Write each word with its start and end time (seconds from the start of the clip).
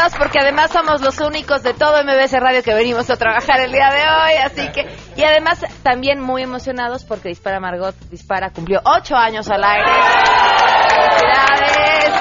emocionados 0.00 0.14
porque 0.18 0.38
además 0.40 0.70
somos 0.70 1.00
los 1.00 1.18
únicos 1.20 1.62
de 1.62 1.74
todo 1.74 2.02
MBS 2.02 2.32
Radio 2.32 2.62
que 2.62 2.74
venimos 2.74 3.10
a 3.10 3.16
trabajar 3.16 3.60
el 3.60 3.72
día 3.72 3.90
de 3.90 4.00
hoy, 4.00 4.36
así 4.44 4.68
que 4.72 4.86
y 5.16 5.24
además 5.24 5.64
también 5.82 6.20
muy 6.20 6.42
emocionados 6.42 7.04
porque 7.04 7.28
Dispara 7.28 7.60
Margot 7.60 7.94
Dispara 8.10 8.50
cumplió 8.50 8.80
ocho 8.84 9.16
años 9.16 9.48
al 9.48 9.62
aire. 9.62 9.90
¡Felicidades! 10.88 12.20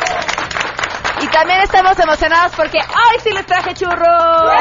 Y 1.22 1.28
también 1.28 1.62
estamos 1.62 2.00
emocionados 2.00 2.54
porque 2.56 2.78
hoy 2.78 3.20
sí 3.24 3.30
les 3.32 3.46
traje 3.46 3.74
churros. 3.74 4.52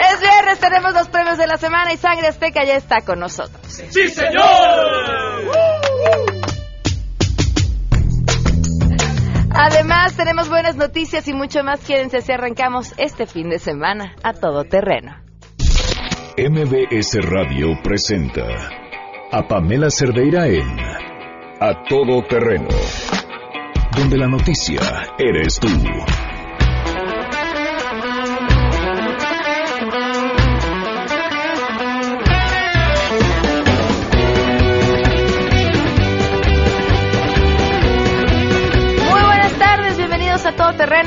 Es 0.00 0.20
viernes, 0.20 0.58
tenemos 0.58 0.94
los 0.94 1.08
premios 1.08 1.38
de 1.38 1.46
la 1.46 1.56
semana 1.56 1.92
y 1.92 1.96
Sangre 1.96 2.28
Azteca 2.28 2.64
ya 2.64 2.76
está 2.76 3.02
con 3.02 3.20
nosotros. 3.20 3.60
¡Sí, 3.66 4.08
señor! 4.08 5.33
Además, 9.56 10.16
tenemos 10.16 10.48
buenas 10.48 10.76
noticias 10.76 11.28
y 11.28 11.32
mucho 11.32 11.62
más. 11.62 11.84
Quédense 11.86 12.20
si 12.22 12.32
arrancamos 12.32 12.92
este 12.98 13.26
fin 13.26 13.50
de 13.50 13.60
semana 13.60 14.16
a 14.24 14.32
todo 14.32 14.64
terreno. 14.64 15.16
MBS 16.36 17.22
Radio 17.22 17.68
presenta 17.82 18.42
a 19.30 19.46
Pamela 19.46 19.90
Cerdeira 19.90 20.48
en 20.48 20.76
A 21.60 21.84
Todo 21.88 22.22
Terreno, 22.28 22.66
donde 23.96 24.18
la 24.18 24.26
noticia 24.26 24.80
eres 25.18 25.60
tú. 25.60 25.68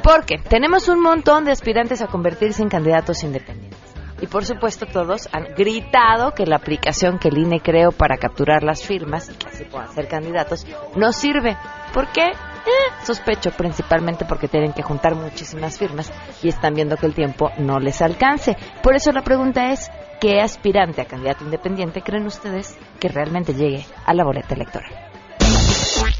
Porque 0.03 0.37
tenemos 0.37 0.87
un 0.87 1.01
montón 1.01 1.43
de 1.43 1.51
aspirantes 1.51 2.01
a 2.01 2.07
convertirse 2.07 2.61
en 2.61 2.69
candidatos 2.69 3.23
independientes. 3.23 3.79
Y 4.21 4.27
por 4.27 4.45
supuesto 4.45 4.85
todos 4.85 5.27
han 5.33 5.53
gritado 5.55 6.33
que 6.33 6.45
la 6.45 6.55
aplicación 6.55 7.19
que 7.19 7.27
el 7.27 7.39
INE 7.39 7.59
creó 7.61 7.91
para 7.91 8.17
capturar 8.17 8.63
las 8.63 8.85
firmas 8.85 9.29
y 9.29 9.33
que 9.33 9.47
así 9.47 9.65
puedan 9.65 9.91
ser 9.91 10.07
candidatos 10.07 10.65
no 10.95 11.11
sirve. 11.11 11.57
¿Por 11.93 12.11
qué? 12.11 12.31
Eh, 12.65 13.05
sospecho 13.05 13.51
principalmente 13.51 14.25
porque 14.25 14.47
tienen 14.47 14.73
que 14.73 14.81
juntar 14.81 15.15
muchísimas 15.15 15.77
firmas 15.77 16.11
y 16.41 16.47
están 16.47 16.73
viendo 16.73 16.95
que 16.95 17.05
el 17.05 17.13
tiempo 17.13 17.51
no 17.57 17.79
les 17.79 18.01
alcance. 18.01 18.55
Por 18.81 18.95
eso 18.95 19.11
la 19.11 19.21
pregunta 19.21 19.71
es, 19.71 19.91
¿qué 20.21 20.39
aspirante 20.41 21.01
a 21.01 21.05
candidato 21.05 21.43
independiente 21.43 22.01
creen 22.01 22.25
ustedes 22.25 22.75
que 22.99 23.09
realmente 23.09 23.53
llegue 23.53 23.85
a 24.05 24.13
la 24.13 24.23
boleta 24.23 24.55
electoral? 24.55 24.91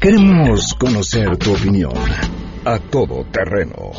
Queremos 0.00 0.74
conocer 0.74 1.36
tu 1.38 1.54
opinión. 1.54 1.94
A 2.66 2.78
Todo 2.78 3.24
Terreno. 3.24 3.92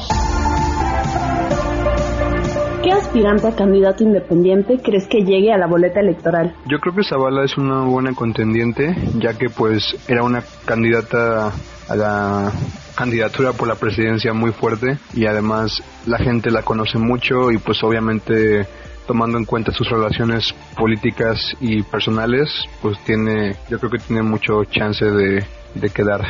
¿Qué 2.86 2.92
aspirante 2.92 3.48
a 3.48 3.56
candidato 3.56 4.04
independiente 4.04 4.78
crees 4.78 5.08
que 5.08 5.24
llegue 5.24 5.52
a 5.52 5.58
la 5.58 5.66
boleta 5.66 6.02
electoral? 6.02 6.56
Yo 6.68 6.78
creo 6.80 6.94
que 6.94 7.04
Zavala 7.04 7.44
es 7.44 7.58
una 7.58 7.84
buena 7.84 8.14
contendiente, 8.14 8.96
ya 9.18 9.36
que 9.36 9.50
pues 9.50 9.98
era 10.08 10.22
una 10.22 10.44
candidata 10.66 11.52
a 11.90 11.96
la 11.96 12.52
candidatura 12.96 13.54
por 13.54 13.68
la 13.68 13.74
presidencia 13.74 14.34
muy 14.34 14.52
fuerte 14.52 15.00
y 15.16 15.26
además 15.26 15.82
la 16.06 16.20
gente 16.20 16.52
la 16.52 16.62
conoce 16.62 17.00
mucho 17.00 17.52
y 17.52 17.58
pues 17.58 17.84
obviamente 17.84 18.68
tomando 19.08 19.40
en 19.40 19.46
cuenta 19.46 19.72
sus 19.72 19.90
relaciones 19.90 20.54
políticas 20.78 21.40
y 21.60 21.82
personales, 21.82 22.52
pues 22.84 23.00
tiene, 23.04 23.56
yo 23.68 23.80
creo 23.80 23.90
que 23.90 23.98
tiene 23.98 24.22
mucho 24.22 24.64
chance 24.66 25.04
de, 25.04 25.44
de 25.74 25.90
quedar. 25.90 26.22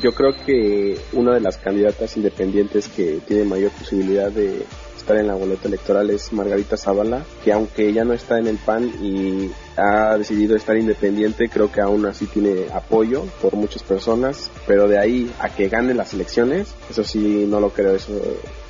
Yo 0.00 0.12
creo 0.12 0.36
que 0.44 0.96
una 1.14 1.34
de 1.34 1.40
las 1.40 1.56
candidatas 1.56 2.16
independientes 2.16 2.86
que 2.86 3.18
tiene 3.26 3.44
mayor 3.44 3.72
posibilidad 3.72 4.30
de 4.30 4.64
estar 5.06 5.18
en 5.18 5.28
la 5.28 5.36
boleta 5.36 5.68
electoral 5.68 6.10
es 6.10 6.32
Margarita 6.32 6.76
Zavala, 6.76 7.24
que 7.44 7.52
aunque 7.52 7.86
ella 7.88 8.04
no 8.04 8.12
está 8.12 8.40
en 8.40 8.48
el 8.48 8.56
PAN 8.56 8.90
y 9.00 9.52
ha 9.76 10.18
decidido 10.18 10.56
estar 10.56 10.76
independiente, 10.76 11.48
creo 11.48 11.70
que 11.70 11.80
aún 11.80 12.06
así 12.06 12.26
tiene 12.26 12.66
apoyo 12.74 13.22
por 13.40 13.54
muchas 13.54 13.84
personas, 13.84 14.50
pero 14.66 14.88
de 14.88 14.98
ahí 14.98 15.32
a 15.38 15.48
que 15.48 15.68
gane 15.68 15.94
las 15.94 16.12
elecciones, 16.12 16.74
eso 16.90 17.04
sí 17.04 17.46
no 17.48 17.60
lo 17.60 17.70
creo, 17.70 17.94
eso 17.94 18.20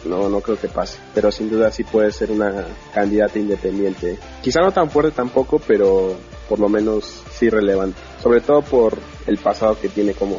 no, 0.04 0.28
no 0.28 0.42
creo 0.42 0.60
que 0.60 0.68
pase, 0.68 0.98
pero 1.14 1.32
sin 1.32 1.48
duda 1.48 1.72
sí 1.72 1.84
puede 1.84 2.12
ser 2.12 2.30
una 2.30 2.66
candidata 2.92 3.38
independiente. 3.38 4.18
Quizá 4.42 4.60
no 4.60 4.72
tan 4.72 4.90
fuerte 4.90 5.12
tampoco, 5.12 5.58
pero 5.66 6.16
por 6.50 6.58
lo 6.60 6.68
menos 6.68 7.22
sí 7.32 7.48
relevante, 7.48 7.98
sobre 8.22 8.42
todo 8.42 8.60
por 8.60 8.98
el 9.26 9.38
pasado 9.38 9.80
que 9.80 9.88
tiene 9.88 10.12
como 10.12 10.36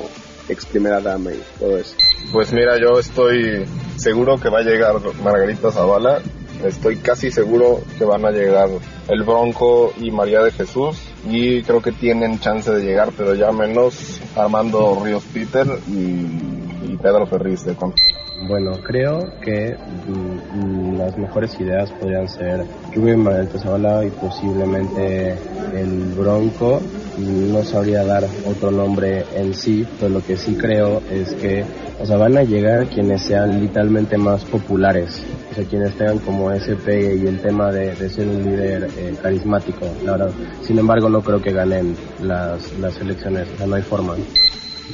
ex 0.50 0.66
primera 0.66 1.00
dama 1.00 1.32
todo 1.60 1.78
eso. 1.78 1.96
Pues 2.32 2.52
mira, 2.54 2.78
yo 2.80 3.00
estoy 3.00 3.66
seguro 3.98 4.38
que 4.38 4.50
va 4.50 4.60
a 4.60 4.64
llegar 4.64 4.96
Margarita 5.24 5.72
Zavala. 5.72 6.22
Estoy 6.64 6.98
casi 6.98 7.30
seguro 7.30 7.82
que 7.98 8.04
van 8.04 8.26
a 8.26 8.32
llegar 8.32 8.70
el 9.08 9.24
Bronco 9.24 9.94
y 9.98 10.10
María 10.12 10.42
de 10.42 10.52
Jesús. 10.52 10.98
Y 11.30 11.62
creo 11.64 11.82
que 11.82 11.92
tienen 11.92 12.40
chance 12.40 12.72
de 12.72 12.84
llegar, 12.84 13.12
pero 13.16 13.36
ya 13.36 13.52
menos 13.52 14.20
Armando 14.36 15.00
Ríos 15.04 15.24
Peter 15.34 15.68
y, 15.88 16.92
y 16.92 16.98
Pedro 17.02 17.28
Ferriz 17.28 17.64
de 17.64 17.76
Con. 17.76 17.94
Bueno, 18.42 18.74
creo 18.84 19.32
que 19.42 19.76
mm, 19.76 20.98
las 20.98 21.18
mejores 21.18 21.60
ideas 21.60 21.92
podrían 21.94 22.28
ser 22.28 22.66
Rubén 22.94 23.24
Margarita 23.24 23.60
Zavala 23.60 24.06
y 24.06 24.10
posiblemente 24.12 25.36
el 25.74 26.14
Bronco. 26.16 26.82
No 27.18 27.64
sabría 27.64 28.04
dar 28.04 28.26
otro 28.46 28.70
nombre 28.70 29.26
en 29.36 29.54
sí, 29.56 29.88
pero 30.00 30.14
lo 30.14 30.24
que 30.24 30.38
sí 30.38 30.56
creo 30.56 31.02
es 31.10 31.34
que 31.34 31.66
o 32.00 32.06
sea, 32.06 32.18
van 32.18 32.38
a 32.38 32.44
llegar 32.44 32.88
quienes 32.88 33.24
sean 33.24 33.60
literalmente 33.60 34.18
más 34.18 34.46
populares, 34.46 35.20
o 35.52 35.56
sea, 35.56 35.64
quienes 35.66 35.96
tengan 35.96 36.20
como 36.20 36.52
ese 36.52 36.76
pegue 36.76 37.16
y 37.16 37.26
el 37.26 37.40
tema 37.40 37.72
de, 37.72 37.96
de 37.96 38.10
ser 38.10 38.28
un 38.28 38.44
líder 38.44 38.88
eh, 38.98 39.16
carismático, 39.20 39.88
la 40.06 40.12
verdad. 40.12 40.32
Sin 40.62 40.78
embargo, 40.78 41.10
no 41.10 41.22
creo 41.22 41.42
que 41.42 41.52
ganen 41.52 41.96
las, 42.22 42.78
las 42.78 43.00
elecciones, 43.00 43.48
o 43.52 43.58
sea, 43.58 43.66
no 43.66 43.76
hay 43.76 43.82
forma. 43.82 44.14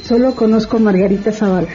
Solo 0.03 0.33
conozco 0.33 0.77
a 0.77 0.79
Margarita 0.79 1.31
Zavala. 1.34 1.67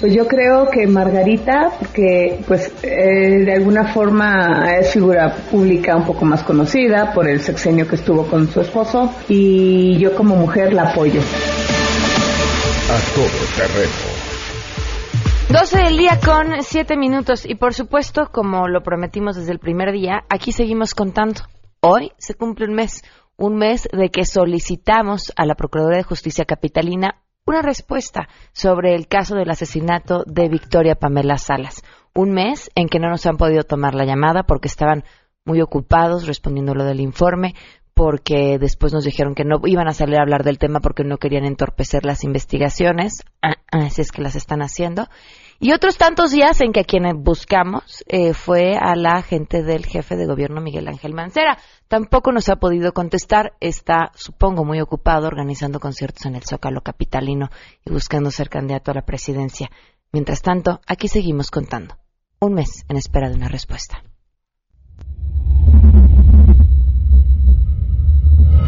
Pues 0.00 0.14
yo 0.14 0.26
creo 0.26 0.70
que 0.70 0.86
Margarita, 0.86 1.72
porque 1.78 2.42
pues 2.48 2.72
eh, 2.82 3.44
de 3.44 3.52
alguna 3.52 3.92
forma 3.92 4.74
es 4.78 4.94
figura 4.94 5.30
pública 5.50 5.94
un 5.94 6.06
poco 6.06 6.24
más 6.24 6.42
conocida 6.42 7.12
por 7.12 7.28
el 7.28 7.42
sexenio 7.42 7.86
que 7.86 7.96
estuvo 7.96 8.26
con 8.26 8.48
su 8.48 8.62
esposo 8.62 9.14
y 9.28 9.98
yo 9.98 10.14
como 10.16 10.36
mujer 10.36 10.72
la 10.72 10.92
apoyo. 10.92 11.20
A 11.20 13.14
Todo 13.14 13.26
Terreno. 13.56 14.20
12 15.50 15.78
del 15.78 15.98
día 15.98 16.18
con 16.24 16.62
7 16.62 16.96
minutos 16.96 17.44
y 17.44 17.56
por 17.56 17.74
supuesto, 17.74 18.30
como 18.32 18.68
lo 18.68 18.82
prometimos 18.82 19.36
desde 19.36 19.52
el 19.52 19.58
primer 19.58 19.92
día, 19.92 20.24
aquí 20.30 20.52
seguimos 20.52 20.94
contando. 20.94 21.42
Hoy 21.80 22.12
se 22.16 22.32
cumple 22.32 22.66
un 22.66 22.74
mes, 22.74 23.02
un 23.36 23.56
mes 23.56 23.86
de 23.92 24.08
que 24.08 24.24
solicitamos 24.24 25.30
a 25.36 25.44
la 25.44 25.56
Procuraduría 25.56 25.98
de 25.98 26.04
Justicia 26.04 26.46
Capitalina 26.46 27.19
una 27.46 27.62
respuesta 27.62 28.28
sobre 28.52 28.94
el 28.94 29.08
caso 29.08 29.34
del 29.34 29.50
asesinato 29.50 30.24
de 30.26 30.48
Victoria 30.48 30.94
Pamela 30.94 31.38
Salas. 31.38 31.82
Un 32.14 32.32
mes 32.32 32.70
en 32.74 32.88
que 32.88 32.98
no 32.98 33.08
nos 33.08 33.26
han 33.26 33.36
podido 33.36 33.62
tomar 33.62 33.94
la 33.94 34.04
llamada 34.04 34.42
porque 34.42 34.68
estaban 34.68 35.04
muy 35.44 35.60
ocupados 35.60 36.26
respondiendo 36.26 36.74
lo 36.74 36.84
del 36.84 37.00
informe, 37.00 37.54
porque 37.94 38.58
después 38.58 38.92
nos 38.92 39.04
dijeron 39.04 39.34
que 39.34 39.44
no 39.44 39.60
iban 39.64 39.88
a 39.88 39.92
salir 39.92 40.18
a 40.18 40.22
hablar 40.22 40.44
del 40.44 40.58
tema 40.58 40.80
porque 40.80 41.04
no 41.04 41.18
querían 41.18 41.44
entorpecer 41.44 42.04
las 42.04 42.24
investigaciones, 42.24 43.24
así 43.70 44.00
es 44.00 44.12
que 44.12 44.22
las 44.22 44.36
están 44.36 44.62
haciendo. 44.62 45.08
Y 45.62 45.72
otros 45.72 45.98
tantos 45.98 46.30
días 46.30 46.58
en 46.62 46.72
que 46.72 46.80
a 46.80 46.84
quienes 46.84 47.12
buscamos 47.14 48.02
eh, 48.08 48.32
fue 48.32 48.78
a 48.80 48.96
la 48.96 49.20
gente 49.20 49.62
del 49.62 49.84
jefe 49.84 50.16
de 50.16 50.24
gobierno 50.24 50.62
Miguel 50.62 50.88
Ángel 50.88 51.12
Mancera. 51.12 51.58
Tampoco 51.86 52.32
nos 52.32 52.48
ha 52.48 52.56
podido 52.56 52.92
contestar, 52.92 53.52
está, 53.60 54.10
supongo, 54.14 54.64
muy 54.64 54.80
ocupado 54.80 55.26
organizando 55.26 55.78
conciertos 55.78 56.24
en 56.24 56.34
el 56.34 56.44
Zócalo 56.44 56.80
Capitalino 56.80 57.50
y 57.84 57.92
buscando 57.92 58.30
ser 58.30 58.48
candidato 58.48 58.90
a 58.90 58.94
la 58.94 59.04
presidencia. 59.04 59.70
Mientras 60.12 60.40
tanto, 60.40 60.80
aquí 60.86 61.08
seguimos 61.08 61.50
contando. 61.50 61.98
un 62.40 62.54
mes 62.54 62.86
en 62.88 62.96
espera 62.96 63.28
de 63.28 63.36
una 63.36 63.48
respuesta. 63.48 64.02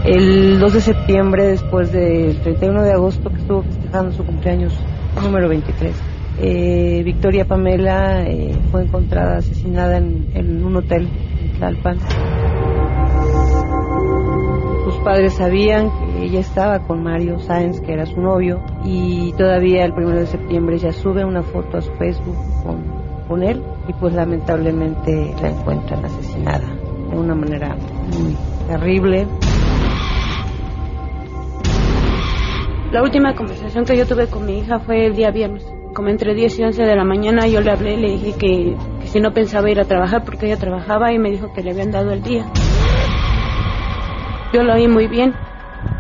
El 0.05 0.61
2 0.61 0.73
de 0.75 0.81
septiembre, 0.83 1.47
después 1.47 1.91
del 1.91 2.39
31 2.43 2.83
de 2.83 2.93
agosto, 2.93 3.31
que 3.31 3.37
estuvo 3.37 3.63
festejando 3.63 4.13
su 4.13 4.27
cumpleaños 4.27 4.75
número 5.23 5.49
23, 5.49 5.95
eh, 6.45 7.03
Victoria 7.05 7.45
Pamela 7.45 8.25
eh, 8.25 8.59
fue 8.73 8.83
encontrada 8.83 9.39
asesinada 9.39 9.99
en, 9.99 10.65
un 10.65 10.75
hotel 10.75 11.09
en 11.41 11.53
Tlalpan. 11.53 11.99
Sus 14.85 14.97
padres 15.05 15.35
sabían 15.35 15.89
que 15.91 16.25
ella 16.25 16.41
estaba 16.41 16.81
con 16.81 17.05
Mario 17.05 17.39
Sáenz, 17.39 17.81
que 17.81 17.93
era 17.93 18.07
su 18.07 18.21
novio, 18.21 18.61
y 18.85 19.33
todavía 19.35 19.85
el 19.85 19.93
1 19.93 20.11
de 20.11 20.27
septiembre 20.27 20.79
ya 20.79 20.93
sube 20.93 21.25
una 21.25 21.45
foto 21.45 21.79
a 21.79 21.81
su 21.81 21.93
Facebook 21.93 22.37
con, 22.65 22.83
con 23.29 23.43
él 23.45 23.63
y 23.87 23.93
pues 23.93 24.13
lamentablemente 24.13 25.35
la 25.41 25.49
encuentran 25.49 26.05
asesinada 26.05 26.69
de 27.09 27.19
una 27.19 27.37
manera 27.37 27.77
muy 28.11 28.37
terrible. 28.67 29.29
La 32.91 33.01
última 33.01 33.35
conversación 33.37 33.85
que 33.85 33.97
yo 33.97 34.07
tuve 34.07 34.27
con 34.27 34.45
mi 34.45 34.59
hija 34.59 34.81
fue 34.81 35.07
el 35.07 35.15
día 35.15 35.31
viernes. 35.31 35.72
Como 35.95 36.09
entre 36.09 36.35
10 36.35 36.59
y 36.59 36.65
11 36.65 36.83
de 36.85 36.97
la 36.97 37.05
mañana 37.05 37.47
yo 37.47 37.61
le 37.61 37.71
hablé, 37.71 37.97
le 37.99 38.13
dije 38.13 38.33
que, 38.39 38.77
que 39.01 39.07
si 39.07 39.21
no 39.21 39.33
pensaba 39.33 39.71
ir 39.71 39.79
a 39.79 39.85
trabajar 39.85 40.25
porque 40.25 40.47
ella 40.47 40.57
trabajaba 40.57 41.13
y 41.13 41.19
me 41.19 41.31
dijo 41.31 41.53
que 41.53 41.63
le 41.63 41.73
habían 41.73 41.91
dado 41.91 42.13
el 42.13 42.23
día. 42.23 42.47
Yo 44.55 44.63
lo 44.63 44.75
oí 44.75 44.89
muy 44.89 45.07
bien 45.07 45.35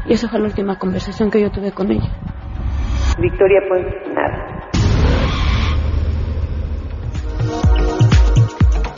y 0.06 0.15
esa 0.15 0.29
fue 0.29 0.39
la 0.39 0.47
última 0.47 0.79
conversación 0.79 1.31
que 1.31 1.43
yo 1.43 1.50
tuve 1.50 1.73
con 1.73 1.91
ella. 1.91 2.11
Victoria 3.19 3.61
pues 3.69 3.85
nada. 4.15 4.71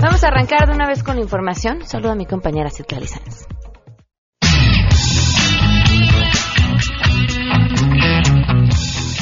Vamos 0.00 0.22
a 0.22 0.28
arrancar 0.28 0.68
de 0.68 0.74
una 0.74 0.86
vez 0.86 1.02
con 1.02 1.16
la 1.16 1.22
información. 1.22 1.82
Saludo 1.82 2.12
a 2.12 2.14
mi 2.14 2.26
compañera 2.26 2.70
Citlali 2.70 3.06
Sáenz. 3.06 3.43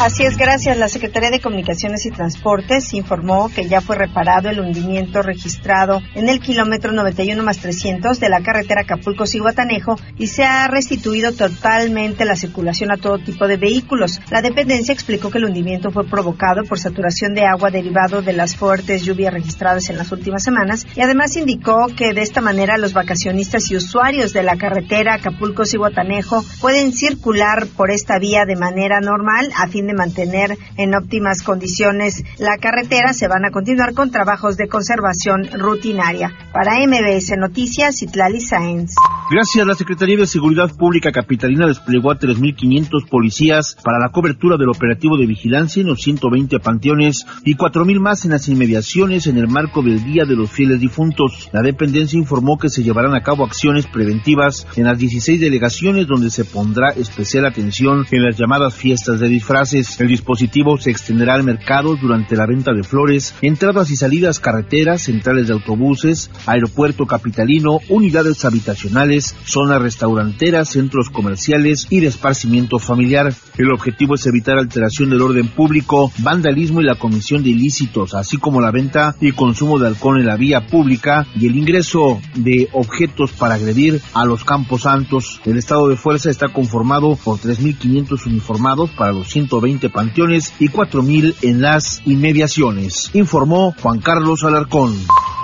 Así 0.02 0.24
es, 0.24 0.36
gracias. 0.36 0.76
La 0.78 0.88
Secretaría 0.88 1.30
de 1.30 1.40
Comunicaciones 1.40 2.04
y 2.06 2.10
Transportes 2.10 2.92
informó 2.92 3.48
que 3.54 3.68
ya 3.68 3.80
fue 3.80 3.94
reparado 3.94 4.50
el 4.50 4.58
hundimiento 4.58 5.22
registrado 5.22 6.00
en 6.16 6.28
el 6.28 6.40
kilómetro 6.40 6.90
91 6.90 7.40
más 7.44 7.58
300 7.58 8.18
de 8.18 8.28
la 8.28 8.42
carretera 8.42 8.80
Acapulco-Ciguatanejo 8.80 9.94
y 10.18 10.26
se 10.26 10.42
ha 10.42 10.66
restituido 10.66 11.30
totalmente 11.30 12.24
la 12.24 12.34
circulación 12.34 12.90
a 12.90 12.96
todo 12.96 13.18
tipo 13.18 13.46
de 13.46 13.58
vehículos. 13.58 14.20
La 14.28 14.42
dependencia 14.42 14.92
explicó 14.92 15.30
que 15.30 15.38
el 15.38 15.44
hundimiento 15.44 15.92
fue 15.92 16.04
provocado 16.04 16.64
por 16.64 16.80
saturación 16.80 17.32
de 17.32 17.46
agua 17.46 17.70
derivado 17.70 18.22
de 18.22 18.32
las 18.32 18.56
fuertes 18.56 19.04
lluvias 19.04 19.32
registradas 19.32 19.88
en 19.88 19.98
las 19.98 20.10
últimas 20.10 20.42
semanas 20.42 20.84
y 20.96 21.00
además 21.00 21.36
indicó 21.36 21.86
que 21.96 22.12
de 22.12 22.22
esta 22.22 22.40
manera 22.40 22.76
los 22.76 22.92
vacacionistas 22.92 23.70
y 23.70 23.76
usuarios 23.76 24.32
de 24.32 24.42
la 24.42 24.56
carretera 24.56 25.14
Acapulco-Ciguatanejo 25.14 26.44
pueden 26.60 26.92
circular 26.92 27.68
por 27.76 27.92
esta 27.92 28.18
vía 28.18 28.46
de 28.46 28.56
manera 28.56 28.98
normal 29.00 29.48
a 29.56 29.68
fin 29.68 29.86
de 29.86 29.91
mantener 29.94 30.56
en 30.76 30.94
óptimas 30.94 31.42
condiciones 31.42 32.24
la 32.38 32.58
carretera, 32.58 33.12
se 33.12 33.28
van 33.28 33.44
a 33.44 33.50
continuar 33.50 33.94
con 33.94 34.10
trabajos 34.10 34.56
de 34.56 34.68
conservación 34.68 35.48
rutinaria. 35.52 36.32
Para 36.52 36.78
MBS 36.86 37.36
Noticias, 37.38 38.02
Itlali 38.02 38.40
Sáenz. 38.40 38.94
Gracias, 39.30 39.66
la 39.66 39.74
Secretaría 39.74 40.16
de 40.16 40.26
Seguridad 40.26 40.70
Pública 40.76 41.10
Capitalina 41.10 41.66
desplegó 41.66 42.10
a 42.10 42.18
3.500 42.18 43.08
policías 43.08 43.76
para 43.82 43.98
la 43.98 44.10
cobertura 44.10 44.56
del 44.56 44.68
operativo 44.68 45.16
de 45.16 45.26
vigilancia 45.26 45.80
en 45.80 45.86
los 45.86 46.02
120 46.02 46.58
panteones 46.58 47.24
y 47.44 47.54
4.000 47.54 47.98
más 47.98 48.24
en 48.24 48.32
las 48.32 48.48
inmediaciones 48.48 49.26
en 49.26 49.38
el 49.38 49.48
marco 49.48 49.82
del 49.82 50.04
Día 50.04 50.24
de 50.24 50.36
los 50.36 50.50
Fieles 50.50 50.80
Difuntos. 50.80 51.48
La 51.52 51.62
dependencia 51.62 52.18
informó 52.18 52.58
que 52.58 52.68
se 52.68 52.82
llevarán 52.82 53.14
a 53.14 53.22
cabo 53.22 53.44
acciones 53.44 53.86
preventivas 53.86 54.66
en 54.76 54.84
las 54.84 54.98
16 54.98 55.40
delegaciones 55.40 56.06
donde 56.06 56.30
se 56.30 56.44
pondrá 56.44 56.90
especial 56.90 57.46
atención 57.46 58.04
en 58.10 58.22
las 58.22 58.36
llamadas 58.36 58.74
fiestas 58.74 59.20
de 59.20 59.28
El 59.72 60.08
dispositivo 60.08 60.76
se 60.76 60.90
extenderá 60.90 61.32
al 61.32 61.44
mercado 61.44 61.96
durante 61.96 62.36
la 62.36 62.44
venta 62.44 62.74
de 62.74 62.82
flores, 62.82 63.34
entradas 63.40 63.90
y 63.90 63.96
salidas 63.96 64.38
carreteras, 64.38 65.02
centrales 65.02 65.46
de 65.46 65.54
autobuses, 65.54 66.30
aeropuerto 66.44 67.06
capitalino, 67.06 67.78
unidades 67.88 68.44
habitacionales, 68.44 69.34
zonas 69.46 69.80
restauranteras, 69.80 70.68
centros 70.68 71.08
comerciales 71.08 71.86
y 71.88 72.00
de 72.00 72.08
esparcimiento 72.08 72.78
familiar. 72.78 73.32
El 73.56 73.72
objetivo 73.72 74.16
es 74.16 74.26
evitar 74.26 74.58
alteración 74.58 75.08
del 75.08 75.22
orden 75.22 75.48
público, 75.48 76.12
vandalismo 76.18 76.82
y 76.82 76.84
la 76.84 76.96
comisión 76.96 77.42
de 77.42 77.50
ilícitos, 77.50 78.14
así 78.14 78.36
como 78.36 78.60
la 78.60 78.72
venta 78.72 79.16
y 79.22 79.32
consumo 79.32 79.78
de 79.78 79.86
alcohol 79.86 80.20
en 80.20 80.26
la 80.26 80.36
vía 80.36 80.66
pública 80.66 81.26
y 81.34 81.46
el 81.46 81.56
ingreso 81.56 82.20
de 82.34 82.68
objetos 82.72 83.32
para 83.32 83.54
agredir 83.54 84.02
a 84.12 84.26
los 84.26 84.44
campos 84.44 84.82
santos. 84.82 85.40
El 85.46 85.56
estado 85.56 85.88
de 85.88 85.96
fuerza 85.96 86.28
está 86.28 86.48
conformado 86.48 87.16
por 87.16 87.38
3.500 87.38 88.26
uniformados 88.26 88.90
para 88.90 89.12
los 89.12 89.28
120 89.28 89.61
panteones 89.92 90.52
y 90.58 90.68
4.000 90.68 91.36
en 91.42 91.60
las 91.62 92.02
inmediaciones, 92.04 93.10
informó 93.14 93.74
Juan 93.80 94.00
Carlos 94.00 94.44
Alarcón. 94.44 94.94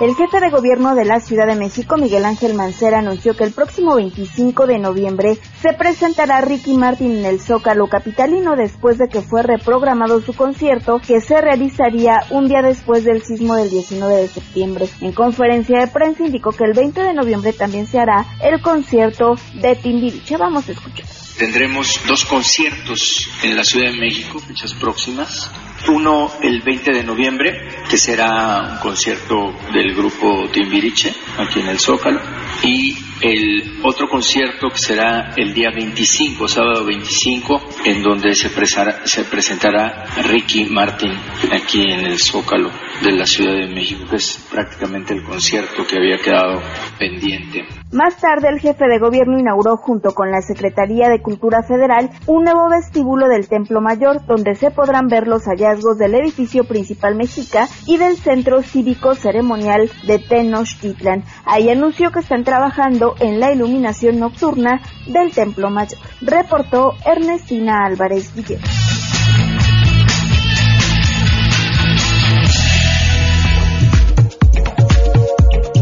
El 0.01 0.15
jefe 0.15 0.39
de 0.39 0.49
gobierno 0.49 0.95
de 0.95 1.03
la 1.03 1.19
Ciudad 1.19 1.45
de 1.45 1.55
México, 1.55 1.97
Miguel 1.97 2.23
Ángel 2.23 2.53
Mancera, 2.53 2.99
anunció 2.99 3.35
que 3.35 3.43
el 3.43 3.51
próximo 3.51 3.95
25 3.95 4.65
de 4.65 4.79
noviembre 4.79 5.37
se 5.61 5.73
presentará 5.73 6.39
Ricky 6.39 6.77
Martin 6.77 7.17
en 7.17 7.25
el 7.25 7.41
Zócalo 7.41 7.87
Capitalino 7.87 8.55
después 8.55 8.97
de 8.97 9.09
que 9.09 9.21
fue 9.21 9.43
reprogramado 9.43 10.21
su 10.21 10.33
concierto 10.33 11.01
que 11.05 11.19
se 11.19 11.41
realizaría 11.41 12.23
un 12.29 12.47
día 12.47 12.61
después 12.61 13.03
del 13.03 13.21
sismo 13.21 13.55
del 13.55 13.69
19 13.69 14.15
de 14.15 14.27
septiembre. 14.29 14.87
En 15.01 15.11
conferencia 15.11 15.79
de 15.79 15.87
prensa 15.87 16.25
indicó 16.25 16.51
que 16.51 16.63
el 16.63 16.73
20 16.73 17.01
de 17.01 17.13
noviembre 17.13 17.51
también 17.51 17.85
se 17.85 17.99
hará 17.99 18.25
el 18.41 18.61
concierto 18.61 19.35
de 19.61 19.75
Timbiriche. 19.75 20.37
Vamos 20.37 20.69
a 20.69 20.71
escuchar. 20.71 21.28
Tendremos 21.39 22.01
dos 22.05 22.25
conciertos 22.25 23.29
en 23.43 23.55
la 23.55 23.63
Ciudad 23.63 23.93
de 23.93 23.97
México, 23.97 24.39
fechas 24.39 24.73
próximas. 24.73 25.49
Uno 25.87 26.31
el 26.41 26.61
20 26.61 26.91
de 26.91 27.03
noviembre, 27.03 27.67
que 27.89 27.97
será 27.97 28.73
un 28.73 28.77
concierto 28.79 29.53
del 29.73 29.95
grupo 29.95 30.47
Timbiriche, 30.51 31.13
aquí 31.37 31.61
en 31.61 31.67
el 31.67 31.79
Zócalo. 31.79 32.19
Y 32.63 32.95
el 33.21 33.79
otro 33.83 34.07
concierto 34.09 34.69
que 34.69 34.77
será 34.77 35.33
el 35.35 35.53
día 35.53 35.69
25, 35.73 36.47
sábado 36.47 36.85
25, 36.85 37.59
en 37.85 38.03
donde 38.03 38.35
se, 38.35 38.49
presara, 38.49 39.05
se 39.05 39.23
presentará 39.25 40.05
Ricky 40.23 40.65
Martin 40.65 41.11
aquí 41.51 41.81
en 41.81 42.05
el 42.05 42.17
Zócalo 42.17 42.69
de 43.03 43.11
la 43.11 43.25
Ciudad 43.25 43.55
de 43.55 43.73
México, 43.73 44.05
que 44.09 44.17
es 44.17 44.47
prácticamente 44.51 45.13
el 45.13 45.23
concierto 45.23 45.83
que 45.87 45.97
había 45.97 46.17
quedado 46.17 46.61
pendiente. 46.97 47.65
Más 47.91 48.17
tarde, 48.17 48.49
el 48.49 48.59
jefe 48.59 48.85
de 48.87 48.99
gobierno 48.99 49.39
inauguró 49.39 49.75
junto 49.77 50.11
con 50.11 50.29
la 50.29 50.41
Secretaría 50.41 51.09
de 51.09 51.21
Cultura 51.21 51.63
Federal 51.63 52.11
un 52.27 52.43
nuevo 52.43 52.69
vestíbulo 52.69 53.27
del 53.27 53.47
Templo 53.49 53.81
Mayor, 53.81 54.25
donde 54.27 54.53
se 54.53 54.69
podrán 54.69 55.07
ver 55.07 55.27
los 55.27 55.45
hallazgos 55.45 55.68
del 55.97 56.15
edificio 56.15 56.63
principal 56.63 57.15
mexica 57.15 57.67
y 57.85 57.97
del 57.97 58.17
Centro 58.17 58.63
Cívico 58.63 59.13
Ceremonial 59.13 59.91
de 60.07 60.17
Tenochtitlan. 60.17 61.23
Ahí 61.45 61.69
anunció 61.69 62.11
que 62.11 62.19
están 62.19 62.43
trabajando 62.43 63.15
en 63.19 63.39
la 63.39 63.51
iluminación 63.51 64.19
nocturna 64.19 64.81
del 65.07 65.31
Templo 65.31 65.69
Mayor. 65.69 65.99
Reportó 66.21 66.93
Ernestina 67.05 67.85
Álvarez 67.85 68.33
Guillermo. 68.35 68.65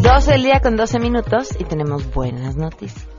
12 0.02 0.32
del 0.32 0.44
día 0.44 0.60
con 0.62 0.76
12 0.76 1.00
minutos 1.00 1.50
y 1.60 1.64
tenemos 1.64 2.14
buenas 2.14 2.56
noticias. 2.56 3.17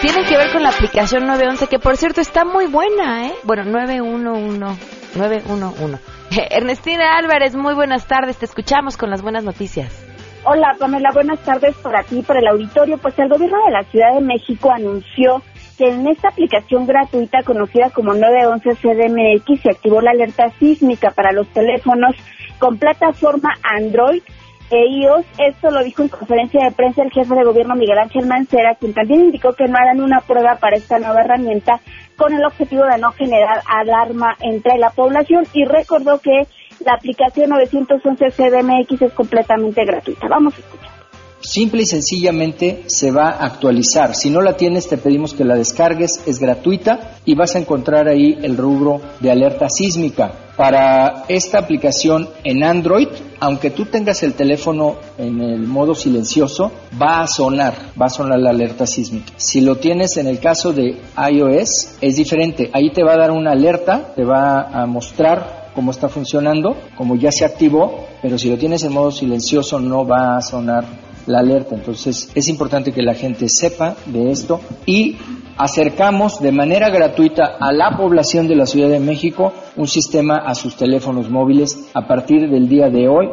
Tienen 0.00 0.24
que 0.26 0.36
ver 0.36 0.52
con 0.52 0.62
la 0.62 0.68
aplicación 0.68 1.26
911, 1.26 1.66
que 1.66 1.80
por 1.80 1.96
cierto 1.96 2.20
está 2.20 2.44
muy 2.44 2.66
buena, 2.66 3.26
¿eh? 3.26 3.32
Bueno, 3.42 3.64
911, 3.64 5.18
911. 5.18 5.98
Ernestina 6.50 7.16
Álvarez, 7.18 7.56
muy 7.56 7.74
buenas 7.74 8.06
tardes, 8.06 8.38
te 8.38 8.44
escuchamos 8.44 8.96
con 8.96 9.10
las 9.10 9.22
buenas 9.22 9.42
noticias. 9.42 10.04
Hola 10.44 10.76
Pamela, 10.78 11.10
buenas 11.12 11.40
tardes 11.40 11.74
por 11.78 11.96
aquí, 11.96 12.22
por 12.22 12.36
el 12.36 12.46
auditorio. 12.46 12.96
Pues 12.98 13.18
el 13.18 13.28
gobierno 13.28 13.58
de 13.66 13.72
la 13.72 13.82
Ciudad 13.84 14.14
de 14.14 14.20
México 14.20 14.70
anunció 14.70 15.42
que 15.76 15.88
en 15.88 16.06
esta 16.06 16.28
aplicación 16.28 16.86
gratuita 16.86 17.42
conocida 17.42 17.90
como 17.90 18.14
911 18.14 18.76
CDMX 18.76 19.62
se 19.62 19.70
activó 19.70 20.00
la 20.00 20.12
alerta 20.12 20.48
sísmica 20.60 21.10
para 21.10 21.32
los 21.32 21.48
teléfonos 21.48 22.14
con 22.60 22.78
plataforma 22.78 23.50
Android 23.62 24.22
e 24.70 24.86
iOS. 24.86 25.26
Esto 25.38 25.70
lo 25.70 25.82
dijo 25.82 26.02
en 26.02 26.08
conferencia 26.08 26.64
de 26.64 26.72
prensa 26.72 27.02
el 27.02 27.10
jefe 27.10 27.34
de 27.34 27.44
gobierno 27.44 27.74
Miguel 27.74 27.98
Ángel 27.98 28.26
Mancera, 28.26 28.74
quien 28.74 28.94
también 28.94 29.26
indicó 29.26 29.52
que 29.52 29.66
no 29.66 29.76
harán 29.78 30.00
una 30.00 30.20
prueba 30.20 30.56
para 30.56 30.76
esta 30.76 30.98
nueva 30.98 31.22
herramienta 31.22 31.80
con 32.16 32.32
el 32.32 32.44
objetivo 32.44 32.84
de 32.84 32.98
no 32.98 33.12
generar 33.12 33.62
alarma 33.66 34.36
entre 34.40 34.78
la 34.78 34.90
población 34.90 35.46
y 35.52 35.64
recordó 35.64 36.18
que 36.20 36.46
la 36.84 36.94
aplicación 36.94 37.50
911 37.50 38.30
CDMX 38.30 39.02
es 39.02 39.12
completamente 39.12 39.84
gratuita. 39.84 40.28
Vamos 40.28 40.54
a 40.56 40.60
escuchar. 40.60 40.97
Simple 41.40 41.82
y 41.82 41.86
sencillamente 41.86 42.82
se 42.86 43.12
va 43.12 43.30
a 43.30 43.46
actualizar. 43.46 44.16
Si 44.16 44.28
no 44.28 44.40
la 44.40 44.56
tienes, 44.56 44.88
te 44.88 44.96
pedimos 44.96 45.34
que 45.34 45.44
la 45.44 45.54
descargues, 45.54 46.20
es 46.26 46.40
gratuita 46.40 47.16
y 47.24 47.34
vas 47.36 47.54
a 47.54 47.60
encontrar 47.60 48.08
ahí 48.08 48.36
el 48.42 48.56
rubro 48.56 49.00
de 49.20 49.30
alerta 49.30 49.68
sísmica. 49.68 50.32
Para 50.56 51.24
esta 51.28 51.60
aplicación 51.60 52.28
en 52.42 52.64
Android, 52.64 53.06
aunque 53.38 53.70
tú 53.70 53.84
tengas 53.84 54.24
el 54.24 54.34
teléfono 54.34 54.96
en 55.16 55.40
el 55.40 55.60
modo 55.60 55.94
silencioso, 55.94 56.72
va 57.00 57.20
a 57.20 57.28
sonar, 57.28 57.74
va 58.00 58.06
a 58.06 58.10
sonar 58.10 58.40
la 58.40 58.50
alerta 58.50 58.84
sísmica. 58.84 59.32
Si 59.36 59.60
lo 59.60 59.76
tienes 59.76 60.16
en 60.16 60.26
el 60.26 60.40
caso 60.40 60.72
de 60.72 60.96
iOS, 61.30 61.98
es 62.00 62.16
diferente. 62.16 62.70
Ahí 62.72 62.90
te 62.90 63.04
va 63.04 63.12
a 63.12 63.18
dar 63.18 63.30
una 63.30 63.52
alerta, 63.52 64.12
te 64.16 64.24
va 64.24 64.62
a 64.62 64.86
mostrar 64.86 65.70
cómo 65.76 65.92
está 65.92 66.08
funcionando, 66.08 66.76
como 66.96 67.14
ya 67.14 67.30
se 67.30 67.44
activó, 67.44 68.06
pero 68.20 68.36
si 68.36 68.50
lo 68.50 68.58
tienes 68.58 68.82
en 68.82 68.92
modo 68.92 69.12
silencioso 69.12 69.78
no 69.78 70.04
va 70.04 70.36
a 70.36 70.42
sonar 70.42 71.07
la 71.28 71.38
alerta. 71.38 71.74
Entonces 71.74 72.30
es 72.34 72.48
importante 72.48 72.92
que 72.92 73.02
la 73.02 73.14
gente 73.14 73.48
sepa 73.48 73.96
de 74.06 74.32
esto 74.32 74.60
y 74.86 75.16
acercamos 75.56 76.40
de 76.40 76.52
manera 76.52 76.88
gratuita 76.88 77.56
a 77.60 77.72
la 77.72 77.96
población 77.96 78.48
de 78.48 78.56
la 78.56 78.66
Ciudad 78.66 78.88
de 78.88 79.00
México 79.00 79.52
un 79.76 79.86
sistema 79.86 80.36
a 80.36 80.54
sus 80.54 80.76
teléfonos 80.76 81.30
móviles 81.30 81.88
a 81.94 82.06
partir 82.06 82.48
del 82.48 82.68
día 82.68 82.88
de 82.88 83.08
hoy. 83.08 83.28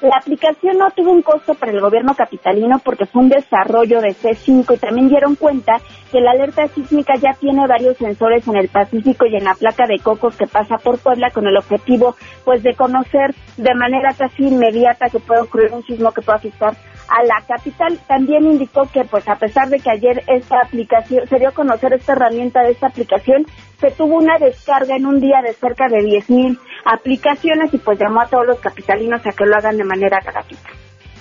La 0.00 0.16
aplicación 0.16 0.78
no 0.78 0.90
tuvo 0.90 1.10
un 1.10 1.22
costo 1.22 1.54
para 1.54 1.72
el 1.72 1.80
gobierno 1.80 2.14
capitalino 2.14 2.78
porque 2.84 3.04
fue 3.04 3.22
un 3.22 3.30
desarrollo 3.30 4.00
de 4.00 4.14
C5 4.14 4.76
y 4.76 4.78
también 4.78 5.08
dieron 5.08 5.34
cuenta 5.34 5.80
que 6.12 6.20
la 6.20 6.30
alerta 6.30 6.68
sísmica 6.68 7.16
ya 7.16 7.34
tiene 7.34 7.66
varios 7.66 7.96
sensores 7.96 8.46
en 8.46 8.56
el 8.56 8.68
Pacífico 8.68 9.26
y 9.26 9.34
en 9.34 9.42
la 9.42 9.54
placa 9.54 9.86
de 9.88 9.98
Cocos 9.98 10.36
que 10.36 10.46
pasa 10.46 10.76
por 10.76 10.98
Puebla 10.98 11.30
con 11.30 11.48
el 11.48 11.56
objetivo 11.56 12.14
pues 12.44 12.62
de 12.62 12.74
conocer 12.74 13.34
de 13.56 13.74
manera 13.74 14.12
casi 14.16 14.46
inmediata 14.46 15.08
que 15.10 15.18
puede 15.18 15.40
ocurrir 15.40 15.72
un 15.72 15.84
sismo 15.84 16.12
que 16.12 16.22
pueda 16.22 16.38
afectar 16.38 16.76
a 17.08 17.24
la 17.24 17.42
capital. 17.48 17.98
También 18.06 18.44
indicó 18.44 18.88
que 18.92 19.02
pues 19.02 19.28
a 19.28 19.34
pesar 19.34 19.68
de 19.68 19.80
que 19.80 19.90
ayer 19.90 20.22
esta 20.28 20.60
aplicación 20.60 21.26
se 21.26 21.38
dio 21.40 21.48
a 21.48 21.52
conocer 21.52 21.92
esta 21.92 22.12
herramienta 22.12 22.62
de 22.62 22.70
esta 22.70 22.86
aplicación, 22.86 23.46
se 23.80 23.90
tuvo 23.90 24.16
una 24.16 24.38
descarga 24.38 24.94
en 24.94 25.06
un 25.06 25.20
día 25.20 25.42
de 25.42 25.54
cerca 25.54 25.88
de 25.88 25.98
10.000 25.98 26.58
aplicaciones 26.84 27.72
y 27.72 27.78
pues 27.78 27.98
llamó 27.98 28.20
a 28.20 28.26
todos 28.26 28.46
los 28.46 28.60
capitalinos 28.60 29.20
a 29.26 29.30
que 29.30 29.44
lo 29.44 29.56
hagan 29.56 29.76
de 29.76 29.84
manera 29.84 30.18
gratuita. 30.20 30.70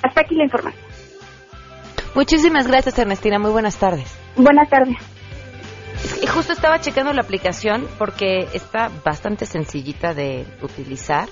Hasta 0.01 0.21
aquí 0.21 0.35
la 0.35 0.43
información. 0.43 0.83
Muchísimas 2.15 2.67
gracias, 2.67 2.97
Ernestina. 2.97 3.39
Muy 3.39 3.51
buenas 3.51 3.77
tardes. 3.77 4.17
Buenas 4.35 4.69
tardes. 4.69 4.97
Y 6.21 6.27
justo 6.27 6.53
estaba 6.53 6.79
checando 6.79 7.13
la 7.13 7.21
aplicación 7.21 7.87
porque 7.97 8.47
está 8.53 8.89
bastante 9.03 9.45
sencillita 9.45 10.13
de 10.13 10.45
utilizar, 10.61 11.27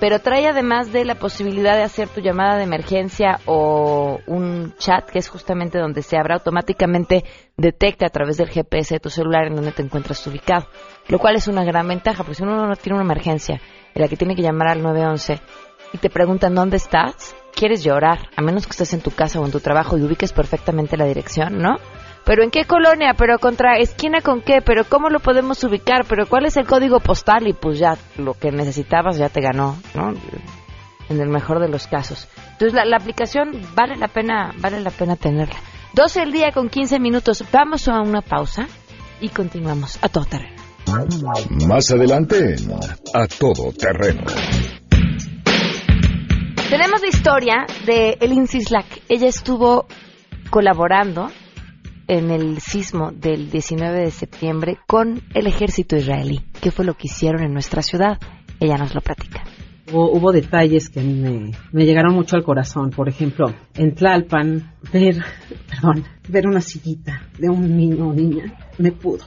pero 0.00 0.18
trae 0.18 0.48
además 0.48 0.92
de 0.92 1.04
la 1.04 1.14
posibilidad 1.14 1.76
de 1.76 1.82
hacer 1.82 2.08
tu 2.08 2.20
llamada 2.20 2.56
de 2.56 2.64
emergencia 2.64 3.38
o 3.44 4.18
un 4.26 4.74
chat, 4.78 5.08
que 5.10 5.18
es 5.18 5.28
justamente 5.28 5.78
donde 5.78 6.02
se 6.02 6.16
abra 6.16 6.36
automáticamente, 6.36 7.24
detecta 7.58 8.06
a 8.06 8.10
través 8.10 8.38
del 8.38 8.48
GPS 8.48 8.94
de 8.94 9.00
tu 9.00 9.10
celular 9.10 9.46
en 9.46 9.56
donde 9.56 9.72
te 9.72 9.82
encuentras 9.82 10.26
ubicado, 10.26 10.66
lo 11.08 11.18
cual 11.18 11.36
es 11.36 11.48
una 11.48 11.64
gran 11.64 11.86
ventaja, 11.86 12.24
porque 12.24 12.36
si 12.36 12.42
uno 12.42 12.66
no 12.66 12.76
tiene 12.76 12.96
una 12.96 13.04
emergencia 13.04 13.60
en 13.94 14.02
la 14.02 14.08
que 14.08 14.16
tiene 14.16 14.34
que 14.34 14.42
llamar 14.42 14.68
al 14.68 14.82
911 14.82 15.38
y 15.92 15.98
te 15.98 16.08
preguntan 16.08 16.54
dónde 16.54 16.78
estás, 16.78 17.36
quieres 17.54 17.84
llorar, 17.84 18.30
a 18.36 18.40
menos 18.40 18.66
que 18.66 18.70
estés 18.70 18.94
en 18.94 19.02
tu 19.02 19.10
casa 19.10 19.38
o 19.38 19.44
en 19.44 19.52
tu 19.52 19.60
trabajo 19.60 19.98
y 19.98 20.02
ubiques 20.02 20.32
perfectamente 20.32 20.96
la 20.96 21.04
dirección, 21.04 21.58
¿no? 21.58 21.76
Pero 22.24 22.42
¿en 22.42 22.50
qué 22.50 22.64
colonia? 22.64 23.14
¿Pero 23.16 23.38
contra 23.38 23.78
esquina 23.78 24.20
con 24.20 24.40
qué? 24.42 24.60
¿Pero 24.64 24.84
cómo 24.84 25.08
lo 25.08 25.20
podemos 25.20 25.62
ubicar? 25.64 26.04
¿Pero 26.08 26.26
cuál 26.26 26.46
es 26.46 26.56
el 26.56 26.66
código 26.66 27.00
postal? 27.00 27.48
Y 27.48 27.52
pues 27.52 27.78
ya 27.78 27.96
lo 28.18 28.34
que 28.34 28.52
necesitabas 28.52 29.16
ya 29.16 29.28
te 29.28 29.40
ganó, 29.40 29.76
¿no? 29.94 30.14
En 31.08 31.20
el 31.20 31.28
mejor 31.28 31.60
de 31.60 31.68
los 31.68 31.86
casos. 31.86 32.28
Entonces 32.52 32.74
la, 32.74 32.84
la 32.84 32.96
aplicación 32.98 33.50
vale 33.74 33.96
la 33.96 34.08
pena, 34.08 34.52
vale 34.58 34.80
la 34.80 34.90
pena 34.90 35.16
tenerla. 35.16 35.56
12 35.94 36.22
el 36.22 36.32
día 36.32 36.52
con 36.52 36.68
15 36.68 37.00
minutos. 37.00 37.44
Vamos 37.52 37.88
a 37.88 38.00
una 38.00 38.20
pausa 38.20 38.68
y 39.20 39.28
continuamos 39.30 39.98
a 40.02 40.08
todo 40.08 40.24
terreno. 40.24 40.60
Más 41.68 41.90
adelante 41.92 42.56
A 43.14 43.26
Todo 43.26 43.72
Terreno. 43.72 44.22
Tenemos 46.68 47.00
la 47.00 47.08
historia 47.08 47.66
de 47.86 48.16
Elin 48.20 48.46
Sislak. 48.46 48.86
Ella 49.08 49.28
estuvo 49.28 49.86
colaborando 50.50 51.28
en 52.10 52.32
el 52.32 52.60
sismo 52.60 53.12
del 53.12 53.52
19 53.52 54.00
de 54.00 54.10
septiembre 54.10 54.78
con 54.88 55.22
el 55.32 55.46
ejército 55.46 55.94
israelí. 55.94 56.40
¿Qué 56.60 56.72
fue 56.72 56.84
lo 56.84 56.94
que 56.94 57.06
hicieron 57.06 57.44
en 57.44 57.52
nuestra 57.52 57.82
ciudad? 57.82 58.18
Ella 58.58 58.76
nos 58.78 58.92
lo 58.96 59.00
platica. 59.00 59.44
Hubo, 59.92 60.10
hubo 60.10 60.32
detalles 60.32 60.88
que 60.88 61.00
me, 61.02 61.52
me 61.70 61.84
llegaron 61.86 62.14
mucho 62.14 62.34
al 62.34 62.42
corazón. 62.42 62.90
Por 62.90 63.08
ejemplo, 63.08 63.54
en 63.74 63.94
Tlalpan, 63.94 64.74
ver, 64.92 65.22
perdón, 65.70 66.04
ver 66.28 66.48
una 66.48 66.60
sillita 66.60 67.28
de 67.38 67.48
un 67.48 67.76
niño 67.76 68.08
o 68.08 68.12
niña 68.12 68.58
me 68.78 68.90
pudo. 68.90 69.26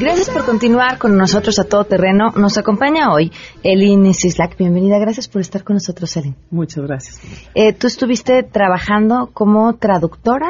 Gracias 0.00 0.30
por 0.30 0.46
continuar 0.46 0.96
con 0.98 1.14
nosotros 1.18 1.58
a 1.58 1.64
todo 1.64 1.84
terreno. 1.84 2.30
Nos 2.36 2.56
acompaña 2.56 3.12
hoy 3.12 3.30
Elin 3.62 4.14
Sislak. 4.14 4.56
Bienvenida, 4.56 4.98
gracias 4.98 5.28
por 5.28 5.42
estar 5.42 5.62
con 5.62 5.74
nosotros, 5.74 6.16
Elin. 6.16 6.34
Muchas 6.50 6.84
gracias. 6.86 7.20
Eh, 7.54 7.74
tú 7.74 7.86
estuviste 7.86 8.42
trabajando 8.44 9.28
como 9.34 9.74
traductora 9.74 10.46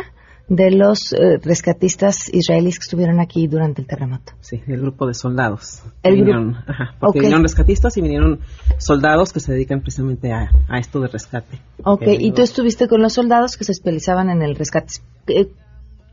de 0.48 0.70
los 0.70 1.12
eh, 1.14 1.38
rescatistas 1.42 2.32
israelíes 2.32 2.78
que 2.78 2.84
estuvieron 2.84 3.18
aquí 3.18 3.48
durante 3.48 3.80
el 3.82 3.88
terremoto. 3.88 4.34
Sí, 4.40 4.62
el 4.68 4.80
grupo 4.82 5.08
de 5.08 5.14
soldados. 5.14 5.82
El 6.04 6.14
vinieron, 6.14 6.52
grupo- 6.52 6.70
ajá, 6.70 6.94
porque 7.00 7.18
vinieron 7.18 7.42
rescatistas 7.42 7.96
y 7.96 8.02
vinieron 8.02 8.38
soldados 8.78 9.32
que 9.32 9.40
se 9.40 9.52
dedican 9.52 9.80
precisamente 9.80 10.32
a, 10.32 10.52
a 10.68 10.78
esto 10.78 11.00
de 11.00 11.08
rescate. 11.08 11.58
Ok, 11.82 12.02
Que 12.04 12.14
y 12.14 12.30
tú 12.30 12.42
estuviste 12.42 12.86
con 12.86 13.02
los 13.02 13.14
soldados 13.14 13.56
que 13.56 13.64
se 13.64 13.72
especializaban 13.72 14.30
en 14.30 14.42
el 14.42 14.54
rescate. 14.54 14.94
Eh, 15.26 15.48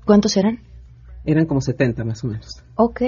¿Cuántos 0.05 0.35
eran? 0.37 0.59
Eran 1.25 1.45
como 1.45 1.61
70 1.61 2.03
más 2.03 2.23
o 2.23 2.27
menos. 2.27 2.63
Ok. 2.75 3.01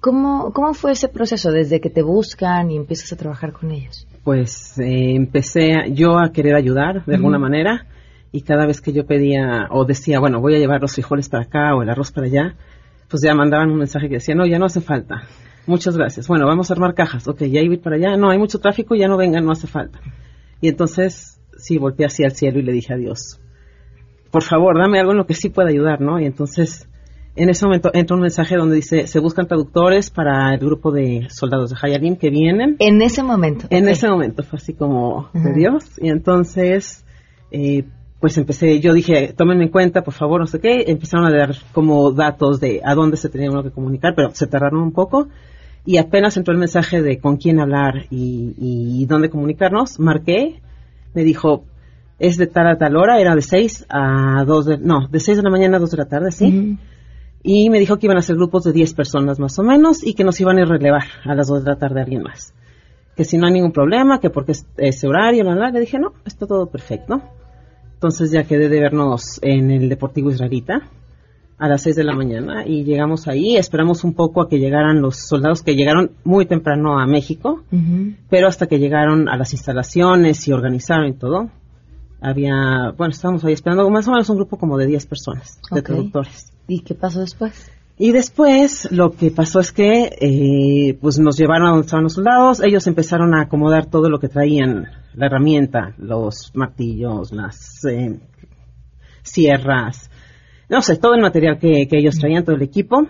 ¿Cómo, 0.00 0.52
¿Cómo 0.52 0.72
fue 0.72 0.92
ese 0.92 1.08
proceso 1.08 1.50
desde 1.50 1.80
que 1.80 1.90
te 1.90 2.02
buscan 2.02 2.70
y 2.70 2.76
empiezas 2.76 3.12
a 3.12 3.16
trabajar 3.16 3.52
con 3.52 3.70
ellos? 3.70 4.06
Pues 4.24 4.78
eh, 4.78 5.14
empecé 5.14 5.74
a- 5.74 5.86
yo 5.88 6.18
a 6.18 6.32
querer 6.32 6.54
ayudar 6.54 7.04
de 7.04 7.16
alguna 7.16 7.38
manera 7.38 7.86
y 8.32 8.42
cada 8.42 8.64
vez 8.66 8.80
que 8.80 8.92
yo 8.92 9.04
pedía 9.06 9.66
o 9.70 9.84
decía, 9.84 10.20
bueno, 10.20 10.40
voy 10.40 10.54
a 10.54 10.58
llevar 10.58 10.80
los 10.80 10.94
frijoles 10.94 11.28
para 11.28 11.42
acá 11.44 11.74
o 11.74 11.82
el 11.82 11.90
arroz 11.90 12.12
para 12.12 12.26
allá, 12.28 12.54
pues 13.08 13.22
ya 13.22 13.34
mandaban 13.34 13.70
un 13.70 13.78
mensaje 13.78 14.08
que 14.08 14.14
decía, 14.14 14.34
no, 14.34 14.46
ya 14.46 14.58
no 14.58 14.66
hace 14.66 14.80
falta. 14.80 15.22
Muchas 15.66 15.96
gracias. 15.96 16.26
Bueno, 16.28 16.46
vamos 16.46 16.70
a 16.70 16.74
armar 16.74 16.94
cajas. 16.94 17.28
Ok, 17.28 17.42
ya 17.42 17.60
ir 17.60 17.80
para 17.82 17.96
allá. 17.96 18.16
No, 18.16 18.30
hay 18.30 18.38
mucho 18.38 18.58
tráfico, 18.58 18.94
ya 18.94 19.08
no 19.08 19.16
vengan, 19.18 19.44
no 19.44 19.52
hace 19.52 19.66
falta. 19.66 20.00
Y 20.62 20.68
entonces, 20.68 21.40
sí, 21.58 21.76
volteé 21.76 22.06
hacia 22.06 22.26
el 22.26 22.32
cielo 22.32 22.58
y 22.58 22.62
le 22.62 22.72
dije 22.72 22.94
a 22.94 22.96
Dios, 22.96 23.38
por 24.30 24.42
favor, 24.44 24.78
dame 24.78 24.98
algo 25.00 25.12
en 25.12 25.18
lo 25.18 25.26
que 25.26 25.34
sí 25.34 25.50
pueda 25.50 25.68
ayudar, 25.68 26.00
¿no? 26.00 26.18
Y 26.20 26.24
entonces, 26.24 26.88
en 27.42 27.48
ese 27.48 27.64
momento 27.64 27.90
entra 27.94 28.14
un 28.14 28.22
mensaje 28.22 28.54
donde 28.54 28.76
dice, 28.76 29.06
se 29.06 29.18
buscan 29.18 29.46
traductores 29.46 30.10
para 30.10 30.52
el 30.52 30.60
grupo 30.60 30.92
de 30.92 31.26
soldados 31.30 31.70
de 31.70 31.76
Hayalim 31.80 32.16
que 32.16 32.28
vienen. 32.28 32.76
En 32.78 33.00
ese 33.00 33.22
momento. 33.22 33.66
En 33.70 33.84
ok. 33.84 33.90
ese 33.90 34.08
momento 34.08 34.42
fue 34.42 34.58
así 34.58 34.74
como 34.74 35.30
de. 35.32 35.54
Dios. 35.54 35.98
Y 35.98 36.10
entonces, 36.10 37.02
eh, 37.50 37.84
pues 38.20 38.36
empecé, 38.36 38.80
yo 38.80 38.92
dije, 38.92 39.32
tómenme 39.34 39.64
en 39.64 39.70
cuenta, 39.70 40.02
por 40.02 40.12
favor, 40.12 40.40
no 40.40 40.46
sé 40.46 40.60
qué. 40.60 40.84
Empezaron 40.88 41.24
a 41.24 41.30
dar 41.30 41.54
como 41.72 42.12
datos 42.12 42.60
de 42.60 42.82
a 42.84 42.94
dónde 42.94 43.16
se 43.16 43.30
tenía 43.30 43.50
uno 43.50 43.62
que 43.62 43.70
comunicar, 43.70 44.12
pero 44.14 44.34
se 44.34 44.46
tardaron 44.46 44.82
un 44.82 44.92
poco. 44.92 45.28
Y 45.86 45.96
apenas 45.96 46.36
entró 46.36 46.52
el 46.52 46.60
mensaje 46.60 47.00
de 47.00 47.20
con 47.20 47.38
quién 47.38 47.58
hablar 47.58 48.04
y, 48.10 48.54
y 48.58 49.06
dónde 49.06 49.30
comunicarnos, 49.30 49.98
marqué, 49.98 50.60
me 51.14 51.24
dijo, 51.24 51.64
es 52.18 52.36
de 52.36 52.46
tal 52.46 52.66
a 52.66 52.76
tal 52.76 52.96
hora, 52.96 53.18
era 53.18 53.34
de 53.34 53.40
6 53.40 53.86
a 53.88 54.44
2 54.44 54.66
de, 54.66 54.76
no, 54.76 55.08
de 55.08 55.20
6 55.20 55.38
de 55.38 55.42
la 55.42 55.50
mañana 55.50 55.78
a 55.78 55.80
2 55.80 55.90
de 55.90 55.96
la 55.96 56.04
tarde, 56.04 56.30
sí. 56.32 56.78
Y 57.42 57.70
me 57.70 57.78
dijo 57.78 57.98
que 57.98 58.06
iban 58.06 58.18
a 58.18 58.22
ser 58.22 58.36
grupos 58.36 58.64
de 58.64 58.72
10 58.72 58.94
personas 58.94 59.38
más 59.38 59.58
o 59.58 59.62
menos 59.62 60.06
y 60.06 60.14
que 60.14 60.24
nos 60.24 60.40
iban 60.40 60.58
a 60.58 60.60
ir 60.60 60.66
a 60.66 60.70
relevar 60.72 61.04
a 61.24 61.34
las 61.34 61.48
2 61.48 61.64
de 61.64 61.70
la 61.70 61.78
tarde 61.78 62.00
a 62.00 62.02
alguien 62.04 62.22
más. 62.22 62.52
Que 63.16 63.24
si 63.24 63.38
no 63.38 63.46
hay 63.46 63.52
ningún 63.52 63.72
problema, 63.72 64.20
que 64.20 64.30
porque 64.30 64.52
es 64.52 64.66
ese 64.76 65.06
horario, 65.08 65.44
bla, 65.44 65.54
bla, 65.54 65.70
le 65.70 65.80
dije, 65.80 65.98
no, 65.98 66.12
está 66.24 66.46
todo 66.46 66.66
perfecto. 66.66 67.20
Entonces 67.94 68.30
ya 68.30 68.44
quedé 68.44 68.68
de 68.68 68.80
vernos 68.80 69.38
en 69.42 69.70
el 69.70 69.88
Deportivo 69.88 70.30
Israelita. 70.30 70.82
a 71.58 71.68
las 71.68 71.82
6 71.82 71.96
de 71.96 72.04
la 72.04 72.14
mañana 72.14 72.66
y 72.66 72.84
llegamos 72.84 73.28
ahí, 73.28 73.58
esperamos 73.58 74.02
un 74.02 74.14
poco 74.14 74.40
a 74.40 74.48
que 74.48 74.58
llegaran 74.58 75.02
los 75.02 75.16
soldados 75.18 75.62
que 75.62 75.74
llegaron 75.76 76.12
muy 76.24 76.46
temprano 76.46 76.98
a 76.98 77.06
México, 77.06 77.62
pero 78.30 78.48
hasta 78.48 78.66
que 78.66 78.78
llegaron 78.78 79.28
a 79.28 79.36
las 79.36 79.52
instalaciones 79.52 80.48
y 80.48 80.52
organizaron 80.52 81.08
y 81.08 81.12
todo, 81.12 81.50
había, 82.22 82.92
bueno, 82.96 83.10
estábamos 83.12 83.44
ahí 83.44 83.52
esperando 83.52 83.88
más 83.90 84.08
o 84.08 84.12
menos 84.12 84.30
un 84.30 84.36
grupo 84.36 84.56
como 84.56 84.78
de 84.78 84.86
10 84.86 85.04
personas, 85.06 85.60
de 85.70 85.80
Ok. 85.80 85.86
traductores. 85.86 86.50
¿Y 86.70 86.80
qué 86.82 86.94
pasó 86.94 87.20
después? 87.20 87.70
Y 87.98 88.12
después 88.12 88.88
lo 88.92 89.10
que 89.10 89.30
pasó 89.32 89.58
es 89.60 89.72
que 89.72 90.16
eh, 90.20 90.96
pues 91.00 91.18
nos 91.18 91.36
llevaron 91.36 91.66
a 91.66 91.70
donde 91.70 91.84
estaban 91.84 92.04
los 92.04 92.14
soldados, 92.14 92.62
ellos 92.62 92.86
empezaron 92.86 93.34
a 93.34 93.42
acomodar 93.42 93.86
todo 93.86 94.08
lo 94.08 94.18
que 94.20 94.28
traían, 94.28 94.86
la 95.14 95.26
herramienta, 95.26 95.94
los 95.98 96.52
martillos, 96.54 97.32
las 97.32 97.84
eh, 97.84 98.20
sierras, 99.22 100.10
no 100.68 100.80
sé, 100.82 100.96
todo 100.96 101.14
el 101.14 101.20
material 101.22 101.58
que, 101.58 101.88
que 101.88 101.98
ellos 101.98 102.16
traían, 102.18 102.44
todo 102.44 102.56
el 102.56 102.62
equipo, 102.62 103.06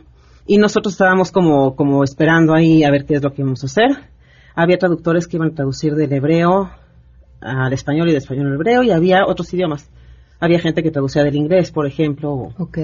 y 0.47 0.57
nosotros 0.59 0.95
estábamos 0.95 1.31
como, 1.31 1.77
como 1.77 2.03
esperando 2.03 2.55
ahí 2.55 2.83
a 2.83 2.91
ver 2.91 3.05
qué 3.05 3.15
es 3.15 3.23
lo 3.23 3.33
que 3.33 3.43
íbamos 3.43 3.63
a 3.63 3.67
hacer. 3.67 3.91
Había 4.55 4.79
traductores 4.79 5.29
que 5.29 5.37
iban 5.37 5.51
a 5.51 5.55
traducir 5.55 5.95
del 5.95 6.13
hebreo 6.13 6.71
al 7.41 7.73
español 7.73 8.09
y 8.09 8.13
del 8.13 8.23
español 8.23 8.47
al 8.49 8.55
hebreo, 8.55 8.83
y 8.83 8.91
había 8.91 9.27
otros 9.27 9.53
idiomas. 9.55 9.89
Había 10.41 10.59
gente 10.59 10.83
que 10.83 10.91
traducía 10.91 11.23
del 11.23 11.37
inglés, 11.37 11.71
por 11.71 11.87
ejemplo, 11.87 12.33
o- 12.33 12.55
Ok. 12.59 12.79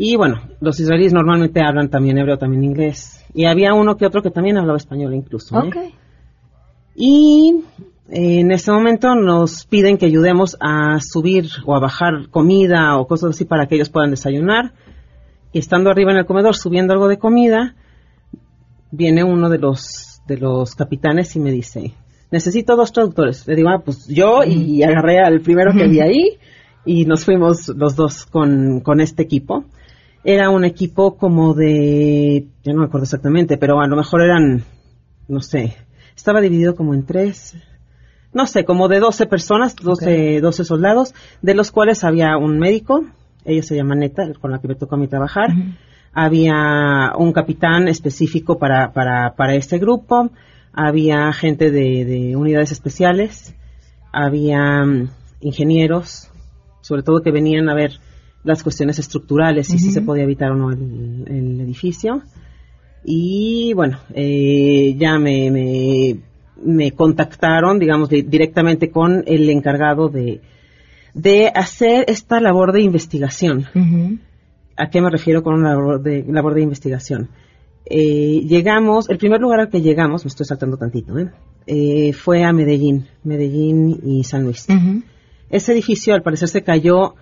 Y 0.00 0.14
bueno, 0.14 0.40
los 0.60 0.78
israelíes 0.78 1.12
normalmente 1.12 1.60
hablan 1.60 1.88
también 1.88 2.18
hebreo, 2.18 2.38
también 2.38 2.62
inglés. 2.62 3.24
Y 3.34 3.46
había 3.46 3.74
uno 3.74 3.96
que 3.96 4.06
otro 4.06 4.22
que 4.22 4.30
también 4.30 4.56
hablaba 4.56 4.76
español 4.76 5.12
incluso. 5.12 5.58
¿eh? 5.58 5.66
Ok. 5.66 5.76
Y 6.94 7.64
eh, 8.08 8.38
en 8.38 8.52
este 8.52 8.70
momento 8.70 9.16
nos 9.16 9.66
piden 9.66 9.98
que 9.98 10.06
ayudemos 10.06 10.56
a 10.60 11.00
subir 11.00 11.48
o 11.66 11.74
a 11.74 11.80
bajar 11.80 12.28
comida 12.30 12.96
o 12.96 13.08
cosas 13.08 13.30
así 13.30 13.44
para 13.44 13.66
que 13.66 13.74
ellos 13.74 13.90
puedan 13.90 14.10
desayunar. 14.10 14.72
Y 15.52 15.58
estando 15.58 15.90
arriba 15.90 16.12
en 16.12 16.18
el 16.18 16.26
comedor 16.26 16.54
subiendo 16.54 16.92
algo 16.92 17.08
de 17.08 17.18
comida, 17.18 17.74
viene 18.92 19.24
uno 19.24 19.48
de 19.48 19.58
los, 19.58 20.22
de 20.28 20.36
los 20.36 20.76
capitanes 20.76 21.34
y 21.34 21.40
me 21.40 21.50
dice, 21.50 21.94
necesito 22.30 22.76
dos 22.76 22.92
traductores. 22.92 23.48
Le 23.48 23.56
digo, 23.56 23.68
ah, 23.70 23.82
pues 23.84 24.06
yo 24.06 24.44
y 24.44 24.80
agarré 24.84 25.18
al 25.18 25.40
primero 25.40 25.72
que 25.72 25.88
vi 25.88 25.98
ahí 25.98 26.38
y 26.84 27.04
nos 27.04 27.24
fuimos 27.24 27.66
los 27.68 27.96
dos 27.96 28.26
con, 28.26 28.78
con 28.80 29.00
este 29.00 29.24
equipo. 29.24 29.64
Era 30.24 30.50
un 30.50 30.64
equipo 30.64 31.16
como 31.16 31.54
de, 31.54 32.46
yo 32.64 32.72
no 32.72 32.80
me 32.80 32.86
acuerdo 32.86 33.04
exactamente, 33.04 33.56
pero 33.56 33.80
a 33.80 33.86
lo 33.86 33.96
mejor 33.96 34.22
eran, 34.22 34.64
no 35.28 35.40
sé, 35.40 35.76
estaba 36.16 36.40
dividido 36.40 36.74
como 36.74 36.94
en 36.94 37.06
tres, 37.06 37.56
no 38.32 38.46
sé, 38.46 38.64
como 38.64 38.88
de 38.88 38.98
12 38.98 39.26
personas, 39.26 39.76
12, 39.76 40.40
12 40.40 40.64
soldados, 40.64 41.14
de 41.40 41.54
los 41.54 41.70
cuales 41.70 42.04
había 42.04 42.36
un 42.36 42.58
médico, 42.58 43.06
ella 43.44 43.62
se 43.62 43.76
llama 43.76 43.94
Neta, 43.94 44.24
con 44.40 44.50
la 44.50 44.60
que 44.60 44.68
me 44.68 44.74
tocó 44.74 44.96
a 44.96 44.98
mí 44.98 45.08
trabajar, 45.08 45.50
había 46.12 47.12
un 47.16 47.32
capitán 47.32 47.88
específico 47.88 48.58
para, 48.58 48.92
para, 48.92 49.34
para 49.34 49.54
este 49.54 49.78
grupo, 49.78 50.30
había 50.72 51.32
gente 51.32 51.70
de, 51.70 52.04
de 52.04 52.36
unidades 52.36 52.72
especiales, 52.72 53.54
había 54.12 54.84
mm, 54.84 55.10
ingenieros, 55.40 56.30
sobre 56.80 57.02
todo 57.02 57.22
que 57.22 57.30
venían 57.30 57.68
a 57.68 57.74
ver 57.74 58.00
las 58.44 58.62
cuestiones 58.62 58.98
estructurales, 58.98 59.68
y 59.74 59.78
si 59.78 59.90
se 59.90 60.00
podía 60.02 60.24
evitar 60.24 60.52
o 60.52 60.56
no 60.56 60.70
el, 60.70 61.24
el 61.26 61.60
edificio. 61.60 62.22
Y 63.04 63.72
bueno, 63.74 63.98
eh, 64.14 64.94
ya 64.98 65.18
me, 65.18 65.50
me, 65.50 66.16
me 66.62 66.92
contactaron, 66.92 67.78
digamos, 67.78 68.08
di- 68.08 68.22
directamente 68.22 68.90
con 68.90 69.22
el 69.26 69.48
encargado 69.50 70.08
de, 70.08 70.40
de 71.14 71.48
hacer 71.54 72.04
esta 72.08 72.40
labor 72.40 72.72
de 72.72 72.82
investigación. 72.82 73.66
¿A 74.76 74.90
qué 74.90 75.00
me 75.00 75.10
refiero 75.10 75.42
con 75.42 75.54
una 75.54 75.70
labor 75.74 76.02
de, 76.02 76.24
labor 76.28 76.54
de 76.54 76.62
investigación? 76.62 77.28
Eh, 77.90 78.42
llegamos, 78.46 79.08
el 79.08 79.18
primer 79.18 79.40
lugar 79.40 79.60
al 79.60 79.68
que 79.70 79.80
llegamos, 79.80 80.24
me 80.24 80.28
estoy 80.28 80.46
saltando 80.46 80.76
tantito, 80.76 81.18
¿eh? 81.18 81.30
Eh, 81.66 82.12
fue 82.12 82.44
a 82.44 82.52
Medellín, 82.52 83.06
Medellín 83.24 84.00
y 84.04 84.24
San 84.24 84.44
Luis. 84.44 84.66
Ese 85.50 85.72
edificio 85.72 86.14
al 86.14 86.22
parecer 86.22 86.48
se 86.48 86.62
cayó, 86.62 87.14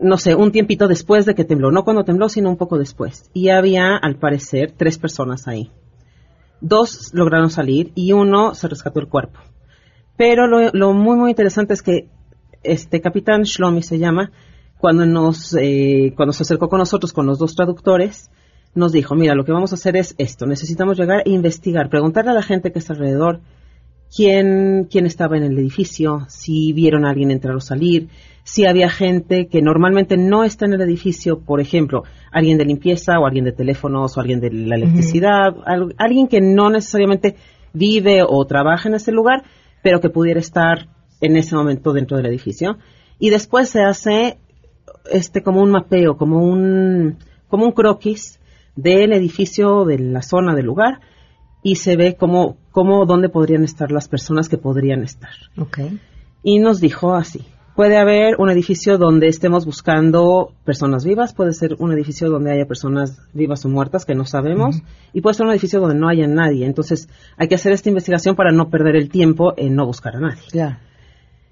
no 0.00 0.18
sé, 0.18 0.34
un 0.34 0.52
tiempito 0.52 0.88
después 0.88 1.26
de 1.26 1.34
que 1.34 1.44
tembló, 1.44 1.70
no 1.70 1.84
cuando 1.84 2.04
tembló, 2.04 2.28
sino 2.28 2.50
un 2.50 2.56
poco 2.56 2.78
después. 2.78 3.30
Y 3.32 3.50
había, 3.50 3.96
al 3.96 4.16
parecer, 4.16 4.72
tres 4.76 4.98
personas 4.98 5.46
ahí. 5.46 5.70
Dos 6.60 7.10
lograron 7.12 7.50
salir 7.50 7.92
y 7.94 8.12
uno 8.12 8.54
se 8.54 8.68
rescató 8.68 9.00
el 9.00 9.08
cuerpo. 9.08 9.40
Pero 10.16 10.46
lo, 10.46 10.92
muy, 10.94 11.16
muy 11.16 11.30
interesante 11.30 11.74
es 11.74 11.82
que 11.82 12.08
este 12.62 13.00
capitán 13.00 13.42
Shlomi 13.42 13.82
se 13.82 13.98
llama, 13.98 14.32
cuando 14.78 15.06
nos, 15.06 15.54
eh, 15.54 16.12
cuando 16.16 16.32
se 16.32 16.42
acercó 16.42 16.68
con 16.68 16.78
nosotros, 16.78 17.12
con 17.12 17.26
los 17.26 17.38
dos 17.38 17.54
traductores, 17.54 18.30
nos 18.74 18.92
dijo, 18.92 19.14
mira, 19.14 19.34
lo 19.34 19.44
que 19.44 19.52
vamos 19.52 19.72
a 19.72 19.76
hacer 19.76 19.96
es 19.96 20.14
esto, 20.18 20.46
necesitamos 20.46 20.98
llegar 20.98 21.22
e 21.24 21.30
investigar, 21.30 21.88
preguntarle 21.88 22.32
a 22.32 22.34
la 22.34 22.42
gente 22.42 22.72
que 22.72 22.78
está 22.78 22.92
alrededor 22.92 23.40
quién, 24.14 24.86
quién 24.90 25.06
estaba 25.06 25.36
en 25.36 25.44
el 25.44 25.58
edificio, 25.58 26.26
si 26.28 26.72
vieron 26.72 27.04
a 27.04 27.10
alguien 27.10 27.30
entrar 27.30 27.54
o 27.56 27.60
salir, 27.60 28.08
si 28.44 28.64
había 28.64 28.88
gente 28.88 29.48
que 29.48 29.60
normalmente 29.60 30.16
no 30.16 30.44
está 30.44 30.66
en 30.66 30.74
el 30.74 30.80
edificio, 30.82 31.40
por 31.40 31.60
ejemplo, 31.60 32.04
alguien 32.30 32.58
de 32.58 32.64
limpieza 32.64 33.18
o 33.18 33.26
alguien 33.26 33.44
de 33.44 33.52
teléfonos 33.52 34.16
o 34.16 34.20
alguien 34.20 34.40
de 34.40 34.50
la 34.52 34.76
electricidad, 34.76 35.54
al- 35.66 35.94
alguien 35.98 36.28
que 36.28 36.40
no 36.40 36.70
necesariamente 36.70 37.36
vive 37.72 38.22
o 38.26 38.44
trabaja 38.46 38.88
en 38.88 38.94
ese 38.94 39.10
lugar, 39.12 39.42
pero 39.82 40.00
que 40.00 40.10
pudiera 40.10 40.38
estar 40.40 40.88
en 41.20 41.36
ese 41.36 41.56
momento 41.56 41.92
dentro 41.92 42.16
del 42.16 42.26
edificio. 42.26 42.78
Y 43.18 43.30
después 43.30 43.68
se 43.68 43.82
hace 43.82 44.38
este 45.10 45.42
como 45.42 45.60
un 45.60 45.70
mapeo, 45.70 46.16
como 46.16 46.42
un 46.44 47.16
como 47.48 47.64
un 47.64 47.72
croquis 47.72 48.38
del 48.76 49.12
edificio, 49.12 49.84
de 49.84 49.98
la 49.98 50.22
zona 50.22 50.54
del 50.54 50.66
lugar 50.66 51.00
y 51.66 51.74
se 51.74 51.96
ve 51.96 52.14
cómo 52.14 52.58
cómo 52.70 53.06
dónde 53.06 53.28
podrían 53.28 53.64
estar 53.64 53.90
las 53.90 54.06
personas 54.06 54.48
que 54.48 54.56
podrían 54.56 55.02
estar. 55.02 55.32
Y 56.44 56.60
nos 56.60 56.80
dijo 56.80 57.16
así: 57.16 57.40
puede 57.74 57.96
haber 57.96 58.36
un 58.38 58.50
edificio 58.50 58.98
donde 58.98 59.26
estemos 59.26 59.66
buscando 59.66 60.52
personas 60.64 61.04
vivas, 61.04 61.34
puede 61.34 61.52
ser 61.52 61.74
un 61.80 61.90
edificio 61.92 62.30
donde 62.30 62.52
haya 62.52 62.66
personas 62.66 63.18
vivas 63.32 63.64
o 63.64 63.68
muertas 63.68 64.04
que 64.04 64.14
no 64.14 64.26
sabemos, 64.26 64.80
y 65.12 65.22
puede 65.22 65.34
ser 65.34 65.46
un 65.46 65.50
edificio 65.50 65.80
donde 65.80 65.96
no 65.96 66.08
haya 66.08 66.28
nadie. 66.28 66.66
Entonces 66.66 67.08
hay 67.36 67.48
que 67.48 67.56
hacer 67.56 67.72
esta 67.72 67.88
investigación 67.88 68.36
para 68.36 68.52
no 68.52 68.70
perder 68.70 68.94
el 68.94 69.08
tiempo 69.08 69.52
en 69.56 69.74
no 69.74 69.86
buscar 69.86 70.14
a 70.14 70.20
nadie. 70.20 70.42
Claro. 70.52 70.76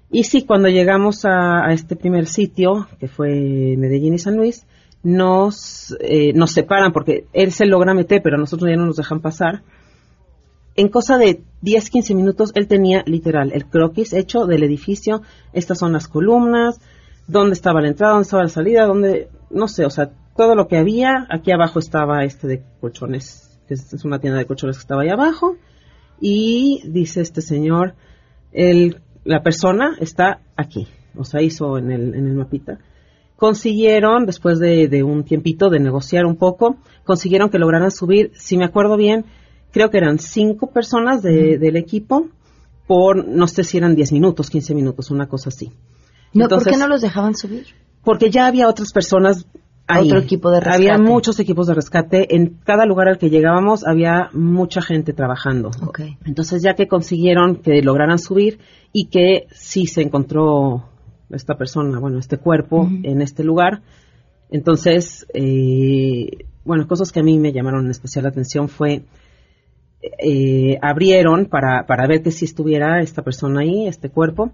Y 0.09 0.23
sí, 0.23 0.45
cuando 0.45 0.69
llegamos 0.69 1.25
a, 1.25 1.65
a 1.65 1.73
este 1.73 1.97
primer 1.97 2.27
sitio, 2.27 2.87
que 3.01 3.09
fue 3.09 3.75
Medellín 3.77 4.13
y 4.13 4.19
San 4.19 4.37
Luis, 4.37 4.65
nos, 5.03 5.93
eh, 5.99 6.31
nos 6.33 6.51
separan 6.51 6.93
porque 6.93 7.25
él 7.33 7.51
se 7.51 7.65
logra 7.65 7.93
meter, 7.93 8.21
pero 8.23 8.37
a 8.37 8.39
nosotros 8.39 8.69
ya 8.69 8.77
no 8.77 8.85
nos 8.85 8.95
dejan 8.95 9.19
pasar. 9.19 9.61
En 10.75 10.89
cosa 10.89 11.17
de 11.17 11.41
10, 11.61 11.89
15 11.89 12.15
minutos, 12.15 12.51
él 12.53 12.67
tenía 12.67 13.03
literal 13.05 13.51
el 13.53 13.65
croquis 13.65 14.11
hecho 14.11 14.45
del 14.45 14.63
edificio. 14.63 15.21
Estas 15.53 15.79
son 15.79 15.93
las 15.93 16.09
columnas, 16.09 16.81
dónde 17.27 17.53
estaba 17.53 17.81
la 17.81 17.87
entrada, 17.87 18.13
dónde 18.13 18.25
estaba 18.25 18.43
la 18.43 18.49
salida, 18.49 18.85
dónde, 18.85 19.29
no 19.49 19.69
sé, 19.69 19.85
o 19.85 19.89
sea, 19.89 20.11
todo 20.35 20.53
lo 20.55 20.67
que 20.67 20.77
había. 20.77 21.27
Aquí 21.29 21.51
abajo 21.51 21.79
estaba 21.79 22.25
este 22.25 22.47
de 22.47 22.63
colchones, 22.81 23.57
que 23.67 23.75
es, 23.75 24.03
una 24.03 24.19
tienda 24.19 24.37
de 24.37 24.45
colchones 24.45 24.75
que 24.75 24.81
estaba 24.81 25.03
ahí 25.03 25.09
abajo. 25.09 25.55
Y 26.19 26.81
dice 26.85 27.21
este 27.21 27.41
señor, 27.41 27.95
el, 28.51 29.01
la 29.23 29.43
persona 29.43 29.95
está 29.99 30.41
aquí, 30.57 30.87
o 31.15 31.23
sea, 31.23 31.41
hizo 31.41 31.77
en 31.77 31.91
el, 31.91 32.15
en 32.15 32.27
el 32.27 32.35
mapita. 32.35 32.79
Consiguieron, 33.37 34.25
después 34.25 34.59
de, 34.59 34.89
de 34.89 35.03
un 35.03 35.23
tiempito 35.23 35.69
de 35.69 35.79
negociar 35.79 36.25
un 36.25 36.35
poco, 36.35 36.77
consiguieron 37.05 37.49
que 37.49 37.59
lograran 37.59 37.91
subir, 37.91 38.31
si 38.35 38.57
me 38.57 38.65
acuerdo 38.65 38.97
bien, 38.97 39.25
creo 39.75 39.89
que 39.89 39.97
eran 39.97 40.19
cinco 40.19 40.67
personas 40.71 41.21
de- 41.21 41.57
del 41.57 41.75
equipo 41.75 42.27
por, 42.87 43.27
no 43.27 43.45
sé 43.49 43.65
si 43.65 43.77
eran 43.77 43.93
10 43.93 44.13
minutos, 44.13 44.49
15 44.49 44.73
minutos, 44.73 45.11
una 45.11 45.27
cosa 45.27 45.49
así. 45.49 45.73
No, 46.33 46.47
¿Por 46.47 46.63
qué 46.63 46.77
no 46.77 46.87
los 46.87 47.01
dejaban 47.01 47.35
subir? 47.35 47.65
Porque 48.01 48.29
ya 48.29 48.45
había 48.47 48.69
otras 48.69 48.93
personas 48.93 49.45
ahí. 49.85 50.07
Otro 50.07 50.19
equipo 50.19 50.49
de 50.49 50.61
rescate. 50.61 50.75
Había 50.77 50.97
muchos 50.97 51.39
equipos 51.41 51.67
de 51.67 51.73
rescate. 51.73 52.35
En 52.37 52.57
cada 52.63 52.85
lugar 52.85 53.09
al 53.09 53.17
que 53.17 53.29
llegábamos 53.29 53.85
había 53.85 54.29
mucha 54.31 54.81
gente 54.81 55.11
trabajando. 55.11 55.71
Entonces, 56.25 56.63
ya 56.63 56.75
que 56.75 56.87
consiguieron 56.87 57.57
que 57.57 57.81
lograran 57.81 58.17
subir 58.19 58.59
y 58.93 59.07
que 59.07 59.47
sí 59.51 59.87
se 59.87 60.01
encontró 60.03 60.85
esta 61.31 61.57
persona, 61.57 61.99
bueno, 61.99 62.17
este 62.19 62.37
cuerpo 62.37 62.87
en 63.03 63.21
este 63.21 63.43
lugar, 63.43 63.81
entonces, 64.49 65.25
eh, 65.33 66.45
bueno, 66.63 66.87
cosas 66.87 67.11
que 67.11 67.19
a 67.19 67.23
mí 67.23 67.37
me 67.39 67.51
llamaron 67.51 67.85
en 67.85 67.91
especial 67.91 68.23
la 68.23 68.29
atención 68.29 68.69
fue 68.69 69.03
eh, 70.19 70.77
abrieron 70.81 71.45
para, 71.45 71.85
para 71.85 72.07
ver 72.07 72.21
que 72.21 72.31
si 72.31 72.45
estuviera 72.45 73.01
esta 73.01 73.21
persona 73.21 73.61
ahí, 73.61 73.87
este 73.87 74.09
cuerpo, 74.09 74.51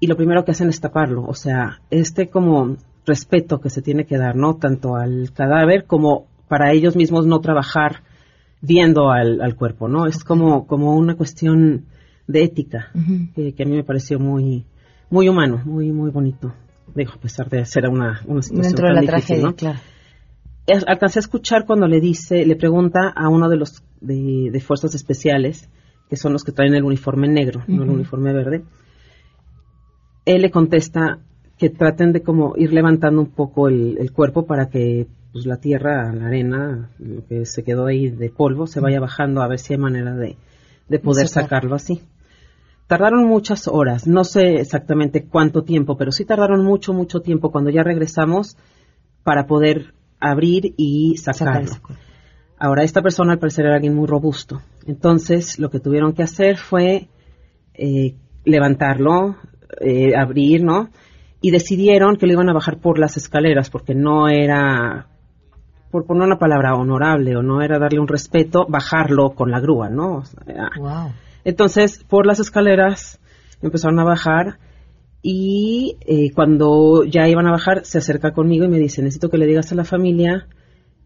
y 0.00 0.06
lo 0.06 0.16
primero 0.16 0.44
que 0.44 0.52
hacen 0.52 0.68
es 0.68 0.80
taparlo. 0.80 1.24
O 1.24 1.34
sea, 1.34 1.80
este 1.90 2.28
como 2.28 2.76
respeto 3.06 3.60
que 3.60 3.70
se 3.70 3.82
tiene 3.82 4.04
que 4.04 4.18
dar, 4.18 4.36
¿no? 4.36 4.56
Tanto 4.56 4.96
al 4.96 5.30
cadáver 5.32 5.84
como 5.86 6.26
para 6.48 6.72
ellos 6.72 6.96
mismos 6.96 7.26
no 7.26 7.40
trabajar 7.40 8.02
viendo 8.60 9.10
al, 9.10 9.40
al 9.40 9.54
cuerpo, 9.54 9.88
¿no? 9.88 10.06
Es 10.06 10.24
como, 10.24 10.66
como 10.66 10.96
una 10.96 11.16
cuestión 11.16 11.86
de 12.26 12.42
ética 12.42 12.90
que, 13.34 13.54
que 13.54 13.62
a 13.62 13.66
mí 13.66 13.76
me 13.76 13.84
pareció 13.84 14.18
muy, 14.18 14.64
muy 15.10 15.28
humano, 15.28 15.62
muy, 15.64 15.92
muy 15.92 16.10
bonito. 16.10 16.52
Digo, 16.94 17.12
a 17.14 17.20
pesar 17.20 17.48
de 17.48 17.64
ser 17.64 17.88
una, 17.88 18.22
una 18.26 18.42
situación 18.42 18.62
Dentro 18.62 18.88
de 18.88 18.94
la 18.94 19.00
difícil, 19.00 19.26
tragedia, 19.26 19.46
¿no? 19.46 19.54
claro. 19.54 19.78
Alcancé 20.86 21.18
a 21.18 21.20
escuchar 21.20 21.66
cuando 21.66 21.86
le 21.86 22.00
dice, 22.00 22.44
le 22.44 22.56
pregunta 22.56 23.08
a 23.08 23.28
uno 23.28 23.48
de 23.48 23.56
los 23.56 23.82
de, 24.00 24.50
de 24.50 24.60
fuerzas 24.60 24.94
especiales, 24.94 25.68
que 26.08 26.16
son 26.16 26.32
los 26.32 26.44
que 26.44 26.52
traen 26.52 26.74
el 26.74 26.84
uniforme 26.84 27.28
negro, 27.28 27.62
no 27.66 27.82
el 27.82 27.90
uniforme 27.90 28.32
verde. 28.32 28.64
Él 30.24 30.42
le 30.42 30.50
contesta 30.50 31.20
que 31.58 31.70
traten 31.70 32.12
de 32.12 32.22
como 32.22 32.54
ir 32.56 32.72
levantando 32.72 33.20
un 33.20 33.30
poco 33.30 33.68
el, 33.68 33.96
el 33.98 34.12
cuerpo 34.12 34.46
para 34.46 34.68
que 34.68 35.06
pues, 35.32 35.46
la 35.46 35.56
tierra, 35.58 36.12
la 36.12 36.26
arena, 36.26 36.90
lo 36.98 37.24
que 37.26 37.46
se 37.46 37.62
quedó 37.62 37.86
ahí 37.86 38.10
de 38.10 38.30
polvo, 38.30 38.66
se 38.66 38.80
vaya 38.80 39.00
bajando 39.00 39.42
a 39.42 39.48
ver 39.48 39.58
si 39.58 39.72
hay 39.72 39.78
manera 39.78 40.14
de, 40.14 40.36
de 40.88 40.98
poder 40.98 41.28
Sacar. 41.28 41.44
sacarlo 41.44 41.74
así. 41.76 42.02
Tardaron 42.86 43.24
muchas 43.24 43.66
horas, 43.66 44.06
no 44.06 44.22
sé 44.22 44.60
exactamente 44.60 45.24
cuánto 45.24 45.64
tiempo, 45.64 45.96
pero 45.96 46.12
sí 46.12 46.24
tardaron 46.24 46.64
mucho, 46.64 46.92
mucho 46.92 47.20
tiempo 47.20 47.50
cuando 47.50 47.70
ya 47.70 47.82
regresamos 47.82 48.56
para 49.24 49.46
poder 49.46 49.92
abrir 50.20 50.74
y 50.76 51.16
sacarlo. 51.16 51.72
Ahora, 52.58 52.84
esta 52.84 53.02
persona 53.02 53.32
al 53.32 53.38
parecer 53.38 53.66
era 53.66 53.74
alguien 53.76 53.94
muy 53.94 54.06
robusto. 54.06 54.62
Entonces, 54.86 55.58
lo 55.58 55.70
que 55.70 55.80
tuvieron 55.80 56.14
que 56.14 56.22
hacer 56.22 56.56
fue 56.56 57.08
eh, 57.74 58.14
levantarlo, 58.44 59.36
eh, 59.80 60.16
abrir, 60.16 60.62
¿no? 60.64 60.88
Y 61.42 61.50
decidieron 61.50 62.16
que 62.16 62.26
lo 62.26 62.32
iban 62.32 62.48
a 62.48 62.54
bajar 62.54 62.78
por 62.78 62.98
las 62.98 63.16
escaleras, 63.18 63.68
porque 63.68 63.94
no 63.94 64.28
era, 64.28 65.08
por 65.90 66.06
poner 66.06 66.26
una 66.26 66.38
palabra 66.38 66.74
honorable, 66.74 67.36
o 67.36 67.42
no 67.42 67.60
era 67.60 67.78
darle 67.78 68.00
un 68.00 68.08
respeto, 68.08 68.66
bajarlo 68.68 69.30
con 69.30 69.50
la 69.50 69.60
grúa, 69.60 69.90
¿no? 69.90 70.16
O 70.16 70.24
sea, 70.24 70.70
Wow. 70.78 71.12
entonces, 71.44 72.02
por 72.08 72.26
las 72.26 72.40
escaleras 72.40 73.20
empezaron 73.60 73.98
a 73.98 74.04
bajar 74.04 74.58
y 75.28 75.96
eh, 76.02 76.30
cuando 76.32 77.02
ya 77.02 77.28
iban 77.28 77.48
a 77.48 77.50
bajar, 77.50 77.84
se 77.84 77.98
acerca 77.98 78.32
conmigo 78.32 78.64
y 78.64 78.68
me 78.68 78.78
dice, 78.78 79.02
necesito 79.02 79.28
que 79.28 79.38
le 79.38 79.46
digas 79.46 79.72
a 79.72 79.74
la 79.74 79.82
familia 79.82 80.46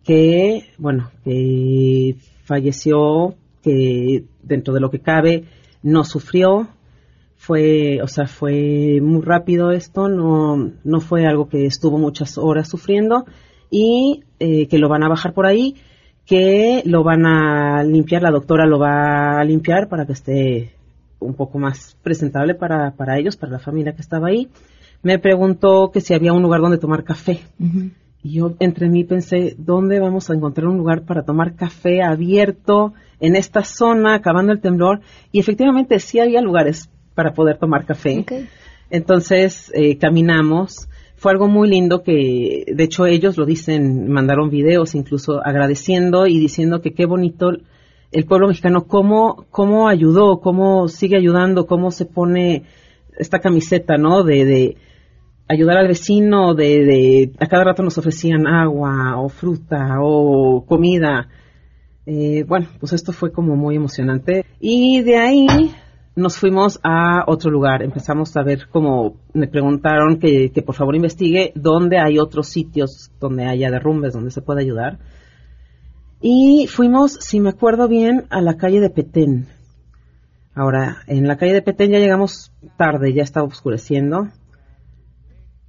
que, 0.05 0.67
bueno, 0.77 1.11
que 1.25 2.17
falleció, 2.45 3.35
que 3.63 4.25
dentro 4.43 4.75
de 4.75 4.81
lo 4.81 4.91
que 4.91 5.01
cabe 5.01 5.45
no 5.83 6.05
sufrió, 6.05 6.69
fue, 7.37 8.03
o 8.03 8.09
sea, 8.09 8.27
fue 8.27 9.01
muy 9.01 9.23
rápido 9.23 9.71
esto, 9.71 10.11
no, 10.11 10.71
no 10.85 11.01
fue 11.01 11.25
algo 11.25 11.49
que 11.49 11.65
estuvo 11.65 11.97
muchas 11.97 12.37
horas 12.37 12.69
sufriendo 12.69 13.25
y 13.71 14.25
eh, 14.39 14.69
que 14.69 14.77
lo 14.77 14.91
van 14.91 15.03
a 15.03 15.09
bajar 15.09 15.33
por 15.33 15.47
ahí, 15.47 15.77
que 16.27 16.83
lo 16.85 17.05
van 17.05 17.25
a 17.25 17.85
limpiar, 17.85 18.21
la 18.21 18.31
doctora 18.31 18.67
lo 18.67 18.79
va 18.79 19.41
a 19.41 19.45
limpiar 19.45 19.89
para 19.89 20.05
que 20.05 20.13
esté 20.13 20.75
un 21.21 21.35
poco 21.35 21.59
más 21.59 21.97
presentable 22.03 22.55
para, 22.55 22.93
para 22.93 23.19
ellos, 23.19 23.37
para 23.37 23.53
la 23.53 23.59
familia 23.59 23.95
que 23.95 24.03
estaba 24.03 24.29
ahí. 24.29 24.49
Me 25.03 25.19
preguntó 25.19 25.91
que 25.93 26.01
si 26.01 26.15
había 26.15 26.33
un 26.33 26.43
lugar 26.43 26.61
donde 26.61 26.79
tomar 26.79 27.05
café. 27.05 27.41
Y 28.23 28.33
yo 28.35 28.55
entre 28.59 28.89
mí 28.89 29.05
pensé, 29.05 29.55
¿dónde 29.57 29.99
vamos 29.99 30.29
a 30.29 30.35
encontrar 30.35 30.67
un 30.67 30.77
lugar 30.77 31.03
para 31.03 31.23
tomar 31.23 31.55
café 31.55 32.03
abierto 32.03 32.93
en 33.19 33.35
esta 33.35 33.65
zona, 33.65 34.15
acabando 34.15 34.53
el 34.53 34.61
temblor? 34.61 35.01
Y 35.33 35.41
efectivamente 35.41 35.99
sí 36.01 36.21
había 36.21 36.43
lugares 36.43 36.91
para 37.15 37.33
poder 37.33 37.57
tomar 37.57 37.87
café. 37.87 38.25
Entonces 38.91 39.73
eh, 39.75 39.97
caminamos. 39.97 40.89
Fue 41.17 41.33
algo 41.33 41.49
muy 41.49 41.69
lindo 41.69 42.03
que, 42.03 42.65
de 42.67 42.85
hecho, 42.85 43.05
ellos 43.05 43.37
lo 43.37 43.45
dicen, 43.45 44.09
mandaron 44.09 44.49
videos 44.49 44.95
incluso 44.95 45.41
agradeciendo 45.45 46.27
y 46.27 46.39
diciendo 46.39 46.81
que 46.81 46.93
qué 46.93 47.05
bonito 47.05 47.53
el 48.13 48.25
pueblo 48.25 48.49
mexicano, 48.49 48.87
cómo, 48.87 49.47
cómo 49.51 49.89
ayudó, 49.89 50.41
cómo 50.41 50.89
sigue 50.89 51.17
ayudando, 51.17 51.67
cómo 51.67 51.91
se 51.91 52.07
pone 52.07 52.65
esta 53.19 53.39
camiseta, 53.39 53.97
¿no? 53.97 54.25
De, 54.25 54.45
de 54.45 54.77
ayudar 55.49 55.79
al 55.79 55.89
vecino, 55.89 56.55
de, 56.55 56.85
de 56.85 57.33
a 57.39 57.47
cada 57.47 57.65
rato 57.65 57.83
nos 57.83 57.99
ofrecían 57.99 58.47
agua 58.47 59.21
o 59.21 59.29
fruta 59.29 59.99
o 60.01 60.65
comida. 60.67 61.29
Eh, 62.07 62.45
bueno, 62.47 62.67
pues 62.81 62.93
esto 62.93 63.13
fue 63.13 63.31
como 63.33 63.57
muy 63.57 63.77
emocionante. 63.77 64.45
Y 64.59 65.03
de 65.03 65.17
ahí 65.17 65.47
nos 66.17 66.37
fuimos 66.37 66.81
a 66.83 67.25
otro 67.27 67.51
lugar. 67.51 67.83
Empezamos 67.83 68.37
a 68.37 68.43
ver 68.43 68.69
como 68.69 69.17
me 69.33 69.47
preguntaron 69.47 70.19
que, 70.19 70.51
que 70.51 70.63
por 70.63 70.75
favor 70.75 70.97
investigue 70.97 71.53
dónde 71.55 71.99
hay 71.99 72.19
otros 72.19 72.49
sitios 72.49 73.13
donde 73.21 73.45
haya 73.45 73.71
derrumbes, 73.71 74.15
donde 74.15 74.31
se 74.31 74.43
pueda 74.43 74.61
ayudar. 74.61 74.99
Y 76.21 76.67
fuimos, 76.69 77.13
si 77.21 77.41
me 77.41 77.51
acuerdo 77.51 77.89
bien, 77.89 78.27
a 78.31 78.41
la 78.41 78.57
calle 78.57 78.81
de 78.81 78.91
Petén. 78.91 79.49
Ahora, 80.55 80.99
en 81.07 81.27
la 81.27 81.37
calle 81.37 81.55
de 81.55 81.63
Petén 81.63 81.91
ya 81.91 81.99
llegamos 81.99 82.53
tarde, 82.77 83.13
ya 83.15 83.23
estaba 83.23 83.47
oscureciendo. 83.47 84.29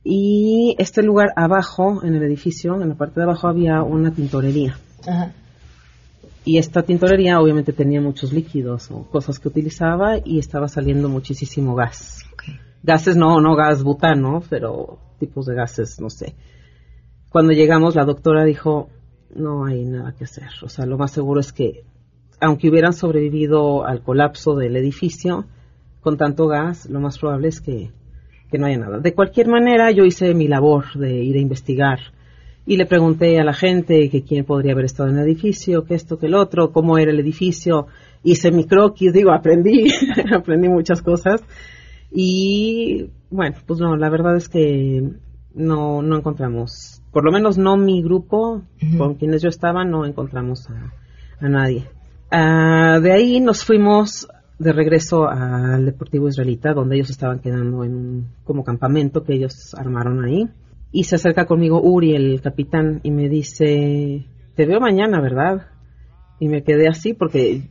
Y 0.03 0.75
este 0.79 1.03
lugar 1.03 1.33
abajo, 1.35 2.03
en 2.03 2.15
el 2.15 2.23
edificio, 2.23 2.81
en 2.81 2.89
la 2.89 2.95
parte 2.95 3.19
de 3.19 3.23
abajo 3.23 3.47
había 3.47 3.83
una 3.83 4.11
tintorería. 4.11 4.77
Ajá. 5.07 5.33
Y 6.43 6.57
esta 6.57 6.81
tintorería 6.81 7.39
obviamente 7.39 7.71
tenía 7.71 8.01
muchos 8.01 8.33
líquidos 8.33 8.89
o 8.89 9.03
cosas 9.03 9.39
que 9.39 9.47
utilizaba 9.47 10.17
y 10.17 10.39
estaba 10.39 10.67
saliendo 10.67 11.07
muchísimo 11.07 11.75
gas. 11.75 12.25
Gases 12.81 13.15
no, 13.15 13.39
no 13.41 13.55
gas 13.55 13.83
butano, 13.83 14.41
pero 14.49 14.97
tipos 15.19 15.45
de 15.45 15.53
gases, 15.53 16.01
no 16.01 16.09
sé. 16.09 16.33
Cuando 17.29 17.53
llegamos 17.53 17.95
la 17.95 18.05
doctora 18.05 18.43
dijo, 18.43 18.89
no 19.35 19.65
hay 19.65 19.85
nada 19.85 20.13
que 20.13 20.25
hacer. 20.25 20.49
O 20.63 20.69
sea, 20.69 20.85
lo 20.85 20.97
más 20.97 21.11
seguro 21.11 21.39
es 21.39 21.51
que 21.51 21.83
aunque 22.39 22.69
hubieran 22.69 22.93
sobrevivido 22.93 23.85
al 23.85 24.01
colapso 24.01 24.55
del 24.55 24.75
edificio 24.75 25.45
con 26.01 26.17
tanto 26.17 26.47
gas, 26.47 26.89
lo 26.89 26.99
más 26.99 27.19
probable 27.19 27.49
es 27.49 27.61
que, 27.61 27.91
que 28.49 28.57
no 28.57 28.65
haya 28.65 28.79
nada. 28.79 28.99
De 28.99 29.13
cualquier 29.13 29.47
manera, 29.47 29.91
yo 29.91 30.03
hice 30.03 30.33
mi 30.33 30.47
labor 30.47 30.85
de 30.95 31.23
ir 31.23 31.35
a 31.35 31.39
investigar 31.39 31.99
y 32.65 32.77
le 32.77 32.85
pregunté 32.85 33.39
a 33.39 33.43
la 33.43 33.53
gente 33.53 34.09
que 34.09 34.23
quién 34.23 34.45
podría 34.45 34.73
haber 34.73 34.85
estado 34.85 35.09
en 35.09 35.17
el 35.17 35.25
edificio, 35.25 35.83
que 35.83 35.95
esto, 35.95 36.17
que 36.17 36.27
el 36.27 36.35
otro, 36.35 36.71
cómo 36.71 36.97
era 36.97 37.11
el 37.11 37.19
edificio. 37.19 37.87
Hice 38.23 38.51
mi 38.51 38.65
croquis, 38.65 39.13
digo, 39.13 39.31
aprendí, 39.31 39.87
aprendí 40.35 40.67
muchas 40.67 41.01
cosas. 41.01 41.43
Y 42.11 43.09
bueno, 43.29 43.55
pues 43.65 43.79
no, 43.79 43.95
la 43.95 44.09
verdad 44.09 44.35
es 44.35 44.49
que 44.49 45.03
no, 45.53 46.01
no 46.01 46.17
encontramos, 46.17 47.00
por 47.11 47.25
lo 47.25 47.31
menos 47.31 47.57
no 47.57 47.77
mi 47.77 48.01
grupo, 48.01 48.63
con 48.97 49.15
quienes 49.15 49.41
yo 49.41 49.49
estaba, 49.49 49.83
no 49.83 50.05
encontramos 50.05 50.69
a, 50.69 50.93
a 51.45 51.49
nadie. 51.49 51.87
Ah, 52.31 52.99
de 53.01 53.11
ahí 53.11 53.39
nos 53.41 53.65
fuimos 53.65 54.27
de 54.57 54.71
regreso 54.71 55.27
al 55.27 55.85
Deportivo 55.85 56.29
Israelita, 56.29 56.73
donde 56.73 56.95
ellos 56.95 57.09
estaban 57.09 57.39
quedando 57.39 57.83
en 57.83 57.95
un 57.95 58.27
como 58.43 58.63
campamento 58.63 59.23
que 59.23 59.33
ellos 59.33 59.73
armaron 59.75 60.23
ahí. 60.23 60.47
Y 60.91 61.03
se 61.05 61.15
acerca 61.15 61.45
conmigo 61.45 61.81
Uri, 61.81 62.15
el 62.15 62.41
capitán, 62.41 63.01
y 63.03 63.11
me 63.11 63.27
dice, 63.27 64.25
te 64.55 64.65
veo 64.65 64.79
mañana, 64.79 65.19
¿verdad? 65.19 65.67
Y 66.39 66.47
me 66.47 66.63
quedé 66.63 66.87
así 66.87 67.13
porque 67.13 67.63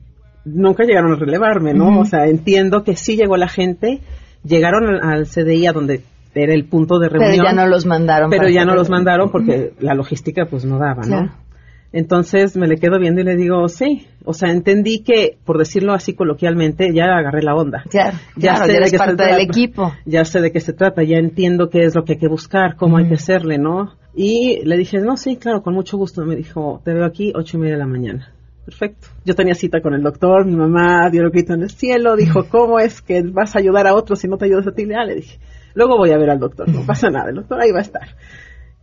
nunca 0.44 0.84
llegaron 0.84 1.12
a 1.12 1.16
relevarme, 1.16 1.72
¿no? 1.74 1.88
Ujú. 1.88 2.00
O 2.00 2.04
sea, 2.04 2.26
entiendo 2.26 2.82
que 2.82 2.96
sí 2.96 3.16
llegó 3.16 3.36
la 3.36 3.48
gente, 3.48 4.00
llegaron 4.42 4.88
al, 4.88 5.00
al 5.02 5.26
CDI 5.26 5.66
a 5.66 5.72
donde 5.72 6.02
era 6.34 6.54
el 6.54 6.64
punto 6.66 6.98
de 6.98 7.08
Pero 7.08 7.20
reunión. 7.20 7.44
ya 7.44 7.52
no 7.52 7.66
los 7.66 7.86
mandaron. 7.86 8.30
Pero 8.30 8.48
ya 8.48 8.64
no 8.64 8.74
los 8.74 8.88
mandaron 8.90 9.30
porque 9.30 9.72
la 9.80 9.94
logística 9.94 10.46
pues 10.46 10.64
no 10.64 10.78
daba, 10.78 11.02
Claro. 11.02 11.22
¿no? 11.26 11.50
Entonces 11.92 12.56
me 12.56 12.68
le 12.68 12.76
quedo 12.76 13.00
viendo 13.00 13.20
y 13.20 13.24
le 13.24 13.34
digo, 13.34 13.68
sí, 13.68 14.06
o 14.24 14.32
sea, 14.32 14.52
entendí 14.52 15.00
que, 15.02 15.38
por 15.44 15.58
decirlo 15.58 15.92
así 15.92 16.14
coloquialmente, 16.14 16.92
ya 16.94 17.16
agarré 17.16 17.42
la 17.42 17.56
onda. 17.56 17.82
Claro, 17.90 18.16
claro, 18.38 18.66
ya 18.68 18.74
eres 18.74 18.92
qué 18.92 18.98
se 18.98 18.98
parte 18.98 19.10
del 19.24 19.28
trata. 19.30 19.42
equipo. 19.42 19.92
Ya 20.04 20.24
sé 20.24 20.40
de 20.40 20.52
qué 20.52 20.60
se 20.60 20.72
trata, 20.72 21.02
ya 21.02 21.16
entiendo 21.16 21.68
qué 21.68 21.82
es 21.84 21.96
lo 21.96 22.04
que 22.04 22.12
hay 22.12 22.18
que 22.20 22.28
buscar, 22.28 22.76
cómo 22.76 22.96
hay 22.98 23.08
que 23.08 23.14
hacerle, 23.14 23.58
¿no? 23.58 23.94
Y 24.14 24.60
le 24.64 24.76
dije, 24.76 24.98
no, 25.00 25.16
sí, 25.16 25.36
claro, 25.36 25.62
con 25.62 25.74
mucho 25.74 25.96
gusto. 25.96 26.24
Me 26.24 26.36
dijo, 26.36 26.80
te 26.84 26.92
veo 26.94 27.04
aquí 27.04 27.32
ocho 27.34 27.56
y 27.56 27.60
media 27.60 27.74
de 27.74 27.80
la 27.80 27.86
mañana. 27.88 28.32
Perfecto. 28.70 29.08
Yo 29.24 29.34
tenía 29.34 29.54
cita 29.54 29.80
con 29.80 29.94
el 29.94 30.02
doctor, 30.02 30.46
mi 30.46 30.54
mamá 30.54 31.10
dio 31.10 31.22
el 31.22 31.30
grito 31.30 31.54
en 31.54 31.62
el 31.62 31.70
cielo, 31.70 32.14
dijo, 32.14 32.44
¿cómo 32.48 32.78
es 32.78 33.02
que 33.02 33.22
vas 33.22 33.56
a 33.56 33.58
ayudar 33.58 33.88
a 33.88 33.94
otros 33.94 34.20
si 34.20 34.28
no 34.28 34.36
te 34.36 34.44
ayudas 34.44 34.68
a 34.68 34.72
ti? 34.72 34.86
Ah, 34.94 35.04
le 35.04 35.16
dije, 35.16 35.40
luego 35.74 35.96
voy 35.96 36.10
a 36.12 36.18
ver 36.18 36.30
al 36.30 36.38
doctor, 36.38 36.68
no 36.68 36.86
pasa 36.86 37.10
nada, 37.10 37.30
el 37.30 37.34
doctor 37.36 37.60
ahí 37.60 37.72
va 37.72 37.80
a 37.80 37.82
estar. 37.82 38.16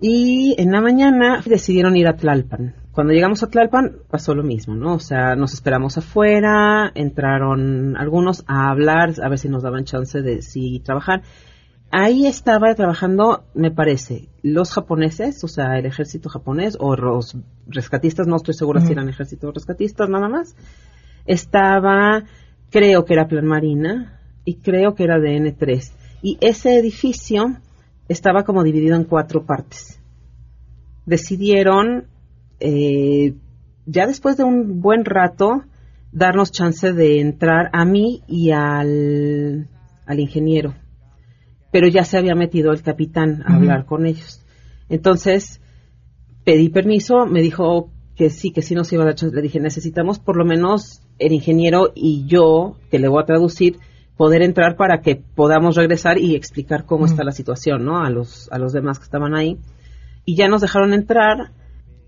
Y 0.01 0.55
en 0.59 0.71
la 0.71 0.81
mañana 0.81 1.41
decidieron 1.43 1.95
ir 1.95 2.07
a 2.07 2.17
Tlalpan. 2.17 2.75
Cuando 2.91 3.13
llegamos 3.13 3.41
a 3.43 3.47
Tlalpan 3.47 3.95
pasó 4.09 4.35
lo 4.35 4.43
mismo, 4.43 4.75
¿no? 4.75 4.95
O 4.95 4.99
sea, 4.99 5.35
nos 5.35 5.53
esperamos 5.53 5.97
afuera, 5.97 6.91
entraron 6.93 7.95
algunos 7.95 8.43
a 8.47 8.69
hablar, 8.69 9.13
a 9.23 9.29
ver 9.29 9.39
si 9.39 9.47
nos 9.47 9.63
daban 9.63 9.85
chance 9.85 10.21
de 10.21 10.41
sí 10.41 10.81
trabajar. 10.83 11.23
Ahí 11.89 12.27
estaba 12.27 12.75
trabajando, 12.75 13.45
me 13.53 13.71
parece, 13.71 14.27
los 14.43 14.71
japoneses, 14.73 15.41
o 15.43 15.47
sea, 15.47 15.79
el 15.79 15.85
ejército 15.85 16.29
japonés 16.29 16.75
o 16.79 16.97
los 16.97 17.37
rescatistas, 17.65 18.27
no 18.27 18.35
estoy 18.35 18.55
segura 18.55 18.81
si 18.81 18.91
eran 18.91 19.07
ejército 19.07 19.47
o 19.47 19.51
rescatistas 19.51 20.09
nada 20.09 20.27
más. 20.27 20.55
Estaba, 21.25 22.25
creo 22.69 23.05
que 23.05 23.13
era 23.13 23.27
Plan 23.27 23.45
Marina 23.45 24.19
y 24.43 24.55
creo 24.55 24.95
que 24.95 25.05
era 25.05 25.17
de 25.19 25.37
N3. 25.37 25.93
Y 26.21 26.37
ese 26.41 26.77
edificio 26.77 27.57
estaba 28.09 28.43
como 28.43 28.63
dividido 28.63 28.97
en 28.97 29.05
cuatro 29.05 29.45
partes. 29.45 30.01
Decidieron, 31.05 32.07
eh, 32.59 33.33
ya 33.85 34.07
después 34.07 34.35
de 34.35 34.43
un 34.43 34.81
buen 34.81 35.05
rato, 35.05 35.63
darnos 36.11 36.51
chance 36.51 36.91
de 36.91 37.21
entrar 37.21 37.69
a 37.71 37.85
mí 37.85 38.23
y 38.27 38.51
al, 38.51 39.69
al 40.05 40.19
ingeniero. 40.19 40.73
Pero 41.71 41.87
ya 41.87 42.03
se 42.03 42.17
había 42.17 42.35
metido 42.35 42.71
el 42.71 42.81
capitán 42.81 43.43
a 43.45 43.55
hablar 43.55 43.85
con 43.85 44.05
ellos. 44.05 44.41
Entonces, 44.89 45.61
pedí 46.43 46.69
permiso, 46.69 47.25
me 47.25 47.41
dijo 47.41 47.91
que 48.15 48.29
sí, 48.29 48.51
que 48.51 48.61
sí 48.61 48.73
nos 48.73 48.91
iba 48.93 49.03
a 49.03 49.07
dar 49.07 49.15
chance. 49.15 49.35
Le 49.35 49.41
dije, 49.41 49.59
necesitamos 49.59 50.19
por 50.19 50.37
lo 50.37 50.45
menos 50.45 51.01
el 51.19 51.33
ingeniero 51.33 51.91
y 51.93 52.25
yo, 52.25 52.77
que 52.89 52.99
le 52.99 53.07
voy 53.07 53.21
a 53.21 53.25
traducir, 53.25 53.79
poder 54.17 54.41
entrar 54.41 54.75
para 54.75 55.01
que 55.01 55.15
podamos 55.15 55.75
regresar 55.75 56.17
y 56.17 56.35
explicar 56.35 56.85
cómo 56.85 57.05
está 57.05 57.23
la 57.23 57.31
situación, 57.31 57.85
¿no? 57.85 58.03
A 58.03 58.09
los, 58.09 58.49
a 58.51 58.57
los 58.57 58.73
demás 58.73 58.97
que 58.97 59.05
estaban 59.05 59.35
ahí. 59.35 59.57
Y 60.25 60.35
ya 60.35 60.47
nos 60.47 60.61
dejaron 60.61 60.93
entrar, 60.93 61.51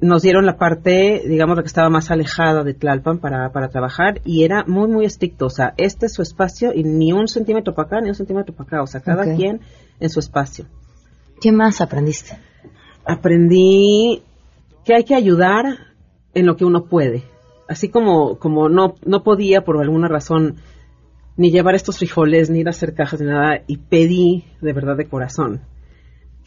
nos 0.02 0.22
dieron 0.22 0.46
la 0.46 0.58
parte, 0.58 1.24
digamos, 1.28 1.58
la 1.58 1.64
que 1.64 1.68
estaba 1.68 1.90
más 1.90 2.10
alejada 2.10 2.64
de 2.64 2.74
Tlalpan 2.74 3.20
para, 3.20 3.52
para 3.52 3.70
trabajar 3.70 4.22
y 4.24 4.44
era 4.44 4.64
muy, 4.66 4.88
muy 4.88 5.06
estricto. 5.06 5.48
O 5.48 5.50
sea, 5.50 5.74
este 5.78 6.06
es 6.06 6.14
su 6.14 6.22
espacio 6.22 6.72
y 6.74 6.84
ni 6.84 7.12
un 7.12 7.28
centímetro 7.28 7.76
para 7.76 7.88
acá, 7.88 8.02
ni 8.02 8.10
un 8.10 8.16
centímetro 8.16 8.56
para 8.56 8.68
acá. 8.68 8.82
O 8.82 8.88
sea, 8.88 9.02
cada 9.02 9.36
quien 9.36 9.62
en 10.00 10.10
su 10.10 10.20
espacio. 10.20 10.66
¿Qué 11.42 11.52
más 11.52 11.82
aprendiste? 11.82 12.38
Aprendí 13.06 14.24
que 14.86 14.96
hay 14.96 15.04
que 15.04 15.16
ayudar 15.16 15.66
en 16.34 16.46
lo 16.46 16.56
que 16.56 16.66
uno 16.66 16.86
puede. 16.86 17.24
Así 17.68 17.90
como, 17.90 18.40
como 18.40 18.70
no, 18.70 18.96
no 19.06 19.24
podía 19.24 19.64
por 19.64 19.80
alguna 19.82 20.08
razón 20.08 20.56
ni 21.36 21.52
llevar 21.52 21.76
estos 21.76 21.98
frijoles, 21.98 22.50
ni 22.50 22.60
ir 22.60 22.68
a 22.68 22.72
hacer 22.72 22.94
cajas, 22.94 23.20
ni 23.22 23.28
nada, 23.28 23.62
y 23.68 23.78
pedí 23.78 24.46
de 24.62 24.74
verdad 24.74 24.98
de 24.98 25.08
corazón 25.08 25.62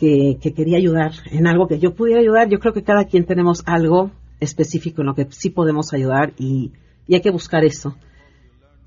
que, 0.03 0.37
que 0.43 0.53
quería 0.53 0.79
ayudar 0.79 1.13
en 1.31 1.47
algo 1.47 1.69
que 1.69 1.79
yo 1.79 1.95
pudiera 1.95 2.21
ayudar. 2.21 2.49
Yo 2.49 2.59
creo 2.59 2.73
que 2.73 2.83
cada 2.83 3.05
quien 3.05 3.25
tenemos 3.25 3.63
algo 3.67 4.11
específico 4.41 5.01
en 5.01 5.07
lo 5.07 5.15
que 5.15 5.29
sí 5.31 5.51
podemos 5.51 5.95
ayudar 5.95 6.33
y, 6.37 6.73
hay 7.09 7.21
que 7.21 7.31
buscar 7.31 7.65
eso. 7.65 7.95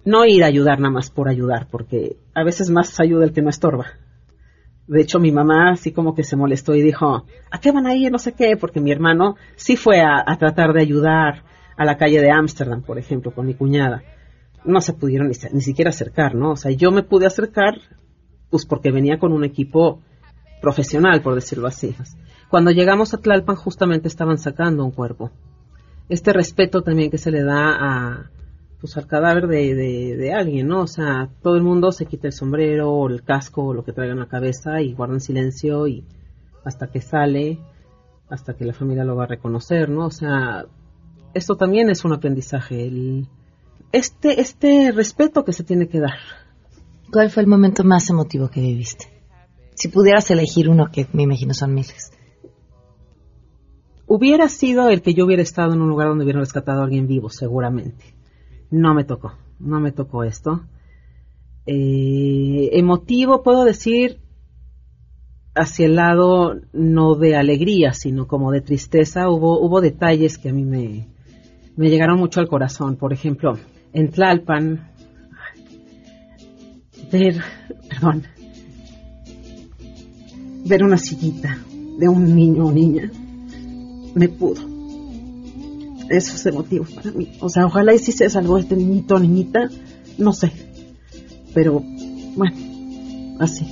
No 0.04 0.26
ir 0.26 0.44
a 0.44 0.48
ayudar 0.48 0.82
nada 0.82 0.92
más 0.92 1.10
por 1.10 1.30
ayudar, 1.30 1.70
porque 1.72 2.18
a 2.34 2.44
veces 2.44 2.70
más 2.70 3.00
ayuda 3.00 3.24
el 3.24 3.32
que 3.32 3.42
no 3.42 3.50
estorba. 3.50 3.86
De 4.88 5.00
hecho, 5.00 5.22
mi 5.22 5.32
mamá 5.32 5.72
así 5.72 5.94
como 5.94 6.16
que 6.16 6.26
se 6.26 6.36
molestó 6.36 6.76
y 6.76 6.82
dijo, 6.82 7.26
¿a 7.50 7.60
qué 7.62 7.72
van 7.72 7.88
a 7.88 7.96
ir? 7.96 8.12
No 8.12 8.20
sé 8.20 8.34
qué, 8.34 8.58
porque 8.58 8.82
mi 8.82 8.92
hermano 8.92 9.38
sí 9.56 9.78
fue 9.78 10.02
a, 10.02 10.26
tratar 10.38 10.74
de 10.74 10.82
ayudar 10.82 11.44
a 11.78 11.86
la 11.86 11.96
calle 11.96 12.20
de 12.20 12.30
Ámsterdam, 12.30 12.82
por 12.82 13.00
ejemplo, 13.00 13.32
con 13.32 13.46
mi 13.46 13.54
cuñada. 13.54 14.04
No 14.66 14.82
se 14.82 14.92
pudieron 14.92 15.30
ni, 15.30 15.36
ni 15.54 15.62
siquiera 15.62 15.92
acercar, 15.92 16.36
¿no? 16.36 16.52
O 16.52 16.58
sea, 16.58 16.72
yo 16.72 16.92
me 16.92 17.04
pude 17.04 17.26
acercar, 17.26 17.80
pues 18.50 18.66
porque 18.66 18.92
venía 18.92 19.18
con 19.18 19.32
un 19.32 19.46
equipo 19.46 20.02
profesional, 20.66 21.22
por 21.22 21.36
decirlo 21.36 21.68
así. 21.68 21.96
Cuando 22.50 22.72
llegamos 22.72 23.14
a 23.14 23.20
Tlalpan, 23.20 23.56
justamente 23.56 24.08
estaban 24.08 24.40
sacando 24.40 24.84
un 24.84 24.90
cuerpo. 24.90 25.30
Este 26.10 26.34
respeto 26.34 26.82
también 26.82 27.12
que 27.12 27.20
se 27.20 27.30
le 27.30 27.44
da 27.44 27.76
a, 27.80 28.32
pues 28.82 28.98
al 28.98 29.06
cadáver 29.06 29.46
de, 29.48 29.76
de, 29.76 30.34
alguien, 30.34 30.68
¿no? 30.68 30.82
O 30.82 30.88
sea, 30.88 31.30
todo 31.44 31.56
el 31.56 31.62
mundo 31.62 31.92
se 31.92 32.08
quita 32.08 32.26
el 32.26 32.34
sombrero 32.34 32.92
o 32.92 33.08
el 33.08 33.22
casco 33.22 33.66
o 33.66 33.74
lo 33.76 33.86
que 33.86 33.94
traigan 33.94 34.18
en 34.18 34.24
la 34.24 34.28
cabeza 34.28 34.82
y 34.82 34.94
guardan 34.94 35.22
silencio 35.22 35.86
y 35.86 36.04
hasta 36.64 36.88
que 36.88 37.00
sale, 37.00 37.60
hasta 38.28 38.56
que 38.56 38.66
la 38.66 38.74
familia 38.74 39.04
lo 39.04 39.16
va 39.16 39.26
a 39.26 39.28
reconocer, 39.28 39.88
¿no? 39.88 40.08
O 40.08 40.12
sea, 40.12 40.66
esto 41.36 41.58
también 41.58 41.92
es 41.92 42.04
un 42.06 42.14
aprendizaje, 42.14 42.88
el, 42.88 43.28
este, 43.92 44.42
este 44.42 44.92
respeto 44.92 45.46
que 45.46 45.54
se 45.54 45.64
tiene 45.64 45.88
que 45.88 46.00
dar. 46.00 46.18
¿Cuál 47.12 47.30
fue 47.30 47.44
el 47.44 47.48
momento 47.48 47.84
más 47.84 48.10
emotivo 48.10 48.50
que 48.50 48.62
viviste? 48.62 49.15
Si 49.76 49.90
pudieras 49.90 50.30
elegir 50.32 50.70
uno, 50.70 50.90
que 50.92 51.06
me 51.14 51.24
imagino 51.24 51.54
son 51.54 51.74
miles. 51.74 52.12
Hubiera 54.08 54.48
sido 54.50 54.90
el 54.90 55.02
que 55.02 55.14
yo 55.14 55.26
hubiera 55.26 55.44
estado 55.44 55.74
en 55.74 55.82
un 55.82 55.90
lugar 55.90 56.08
donde 56.08 56.24
hubiera 56.24 56.40
rescatado 56.40 56.82
a 56.82 56.86
alguien 56.86 57.08
vivo, 57.08 57.30
seguramente. 57.30 58.16
No 58.72 58.94
me 58.94 59.04
tocó, 59.04 59.34
no 59.60 59.80
me 59.80 59.92
tocó 59.92 60.24
esto. 60.24 60.62
Eh, 61.66 62.70
emotivo, 62.74 63.44
puedo 63.44 63.66
decir, 63.66 64.20
hacia 65.56 65.88
el 65.88 65.96
lado 65.96 66.62
no 66.72 67.16
de 67.16 67.36
alegría, 67.36 67.94
sino 67.94 68.28
como 68.28 68.52
de 68.52 68.62
tristeza. 68.62 69.30
Hubo, 69.30 69.60
hubo 69.60 69.82
detalles 69.82 70.38
que 70.38 70.50
a 70.50 70.54
mí 70.54 70.64
me, 70.64 71.08
me 71.76 71.90
llegaron 71.90 72.20
mucho 72.20 72.40
al 72.40 72.48
corazón. 72.48 72.96
Por 72.96 73.12
ejemplo, 73.12 73.58
en 73.92 74.12
Tlalpan, 74.12 74.92
ver, 77.12 77.42
perdón, 77.90 78.24
ver 80.66 80.84
una 80.84 80.98
sillita 80.98 81.58
de 81.98 82.10
un 82.10 82.36
niño 82.36 82.66
o 82.66 82.72
niña 82.72 83.12
me 84.16 84.30
pudo. 84.30 84.62
Eso 86.10 86.36
es 86.36 86.46
emotivo 86.46 86.86
para 86.96 87.12
mí. 87.12 87.32
O 87.40 87.50
sea, 87.50 87.66
ojalá 87.66 87.94
y 87.94 88.00
si 88.00 88.12
se 88.12 88.30
salvó 88.30 88.58
este 88.58 88.76
niñito 88.76 89.16
o 89.16 89.20
niñita, 89.20 89.70
no 90.18 90.34
sé. 90.34 90.52
Pero, 91.54 91.84
bueno, 92.36 92.56
así. 93.40 93.66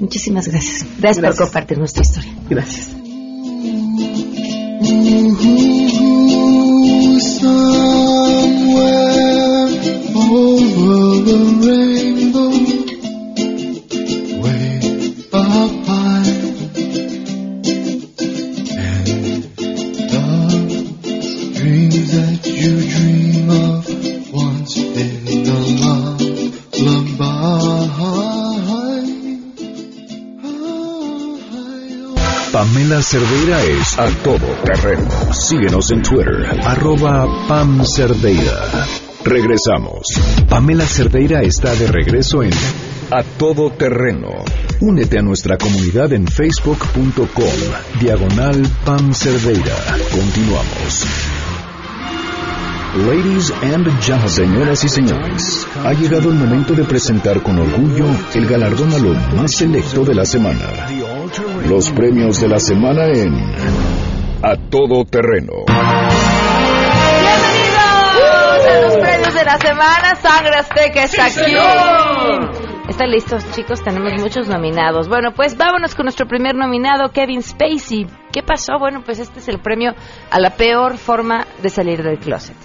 Muchísimas 0.00 0.48
gracias. 0.48 0.86
Gracias, 0.98 1.18
Gracias. 1.18 1.36
por 1.36 1.46
compartir 1.46 1.78
nuestra 1.78 2.02
historia. 2.02 2.32
Gracias. 2.48 2.96
over 10.32 11.24
the 11.24 11.38
rainbow, 11.66 12.79
Pamela 32.80 33.02
Cerdeira 33.02 33.62
es 33.62 33.98
a 33.98 34.08
todo 34.24 34.46
terreno. 34.64 35.06
Síguenos 35.34 35.90
en 35.90 36.00
Twitter, 36.00 36.46
arroba 36.64 37.26
Pam 37.46 37.84
Cerdeira. 37.84 38.86
Regresamos. 39.22 40.06
Pamela 40.48 40.86
Cerdeira 40.86 41.42
está 41.42 41.74
de 41.74 41.88
regreso 41.88 42.42
en 42.42 42.52
A 43.10 43.22
Todo 43.36 43.70
Terreno. 43.70 44.30
Únete 44.80 45.18
a 45.18 45.22
nuestra 45.22 45.58
comunidad 45.58 46.14
en 46.14 46.26
facebook.com, 46.26 47.52
diagonal 48.00 48.62
Pam 48.86 49.12
Cerdeira. 49.12 49.76
Continuamos. 50.10 51.04
Ladies 52.96 53.52
and 53.62 53.86
gentlemen, 54.00 54.30
señoras 54.30 54.84
y 54.84 54.88
señores, 54.88 55.66
ha 55.84 55.92
llegado 55.92 56.30
el 56.30 56.36
momento 56.36 56.72
de 56.72 56.84
presentar 56.84 57.42
con 57.42 57.58
orgullo 57.58 58.06
el 58.34 58.46
galardón 58.46 58.92
a 58.94 58.98
lo 58.98 59.12
más 59.36 59.52
selecto 59.52 60.02
de 60.02 60.14
la 60.14 60.24
semana. 60.24 60.88
Los 61.68 61.90
premios 61.90 62.40
de 62.40 62.48
la 62.48 62.58
semana 62.58 63.06
en 63.06 63.32
A 64.42 64.56
Todo 64.68 65.04
Terreno. 65.04 65.52
¡Bienvenidos 67.24 68.66
a 68.66 68.80
los 68.82 68.96
premios 68.96 69.34
de 69.34 69.44
la 69.44 69.58
semana! 69.58 70.16
Sangre 70.16 70.56
Azteca 70.56 71.04
está 71.04 71.26
aquí. 71.26 71.54
¿Están 72.88 73.10
listos, 73.12 73.48
chicos? 73.52 73.80
Tenemos 73.80 74.12
muchos 74.20 74.48
nominados. 74.48 75.08
Bueno, 75.08 75.30
pues 75.32 75.56
vámonos 75.56 75.94
con 75.94 76.06
nuestro 76.06 76.26
primer 76.26 76.56
nominado, 76.56 77.12
Kevin 77.12 77.42
Spacey. 77.42 78.08
¿Qué 78.32 78.42
pasó? 78.42 78.80
Bueno, 78.80 79.02
pues 79.04 79.20
este 79.20 79.38
es 79.38 79.46
el 79.48 79.60
premio 79.60 79.92
a 80.32 80.40
la 80.40 80.50
peor 80.50 80.98
forma 80.98 81.46
de 81.62 81.68
salir 81.68 82.02
del 82.02 82.18
closet. 82.18 82.56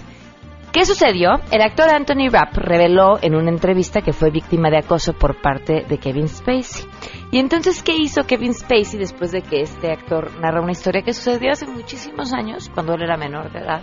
¿Qué 0.72 0.84
sucedió? 0.84 1.40
El 1.52 1.62
actor 1.62 1.88
Anthony 1.88 2.28
Rapp 2.30 2.56
reveló 2.56 3.18
en 3.22 3.36
una 3.36 3.50
entrevista 3.50 4.02
que 4.02 4.12
fue 4.12 4.30
víctima 4.30 4.70
de 4.70 4.78
acoso 4.78 5.12
por 5.12 5.40
parte 5.40 5.84
de 5.88 5.98
Kevin 5.98 6.28
Spacey. 6.28 6.84
Y 7.30 7.38
entonces, 7.38 7.82
¿qué 7.82 7.94
hizo 7.96 8.24
Kevin 8.24 8.54
Spacey 8.54 8.98
después 8.98 9.32
de 9.32 9.42
que 9.42 9.60
este 9.60 9.90
actor 9.90 10.30
narra 10.40 10.60
una 10.62 10.72
historia 10.72 11.02
que 11.02 11.12
sucedió 11.12 11.52
hace 11.52 11.66
muchísimos 11.66 12.32
años, 12.32 12.70
cuando 12.72 12.94
él 12.94 13.02
era 13.02 13.16
menor 13.16 13.50
de 13.52 13.58
edad? 13.58 13.82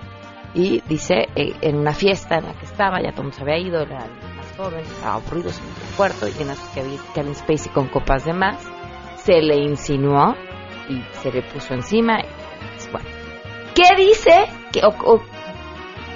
Y 0.56 0.82
dice, 0.88 1.28
eh, 1.36 1.54
en 1.62 1.78
una 1.78 1.94
fiesta 1.94 2.38
en 2.38 2.46
la 2.46 2.54
que 2.54 2.66
estaba, 2.66 3.02
ya 3.02 3.12
todo 3.14 3.32
se 3.32 3.42
había 3.42 3.58
ido, 3.58 3.82
él 3.82 3.92
era 3.92 4.06
más 4.36 4.56
joven, 4.56 4.80
estaba 4.82 5.16
aburrido 5.16 5.50
en 5.50 5.56
el 5.56 5.96
cuarto, 5.98 6.28
y 6.28 6.42
en 6.42 6.50
eso 6.52 6.64
Kevin, 6.74 7.00
Kevin 7.14 7.36
Spacey 7.36 7.72
con 7.74 7.88
copas 7.88 8.24
de 8.26 8.34
más, 8.34 8.58
se 9.18 9.42
le 9.42 9.58
insinuó 9.58 10.36
y 10.90 11.02
se 11.22 11.32
le 11.32 11.42
puso 11.42 11.74
encima. 11.74 12.20
Y, 12.22 12.26
pues, 12.76 12.92
bueno. 12.92 13.10
¿Qué 13.76 13.96
dice? 13.98 14.46
Que, 14.72 14.82
o- 14.86 15.16
o- 15.16 15.24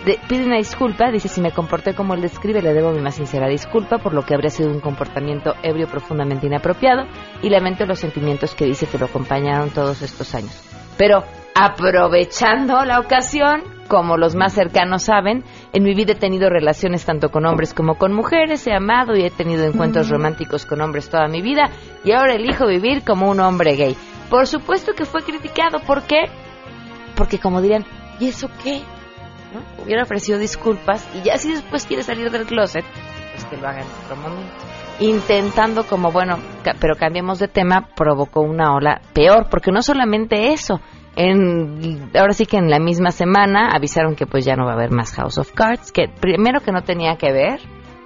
de- 0.08 0.20
pide 0.28 0.46
una 0.46 0.58
disculpa, 0.58 1.12
dice 1.12 1.28
si 1.28 1.42
me 1.42 1.52
comporté 1.52 1.94
como 1.94 2.14
él 2.16 2.22
describe, 2.22 2.62
le 2.62 2.74
debo 2.74 2.92
mi 2.92 3.02
más 3.02 3.16
sincera 3.16 3.48
disculpa 3.48 3.98
por 4.00 4.14
lo 4.14 4.24
que 4.26 4.34
habría 4.34 4.50
sido 4.50 4.70
un 4.72 4.80
comportamiento 4.80 5.54
ebrio 5.62 5.88
profundamente 5.88 6.48
inapropiado 6.48 7.06
y 7.44 7.50
lamento 7.50 7.86
los 7.86 8.00
sentimientos 8.00 8.56
que 8.56 8.66
dice 8.66 8.88
que 8.88 8.98
lo 8.98 9.06
acompañaron 9.06 9.70
todos 9.70 10.02
estos 10.02 10.34
años. 10.34 10.64
Pero 10.98 11.24
aprovechando 11.54 12.84
la 12.86 13.00
ocasión, 13.00 13.62
como 13.88 14.18
los 14.18 14.36
más 14.36 14.54
cercanos 14.54 15.04
saben, 15.04 15.44
en 15.74 15.84
mi 15.84 15.94
vida 15.94 16.14
he 16.14 16.16
tenido 16.16 16.50
relaciones 16.50 17.06
tanto 17.06 17.30
con 17.30 17.46
hombres 17.46 17.74
como 17.74 17.96
con 17.98 18.14
mujeres, 18.14 18.66
he 18.68 18.74
amado 18.74 19.16
y 19.16 19.24
he 19.24 19.30
tenido 19.30 19.64
encuentros 19.66 20.10
románticos 20.10 20.66
con 20.66 20.82
hombres 20.82 21.10
toda 21.10 21.28
mi 21.28 21.42
vida 21.42 21.70
y 22.04 22.12
ahora 22.14 22.36
elijo 22.36 22.66
vivir 22.68 23.04
como 23.04 23.30
un 23.30 23.40
hombre 23.40 23.76
gay. 23.76 23.96
Por 24.30 24.48
supuesto 24.48 24.94
que 24.94 25.06
fue 25.06 25.22
criticado, 25.24 25.80
¿por 25.80 26.02
qué? 26.04 26.26
Porque 27.16 27.40
como 27.40 27.62
dirían, 27.62 27.86
¿y 28.20 28.28
eso 28.28 28.50
qué? 28.64 28.82
Hubiera 29.84 30.04
ofrecido 30.04 30.38
disculpas 30.40 31.08
y 31.16 31.26
ya 31.26 31.38
si 31.38 31.52
después 31.52 31.86
quiere 31.86 32.04
salir 32.04 32.30
del 32.32 32.46
closet, 32.46 32.86
pues 33.34 33.46
que 33.46 33.58
lo 33.58 33.68
haga 33.68 33.82
en 33.82 33.88
otro 34.04 34.16
momento. 34.18 34.54
intentando 35.00 35.86
como, 35.86 36.12
bueno, 36.12 36.38
pero 36.80 36.96
cambiemos 36.96 37.40
de 37.40 37.48
tema, 37.48 37.90
provocó 37.96 38.42
una 38.42 38.74
ola 38.74 39.02
peor, 39.14 39.48
porque 39.50 39.72
no 39.72 39.82
solamente 39.82 40.54
eso, 40.54 40.82
en, 41.16 42.12
ahora 42.16 42.34
sí 42.34 42.46
que 42.46 42.58
en 42.58 42.70
la 42.70 42.80
misma 42.80 43.12
semana 43.12 43.70
avisaron 43.74 44.16
que 44.16 44.26
pues 44.26 44.46
ya 44.46 44.56
no 44.56 44.66
va 44.66 44.72
a 44.72 44.76
haber 44.76 44.92
más 44.92 45.14
House 45.14 45.38
of 45.38 45.52
Cards, 45.52 45.92
que 45.92 46.08
primero 46.08 46.62
que 46.62 46.72
no 46.72 46.84
tenía 46.84 47.16
que 47.18 47.32
ver, 47.32 47.60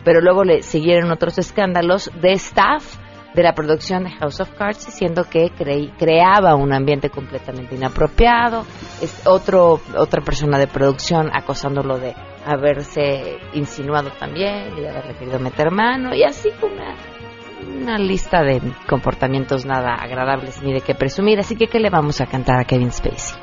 pero 0.04 0.22
luego 0.22 0.44
le 0.44 0.62
siguieron 0.62 1.12
otros 1.12 1.38
escándalos 1.38 2.12
de 2.22 2.32
staff 2.34 2.98
de 3.34 3.44
la 3.44 3.54
producción 3.54 4.04
de 4.04 4.12
House 4.12 4.40
of 4.42 4.52
Cards 4.58 4.86
diciendo 4.86 5.24
que 5.30 5.52
creí- 5.52 5.92
creaba 5.98 6.56
un 6.56 6.74
ambiente 6.74 7.10
completamente 7.10 7.76
inapropiado, 7.76 8.66
es 9.02 9.26
otro 9.26 9.80
otra 9.98 10.22
persona 10.22 10.58
de 10.60 10.68
producción 10.68 11.30
acosándolo 11.34 11.98
de 11.98 12.14
haberse 12.46 13.38
insinuado 13.54 14.10
también 14.20 14.78
y 14.78 14.82
de 14.82 14.90
haberle 14.90 15.14
querido 15.16 15.40
meter 15.40 15.72
mano. 15.72 16.14
Y 16.14 16.24
así 16.24 16.50
una 16.62 16.96
una 17.80 17.98
lista 18.00 18.42
de 18.42 18.60
comportamientos 18.90 19.66
nada 19.66 19.94
agradables 19.94 20.62
ni 20.64 20.74
de 20.74 20.82
qué 20.82 20.96
presumir, 20.96 21.40
así 21.40 21.56
que 21.56 21.68
¿qué 21.68 21.80
le 21.80 21.90
vamos 21.92 22.20
a 22.20 22.26
cantar 22.26 22.60
a 22.60 22.66
Kevin 22.66 22.92
Spacey? 22.92 23.38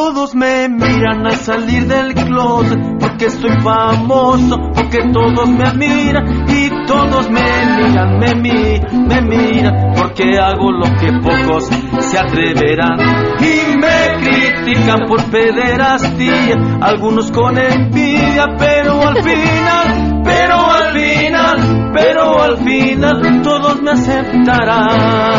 Todos 0.00 0.34
me 0.34 0.66
miran 0.66 1.26
al 1.26 1.36
salir 1.36 1.86
del 1.86 2.14
closet 2.14 2.80
porque 2.98 3.26
estoy 3.26 3.50
famoso, 3.60 4.56
porque 4.74 5.00
todos 5.12 5.46
me 5.50 5.62
admiran 5.62 6.46
y 6.48 6.70
todos 6.86 7.28
me 7.30 7.42
miran, 7.76 8.18
me 8.18 8.34
mi, 8.34 8.80
me 9.08 9.20
miran 9.20 9.92
porque 9.94 10.38
hago 10.38 10.72
lo 10.72 10.86
que 10.98 11.12
pocos 11.22 11.68
se 11.98 12.18
atreverán 12.18 12.98
y 13.40 13.76
me 13.76 14.16
critican 14.24 15.00
por 15.06 15.22
pederastía, 15.30 16.56
algunos 16.80 17.30
con 17.30 17.58
envidia, 17.58 18.46
pero 18.58 19.06
al 19.06 19.22
final, 19.22 20.22
pero 20.24 20.56
al 20.64 20.94
final, 20.94 21.90
pero 21.92 22.42
al 22.42 22.56
final 22.56 23.42
todos 23.42 23.82
me 23.82 23.90
aceptarán. 23.90 25.30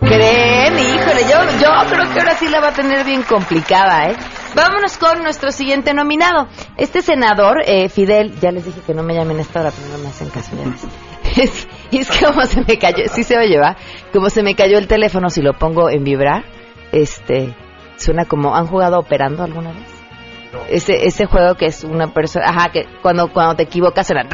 Creen, 0.00 0.78
híjole, 0.78 1.22
yo, 1.22 1.58
yo 1.60 1.68
creo 1.90 2.12
que 2.12 2.20
ahora 2.20 2.34
sí 2.34 2.48
la 2.48 2.60
va 2.60 2.68
a 2.68 2.72
tener 2.72 3.04
bien 3.04 3.22
complicada, 3.22 4.10
¿eh? 4.10 4.16
Vámonos 4.54 4.96
con 4.96 5.22
nuestro 5.22 5.50
siguiente 5.50 5.92
nominado. 5.94 6.48
Este 6.76 7.02
senador, 7.02 7.58
eh, 7.66 7.88
Fidel, 7.88 8.38
ya 8.40 8.50
les 8.50 8.64
dije 8.64 8.80
que 8.86 8.94
no 8.94 9.02
me 9.02 9.14
llamen 9.14 9.38
a 9.38 9.42
esta 9.42 9.60
hora, 9.60 9.70
pero 9.76 9.96
no 9.96 10.02
me 10.02 10.08
hacen 10.08 10.28
caso. 10.30 10.52
ya. 10.56 10.72
Es- 11.42 11.68
y 11.90 11.98
es 11.98 12.10
que 12.10 12.24
como 12.26 12.44
se 12.46 12.62
me 12.66 12.78
cayó, 12.78 13.04
sí 13.12 13.22
se 13.22 13.36
oye, 13.38 13.58
¿va? 13.58 13.76
Como 14.12 14.28
se 14.30 14.42
me 14.42 14.54
cayó 14.54 14.78
el 14.78 14.88
teléfono, 14.88 15.30
si 15.30 15.40
lo 15.42 15.52
pongo 15.54 15.88
en 15.90 16.02
vibrar, 16.04 16.44
este, 16.92 17.54
suena 17.96 18.24
como, 18.24 18.54
¿han 18.56 18.66
jugado 18.66 18.98
operando 18.98 19.42
alguna 19.44 19.72
vez? 19.72 19.88
Ese, 20.70 21.06
ese 21.06 21.26
juego 21.26 21.54
que 21.56 21.66
es 21.66 21.84
una 21.84 22.12
persona, 22.12 22.46
ajá, 22.48 22.70
que 22.70 22.86
cuando, 23.02 23.28
cuando 23.32 23.54
te 23.56 23.64
equivocas 23.64 24.06
suena 24.06 24.26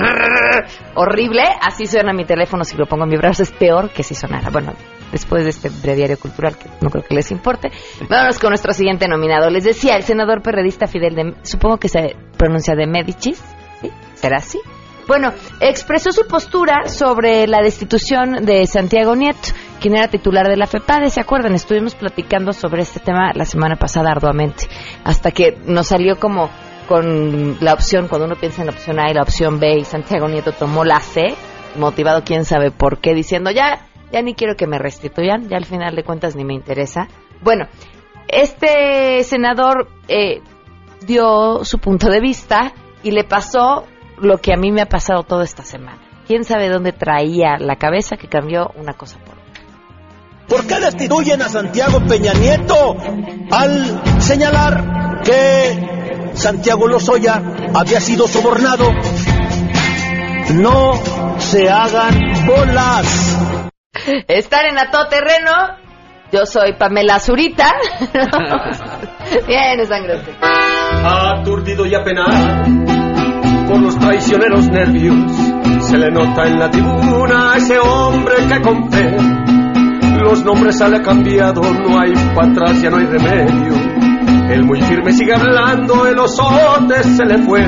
horrible, 0.94 1.42
así 1.60 1.86
suena 1.86 2.12
mi 2.12 2.24
teléfono 2.24 2.64
si 2.64 2.76
lo 2.76 2.86
pongo 2.86 3.04
en 3.04 3.10
vibrar, 3.10 3.32
es 3.38 3.50
peor 3.50 3.90
que 3.90 4.02
si 4.02 4.14
sonara. 4.14 4.50
Bueno, 4.50 4.72
después 5.14 5.44
de 5.44 5.50
este 5.50 5.68
breviario 5.68 6.18
cultural 6.18 6.58
que 6.58 6.68
no 6.80 6.90
creo 6.90 7.04
que 7.04 7.14
les 7.14 7.30
importe, 7.30 7.70
vámonos 8.10 8.40
con 8.40 8.50
nuestro 8.50 8.72
siguiente 8.72 9.06
nominado. 9.06 9.48
Les 9.48 9.62
decía, 9.62 9.94
el 9.94 10.02
senador 10.02 10.42
perredista 10.42 10.88
Fidel 10.88 11.14
de, 11.14 11.34
supongo 11.42 11.78
que 11.78 11.88
se 11.88 12.16
pronuncia 12.36 12.74
de 12.74 12.88
Medicis, 12.88 13.40
¿sí? 13.80 13.90
¿Será 14.14 14.38
así? 14.38 14.58
Bueno, 15.06 15.32
expresó 15.60 16.10
su 16.10 16.26
postura 16.26 16.86
sobre 16.86 17.46
la 17.46 17.62
destitución 17.62 18.44
de 18.44 18.66
Santiago 18.66 19.14
Nieto, 19.14 19.50
quien 19.80 19.96
era 19.96 20.08
titular 20.08 20.48
de 20.48 20.56
la 20.56 20.66
FEPADE, 20.66 21.10
¿se 21.10 21.20
acuerdan? 21.20 21.54
Estuvimos 21.54 21.94
platicando 21.94 22.52
sobre 22.52 22.82
este 22.82 22.98
tema 22.98 23.32
la 23.34 23.44
semana 23.44 23.76
pasada 23.76 24.10
arduamente, 24.10 24.66
hasta 25.04 25.30
que 25.30 25.58
nos 25.66 25.88
salió 25.88 26.18
como 26.18 26.50
con 26.88 27.58
la 27.60 27.72
opción, 27.72 28.08
cuando 28.08 28.26
uno 28.26 28.34
piensa 28.34 28.62
en 28.62 28.66
la 28.66 28.72
opción 28.72 28.98
A 28.98 29.10
y 29.10 29.14
la 29.14 29.22
opción 29.22 29.60
B, 29.60 29.78
y 29.78 29.84
Santiago 29.84 30.26
Nieto 30.26 30.52
tomó 30.52 30.84
la 30.84 30.98
C, 31.00 31.34
motivado 31.76 32.24
quién 32.24 32.44
sabe 32.44 32.70
por 32.70 32.98
qué, 32.98 33.14
diciendo 33.14 33.50
ya, 33.50 33.86
ya 34.14 34.22
ni 34.22 34.34
quiero 34.34 34.54
que 34.54 34.68
me 34.68 34.78
restituyan, 34.78 35.48
ya 35.48 35.56
al 35.56 35.64
final 35.64 35.96
de 35.96 36.04
cuentas 36.04 36.36
ni 36.36 36.44
me 36.44 36.54
interesa. 36.54 37.08
Bueno, 37.42 37.66
este 38.28 39.24
senador 39.24 39.88
eh, 40.06 40.40
dio 41.04 41.64
su 41.64 41.80
punto 41.80 42.08
de 42.08 42.20
vista 42.20 42.72
y 43.02 43.10
le 43.10 43.24
pasó 43.24 43.84
lo 44.18 44.38
que 44.38 44.52
a 44.52 44.56
mí 44.56 44.70
me 44.70 44.82
ha 44.82 44.86
pasado 44.86 45.24
toda 45.24 45.42
esta 45.42 45.64
semana. 45.64 45.98
¿Quién 46.28 46.44
sabe 46.44 46.68
dónde 46.68 46.92
traía 46.92 47.56
la 47.58 47.74
cabeza 47.74 48.16
que 48.16 48.28
cambió 48.28 48.70
una 48.76 48.92
cosa 48.92 49.18
por 49.18 49.34
otra? 49.36 50.46
¿Por 50.46 50.64
qué 50.64 50.78
destituyen 50.78 51.42
a 51.42 51.48
Santiago 51.48 51.98
Peña 52.06 52.34
Nieto 52.34 52.96
al 53.50 54.00
señalar 54.22 55.22
que 55.24 56.30
Santiago 56.34 56.86
Lozoya 56.86 57.42
había 57.74 58.00
sido 58.00 58.28
sobornado? 58.28 58.86
No 60.52 60.92
se 61.38 61.68
hagan 61.68 62.46
bolas. 62.46 63.33
Estar 64.28 64.66
en 64.66 64.78
a 64.78 64.90
todo 64.90 65.08
terreno. 65.08 65.50
Yo 66.32 66.46
soy 66.46 66.72
Pamela 66.74 67.20
Zurita. 67.20 67.70
Bien, 69.46 69.86
sangre. 69.86 70.20
Aturdido 71.04 71.86
y 71.86 71.94
apenado 71.94 72.64
por 73.68 73.80
los 73.80 73.98
traicioneros 73.98 74.68
nervios, 74.68 75.32
se 75.80 75.96
le 75.96 76.10
nota 76.10 76.46
en 76.46 76.58
la 76.58 76.70
tribuna 76.70 77.52
a 77.52 77.56
ese 77.56 77.78
hombre 77.78 78.34
que 78.48 78.60
con 78.60 78.90
fe 78.90 79.16
los 80.24 80.44
nombres 80.44 80.78
sale 80.78 81.02
cambiado, 81.02 81.60
no 81.60 82.00
hay 82.00 82.12
para 82.34 82.50
atrás, 82.50 82.82
ya 82.82 82.90
no 82.90 82.96
hay 82.96 83.06
remedio. 83.06 84.03
El 84.54 84.64
muy 84.66 84.80
firme 84.82 85.10
sigue 85.10 85.34
hablando, 85.34 86.06
el 86.06 86.16
osote 86.16 87.02
se 87.02 87.24
le 87.24 87.38
fue, 87.38 87.60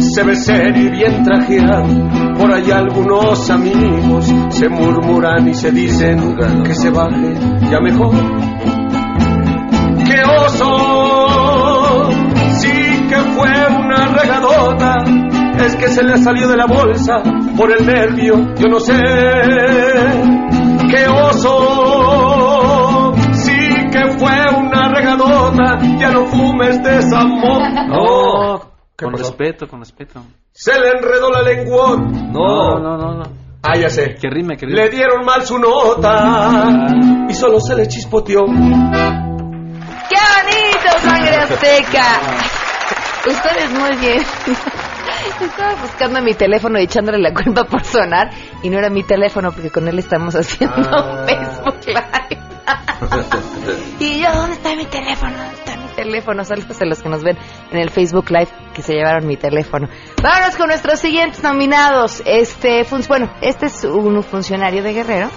se 0.00 0.22
ve 0.22 0.36
serio 0.36 0.82
y 0.82 0.90
bien 0.90 1.22
trajeado. 1.22 1.88
Por 2.36 2.52
ahí 2.52 2.70
algunos 2.70 3.48
amigos 3.48 4.30
se 4.50 4.68
murmuran 4.68 5.48
y 5.48 5.54
se 5.54 5.70
dicen 5.70 6.36
que 6.62 6.74
se 6.74 6.90
baje, 6.90 7.32
ya 7.70 7.80
mejor. 7.80 8.14
¡Qué 10.04 10.22
oso! 10.44 12.10
Sí 12.58 13.06
que 13.08 13.16
fue 13.16 13.48
una 13.74 14.08
regadota, 14.08 14.98
es 15.64 15.74
que 15.76 15.88
se 15.88 16.02
le 16.02 16.18
salió 16.18 16.48
de 16.48 16.56
la 16.58 16.66
bolsa 16.66 17.22
por 17.56 17.72
el 17.72 17.86
nervio, 17.86 18.34
yo 18.56 18.68
no 18.68 18.78
sé. 18.78 18.92
¡Qué 20.90 21.08
oso! 21.08 21.95
Ya 25.98 26.10
no 26.10 26.26
fumes 26.26 26.82
de 26.82 26.98
esa 26.98 27.24
mo- 27.24 27.58
No, 27.60 28.60
¿Qué 28.96 29.04
con 29.04 29.12
pasó? 29.12 29.24
respeto, 29.24 29.68
con 29.68 29.80
respeto. 29.80 30.22
Se 30.52 30.72
le 30.78 30.90
enredó 30.90 31.30
la 31.30 31.42
lengua. 31.42 31.96
No, 31.96 32.78
no, 32.78 32.96
no, 32.96 33.14
no. 33.14 33.22
Ah, 33.62 33.76
ya 33.76 33.90
sé. 33.90 34.14
Que 34.14 34.28
rime, 34.30 34.56
que 34.56 34.64
rime. 34.66 34.78
Le 34.82 34.88
dieron 34.90 35.24
mal 35.24 35.42
su 35.44 35.58
nota 35.58 36.68
y 37.28 37.34
solo 37.34 37.60
se 37.60 37.74
le 37.74 37.86
chispoteó. 37.88 38.44
¡Qué 38.46 38.52
bonito, 40.14 40.98
sangre 41.00 41.36
azteca! 41.42 42.20
Ustedes 43.26 43.70
muy 43.72 43.96
bien. 43.96 44.22
Estaba 45.40 45.74
buscando 45.82 46.22
mi 46.22 46.34
teléfono 46.34 46.78
y 46.78 46.84
echándole 46.84 47.18
la 47.18 47.34
culpa 47.34 47.64
por 47.64 47.82
sonar 47.84 48.30
y 48.62 48.70
no 48.70 48.78
era 48.78 48.88
mi 48.88 49.02
teléfono 49.02 49.50
porque 49.50 49.70
con 49.70 49.88
él 49.88 49.98
estamos 49.98 50.34
haciendo 50.36 50.76
Facebook 51.26 51.74
Live. 51.86 52.38
y 54.00 54.20
yo, 54.20 54.32
¿dónde 54.32 54.54
está 54.54 54.74
mi 54.74 54.84
teléfono? 54.86 55.36
¿Dónde 55.36 55.54
está 55.54 55.76
mi 55.76 55.88
teléfono? 55.94 56.44
Saludos 56.44 56.80
a 56.80 56.84
los 56.84 57.02
que 57.02 57.08
nos 57.08 57.22
ven 57.22 57.36
en 57.70 57.78
el 57.78 57.90
Facebook 57.90 58.30
Live 58.30 58.48
que 58.74 58.82
se 58.82 58.94
llevaron 58.94 59.26
mi 59.26 59.36
teléfono. 59.36 59.88
Vámonos 60.22 60.56
con 60.56 60.68
nuestros 60.68 61.00
siguientes 61.00 61.42
nominados. 61.42 62.22
Este, 62.26 62.84
bueno, 63.08 63.30
este 63.40 63.66
es 63.66 63.84
un 63.84 64.22
funcionario 64.22 64.82
de 64.82 64.92
Guerrero 64.92 65.30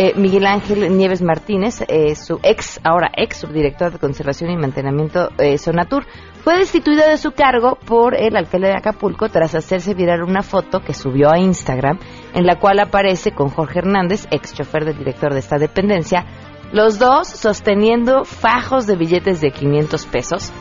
eh, 0.00 0.12
Miguel 0.14 0.46
Ángel 0.46 0.96
Nieves 0.96 1.22
Martínez, 1.22 1.82
eh, 1.88 2.14
su 2.14 2.38
ex, 2.44 2.78
ahora 2.84 3.10
ex 3.16 3.38
subdirector 3.38 3.90
de 3.90 3.98
Conservación 3.98 4.48
y 4.52 4.56
Mantenimiento 4.56 5.30
eh, 5.38 5.58
Sonatur, 5.58 6.06
fue 6.44 6.56
destituido 6.56 7.04
de 7.08 7.16
su 7.16 7.32
cargo 7.32 7.76
por 7.84 8.14
el 8.14 8.36
alcalde 8.36 8.68
de 8.68 8.76
Acapulco 8.76 9.28
tras 9.28 9.56
hacerse 9.56 9.94
viral 9.94 10.22
una 10.22 10.42
foto 10.42 10.84
que 10.84 10.94
subió 10.94 11.32
a 11.32 11.40
Instagram 11.40 11.98
en 12.32 12.46
la 12.46 12.60
cual 12.60 12.78
aparece 12.78 13.32
con 13.32 13.48
Jorge 13.48 13.80
Hernández, 13.80 14.28
ex 14.30 14.54
chofer 14.54 14.84
del 14.84 14.98
director 14.98 15.32
de 15.32 15.40
esta 15.40 15.58
dependencia, 15.58 16.24
los 16.72 16.98
dos 16.98 17.28
sosteniendo 17.28 18.24
fajos 18.24 18.86
de 18.86 18.96
billetes 18.96 19.40
de 19.40 19.50
500 19.50 20.06
pesos, 20.06 20.52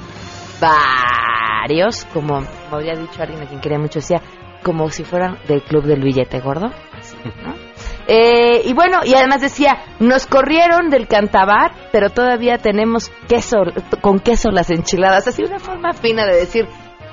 varios, 0.60 2.06
como 2.14 2.42
había 2.72 2.94
dicho 2.94 3.22
alguien 3.22 3.42
a 3.42 3.48
quien 3.48 3.60
quería 3.60 3.80
mucho, 3.80 4.00
decía, 4.00 4.22
como 4.64 4.90
si 4.90 5.04
fueran 5.04 5.38
del 5.48 5.64
club 5.64 5.84
del 5.84 6.02
billete 6.02 6.40
gordo. 6.40 6.70
Eh, 8.10 8.62
y 8.64 8.74
bueno, 8.74 9.02
y 9.04 9.16
además 9.16 9.42
decía, 9.42 9.84
nos 10.00 10.28
corrieron 10.28 10.90
del 10.90 11.10
cantabar, 11.10 11.74
pero 11.92 12.10
todavía 12.10 12.58
tenemos 12.58 13.10
queso, 13.28 13.58
con 14.02 14.20
queso 14.20 14.50
las 14.50 14.70
enchiladas. 14.70 15.28
Así 15.28 15.44
una 15.44 15.60
forma 15.60 15.92
fina 15.92 16.26
de 16.26 16.38
decir, 16.38 16.70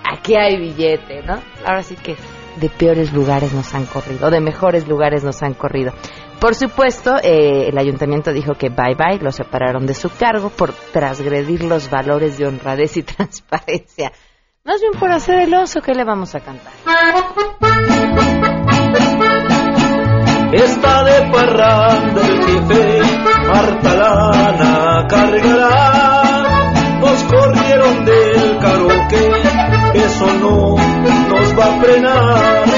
aquí 0.09 0.37
hay 0.37 0.57
billete, 0.57 1.23
¿no? 1.23 1.41
Ahora 1.67 1.83
sí 1.83 1.97
que 1.97 2.15
de 2.61 2.69
peores 2.69 3.13
lugares 3.13 3.53
nos 3.53 3.75
han 3.75 3.87
corrido, 3.87 4.29
o 4.29 4.31
de 4.31 4.41
mejores 4.41 4.87
lugares 4.87 5.25
nos 5.25 5.43
han 5.43 5.55
corrido. 5.55 5.93
Por 6.45 6.55
supuesto, 6.55 7.17
eh, 7.23 7.71
el 7.71 7.79
ayuntamiento 7.79 8.31
dijo 8.31 8.53
que 8.53 8.69
bye 8.69 8.95
bye, 8.95 9.19
lo 9.19 9.33
separaron 9.33 9.87
de 9.87 9.95
su 9.95 10.11
cargo 10.11 10.51
por 10.51 10.75
transgredir 10.75 11.65
los 11.65 11.89
valores 11.89 12.37
de 12.37 12.47
honradez 12.47 12.99
y 12.99 13.03
transparencia. 13.15 14.13
Más 14.63 14.79
bien 14.79 14.93
por 15.01 15.11
hacer 15.11 15.41
el 15.41 15.55
oso, 15.55 15.81
¿qué 15.81 15.95
le 15.95 16.05
vamos 16.05 16.35
a 16.35 16.41
cantar? 16.41 16.71
Está 20.53 21.05
de 21.05 21.33
parranda 21.33 22.21
el 22.21 22.45
jefe, 22.45 23.01
harta 23.51 23.95
lana 23.95 25.07
cargará. 25.09 26.71
Nos 27.01 27.23
corrieron 27.23 28.05
del 28.05 28.59
karaoke, 28.59 29.31
eso 29.95 30.27
no 30.27 30.77
nos 30.77 31.59
va 31.59 31.65
a 31.65 31.81
frenar. 31.81 32.74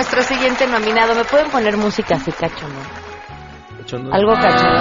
Nuestro 0.00 0.22
siguiente 0.22 0.66
nominado. 0.66 1.14
¿Me 1.14 1.24
pueden 1.24 1.50
poner 1.50 1.76
música 1.76 2.14
así, 2.14 2.32
cachondo? 2.32 2.80
Algo 4.10 4.32
cachondo. 4.32 4.80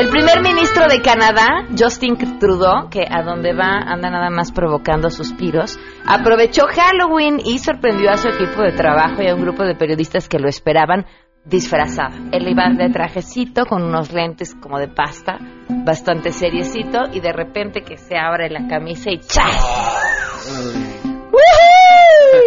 El 0.00 0.08
primer 0.08 0.42
ministro 0.42 0.88
de 0.88 1.00
Canadá, 1.00 1.64
Justin 1.78 2.16
Trudeau, 2.40 2.90
que 2.90 3.04
a 3.08 3.22
donde 3.22 3.54
va 3.54 3.78
anda 3.86 4.10
nada 4.10 4.30
más 4.30 4.50
provocando 4.50 5.10
suspiros, 5.10 5.78
aprovechó 6.06 6.66
Halloween 6.66 7.38
y 7.44 7.60
sorprendió 7.60 8.10
a 8.10 8.16
su 8.16 8.30
equipo 8.30 8.62
de 8.62 8.72
trabajo 8.72 9.22
y 9.22 9.28
a 9.28 9.36
un 9.36 9.42
grupo 9.42 9.62
de 9.62 9.76
periodistas 9.76 10.28
que 10.28 10.40
lo 10.40 10.48
esperaban 10.48 11.06
disfrazado. 11.44 12.16
Él 12.32 12.48
iba 12.48 12.68
de 12.76 12.90
trajecito 12.90 13.64
con 13.66 13.84
unos 13.84 14.12
lentes 14.12 14.56
como 14.60 14.80
de 14.80 14.88
pasta, 14.88 15.38
bastante 15.68 16.32
seriecito, 16.32 16.98
y 17.12 17.20
de 17.20 17.32
repente 17.32 17.82
que 17.82 17.96
se 17.96 18.18
abre 18.18 18.50
la 18.50 18.66
camisa 18.66 19.12
y 19.12 19.20
¡chas! 19.20 20.85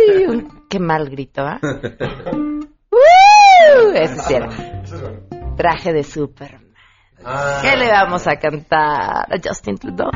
Qué 0.69 0.79
mal 0.79 1.09
grito, 1.09 1.41
¿ah? 1.41 1.59
¡Woo! 2.91 3.91
Ese 3.93 4.19
sí 4.21 4.33
era. 4.33 4.49
Traje 5.55 5.93
de 5.93 6.03
Superman. 6.03 6.69
¿Qué 7.61 7.75
le 7.75 7.91
vamos 7.91 8.25
a 8.27 8.37
cantar 8.37 9.27
a 9.29 9.37
Justin 9.43 9.77
Trudeau? 9.77 10.09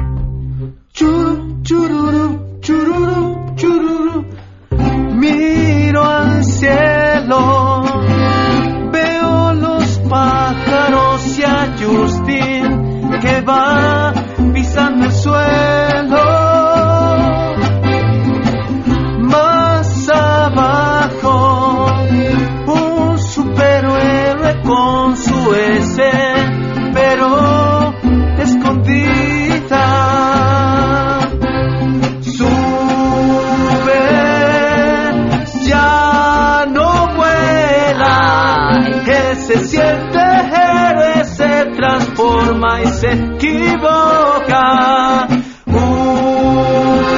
Chururu, 0.93 1.61
chururu, 1.63 2.59
chururu, 2.61 3.55
chururu. 3.55 4.25
Miro 5.15 6.03
al 6.03 6.43
cielo, 6.43 7.83
veo 8.91 9.53
los 9.53 9.99
pájaros 10.09 11.39
y 11.39 11.43
a 11.43 11.75
Justin 11.77 13.19
que 13.19 13.41
va 13.41 13.92
se 43.03 43.11
equivoca. 43.11 44.65
Huye, 45.65 47.11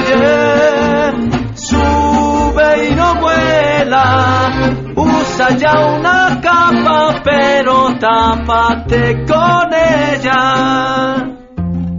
sube 1.54 2.88
y 2.88 2.96
no 2.96 3.16
vuela. 3.16 4.52
Usa 4.96 5.50
ya 5.58 5.74
una 5.98 6.42
capa, 6.42 7.22
pero 7.24 7.96
tápate 8.00 9.26
con 9.28 9.74
ella. 9.74 10.42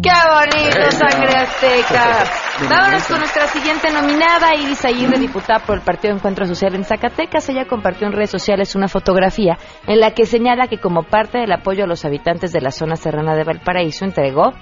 ¡Qué 0.02 0.16
bonito, 0.32 0.90
sangre 0.90 1.36
azteca! 1.38 2.45
Vámonos 2.58 3.06
con 3.06 3.18
nuestra 3.18 3.46
siguiente 3.48 3.90
nominada, 3.92 4.54
Iris 4.54 4.82
Aguirre, 4.86 5.18
diputada 5.18 5.58
por 5.58 5.76
el 5.76 5.82
Partido 5.82 6.14
Encuentro 6.14 6.46
Social 6.46 6.74
en 6.74 6.84
Zacatecas. 6.84 7.46
Ella 7.50 7.66
compartió 7.66 8.06
en 8.06 8.14
redes 8.14 8.30
sociales 8.30 8.74
una 8.74 8.88
fotografía 8.88 9.58
en 9.86 10.00
la 10.00 10.12
que 10.12 10.24
señala 10.24 10.66
que 10.66 10.78
como 10.78 11.02
parte 11.02 11.38
del 11.38 11.52
apoyo 11.52 11.84
a 11.84 11.86
los 11.86 12.06
habitantes 12.06 12.52
de 12.52 12.62
la 12.62 12.70
zona 12.70 12.96
serrana 12.96 13.36
de 13.36 13.44
Valparaíso 13.44 14.06
entregó 14.06 14.54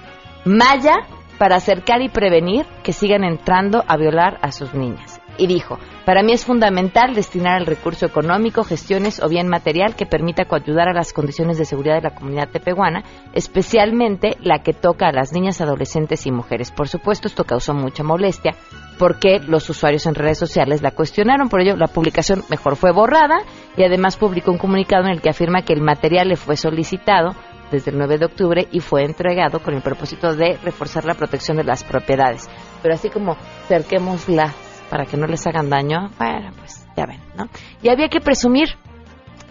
malla 0.44 1.06
para 1.38 1.56
acercar 1.56 2.02
y 2.02 2.08
prevenir 2.08 2.66
que 2.82 2.92
sigan 2.92 3.22
entrando 3.22 3.84
a 3.86 3.96
violar 3.96 4.38
a 4.42 4.50
sus 4.50 4.74
niñas. 4.74 5.13
Y 5.36 5.46
dijo, 5.46 5.78
para 6.04 6.22
mí 6.22 6.32
es 6.32 6.44
fundamental 6.44 7.14
destinar 7.14 7.60
el 7.60 7.66
recurso 7.66 8.06
económico, 8.06 8.62
gestiones 8.62 9.20
o 9.22 9.28
bien 9.28 9.48
material 9.48 9.96
que 9.96 10.06
permita 10.06 10.44
coayudar 10.44 10.88
a 10.88 10.92
las 10.92 11.12
condiciones 11.12 11.58
de 11.58 11.64
seguridad 11.64 11.96
de 11.96 12.02
la 12.02 12.14
comunidad 12.14 12.50
tepehuana, 12.50 13.02
especialmente 13.32 14.36
la 14.40 14.60
que 14.60 14.72
toca 14.72 15.08
a 15.08 15.12
las 15.12 15.32
niñas, 15.32 15.60
adolescentes 15.60 16.26
y 16.26 16.30
mujeres. 16.30 16.70
Por 16.70 16.88
supuesto, 16.88 17.26
esto 17.26 17.44
causó 17.44 17.74
mucha 17.74 18.04
molestia 18.04 18.54
porque 18.98 19.40
los 19.40 19.68
usuarios 19.68 20.06
en 20.06 20.14
redes 20.14 20.38
sociales 20.38 20.82
la 20.82 20.92
cuestionaron, 20.92 21.48
por 21.48 21.60
ello 21.60 21.76
la 21.76 21.88
publicación 21.88 22.44
mejor 22.48 22.76
fue 22.76 22.92
borrada 22.92 23.38
y 23.76 23.82
además 23.82 24.16
publicó 24.16 24.52
un 24.52 24.58
comunicado 24.58 25.06
en 25.06 25.12
el 25.12 25.20
que 25.20 25.30
afirma 25.30 25.62
que 25.62 25.72
el 25.72 25.80
material 25.80 26.28
le 26.28 26.36
fue 26.36 26.56
solicitado 26.56 27.34
desde 27.70 27.90
el 27.90 27.98
9 27.98 28.18
de 28.18 28.26
octubre 28.26 28.68
y 28.70 28.80
fue 28.80 29.04
entregado 29.04 29.60
con 29.60 29.74
el 29.74 29.82
propósito 29.82 30.34
de 30.34 30.58
reforzar 30.62 31.04
la 31.04 31.14
protección 31.14 31.56
de 31.56 31.64
las 31.64 31.82
propiedades. 31.82 32.48
Pero 32.82 32.94
así 32.94 33.10
como 33.10 33.36
cerquémosla 33.66 34.52
para 34.94 35.06
que 35.06 35.16
no 35.16 35.26
les 35.26 35.44
hagan 35.44 35.68
daño, 35.68 36.08
bueno, 36.20 36.52
pues 36.56 36.86
ya 36.96 37.04
ven, 37.04 37.18
¿no? 37.36 37.48
Y 37.82 37.88
había 37.88 38.08
que 38.08 38.20
presumir, 38.20 38.68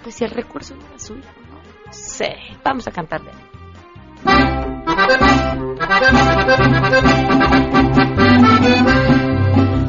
pues 0.02 0.16
si 0.16 0.24
el 0.24 0.32
recurso 0.32 0.74
no 0.74 0.86
era 0.88 0.98
suyo, 0.98 1.20
¿no? 1.50 1.58
No 1.86 1.92
sé, 1.92 2.34
vamos 2.64 2.88
a 2.88 2.92
cantarle. 2.92 3.30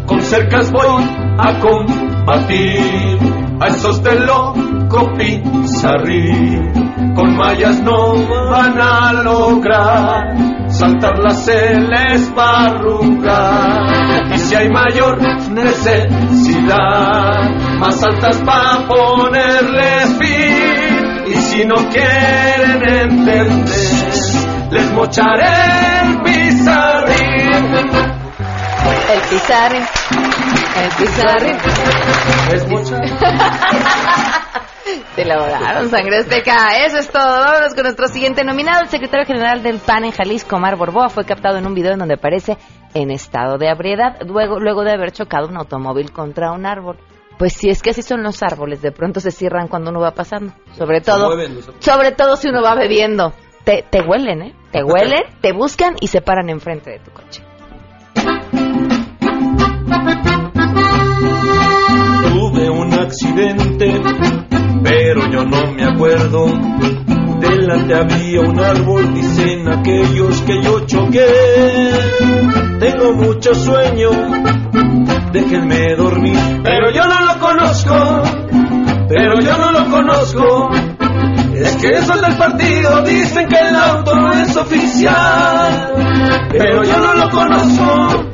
Con 0.07 0.23
cercas 0.23 0.73
voy 0.73 1.05
a 1.39 1.61
combatir 1.61 3.19
a 3.61 3.69
esos 3.69 4.03
de 4.03 4.19
loco 4.27 5.13
pizarrín. 5.17 7.15
Con 7.15 7.37
mallas 7.37 7.81
no 7.81 8.15
van 8.51 8.81
a 8.81 9.13
lograr 9.23 10.55
saltarlas 10.69 11.45
se 11.45 11.79
les 11.79 12.37
va 12.37 12.45
a 12.45 12.67
arrugar. 12.67 14.34
Si 14.45 14.55
hay 14.55 14.69
mayor 14.69 15.19
necesidad, 15.51 16.29
más 17.79 18.03
altas 18.03 18.37
para 18.43 18.87
ponerles 18.87 20.19
fin. 20.19 21.25
Y 21.29 21.35
si 21.35 21.65
no 21.65 21.77
quieren 21.89 22.83
entender, 22.87 23.47
les 24.71 24.93
mocharé 24.93 25.47
el 26.03 26.21
pizarrín. 26.23 27.55
El 29.11 29.21
pizarrín. 29.31 29.83
El 30.77 30.91
pizarrín. 30.99 31.57
Les 32.51 32.69
mocharé. 32.69 33.11
Te 35.17 35.23
elaboraron, 35.23 35.89
sangre 35.89 36.19
azteca. 36.19 36.85
Eso 36.85 36.99
es 36.99 37.09
todo. 37.09 37.25
Vámonos 37.25 37.75
con 37.75 37.85
nuestro 37.85 38.09
siguiente 38.09 38.45
nominado. 38.45 38.83
El 38.83 38.89
secretario 38.89 39.25
general 39.25 39.63
del 39.63 39.79
PAN 39.79 40.05
en 40.05 40.11
Jalisco, 40.11 40.57
Omar 40.57 40.77
Borboa, 40.77 41.09
fue 41.09 41.25
captado 41.25 41.57
en 41.57 41.67
un 41.67 41.73
video 41.73 41.93
en 41.93 42.01
donde 42.01 42.15
aparece 42.15 42.59
en 42.95 43.11
estado 43.11 43.59
de 43.59 43.69
ebriedad, 43.69 44.19
luego, 44.27 44.59
luego 44.59 44.85
de 44.85 44.93
haber 44.93 45.13
chocado 45.13 45.49
un 45.49 45.57
automóvil 45.57 46.13
contra 46.13 46.53
un 46.53 46.65
árbol. 46.65 46.97
Pues 47.39 47.53
si 47.53 47.69
es 47.69 47.83
que 47.83 47.91
así 47.91 48.03
son 48.03 48.23
los 48.23 48.43
árboles, 48.43 48.81
de 48.81 48.93
pronto 48.93 49.19
se 49.21 49.33
cierran 49.33 49.67
cuando 49.67 49.91
uno 49.91 50.01
va 50.01 50.13
pasando. 50.13 50.53
Sobre 50.77 51.01
todo, 51.01 51.37
sobre 51.81 52.13
todo 52.13 52.37
si 52.37 52.49
uno 52.49 52.63
va 52.63 52.75
bebiendo. 52.77 53.33
Te, 53.65 53.85
te 53.91 54.01
huelen, 54.01 54.43
¿eh? 54.43 54.55
Te 54.71 54.85
huelen, 54.85 55.23
te 55.41 55.53
buscan 55.53 55.97
y 56.01 56.07
se 56.07 56.21
paran 56.21 56.49
enfrente 56.49 56.91
de 56.91 56.99
tu 57.01 57.11
coche. 57.11 57.43
Tuve 62.45 62.69
un 62.69 62.93
accidente, 62.93 64.03
pero 64.83 65.31
yo 65.31 65.47
no 65.47 65.73
me 65.73 65.83
acuerdo. 65.83 66.45
Delante 67.41 67.95
había 67.95 68.41
un 68.43 68.61
árbol, 68.61 69.15
dicen 69.15 69.67
aquellos 69.67 70.43
que 70.43 70.63
yo 70.63 70.81
choqué. 70.81 71.27
Tengo 72.81 73.15
mucho 73.15 73.55
sueño, 73.55 74.11
déjenme 75.33 75.97
dormir. 75.97 76.37
Pero 76.63 76.91
yo 76.91 77.07
no 77.07 77.33
lo 77.33 77.41
conozco, 77.41 78.23
pero 79.09 79.41
yo 79.41 79.57
no 79.57 79.73
lo 79.73 79.91
conozco. 79.91 80.71
Es 81.55 81.77
que 81.77 81.89
esos 81.97 82.21
del 82.21 82.37
partido 82.37 83.01
dicen 83.05 83.49
que 83.49 83.59
el 83.59 83.75
auto 83.75 84.15
no 84.17 84.33
es 84.35 84.55
oficial. 84.55 85.95
Pero 86.51 86.85
yo 86.85 86.99
no 86.99 87.15
lo 87.15 87.31
conozco, 87.31 88.33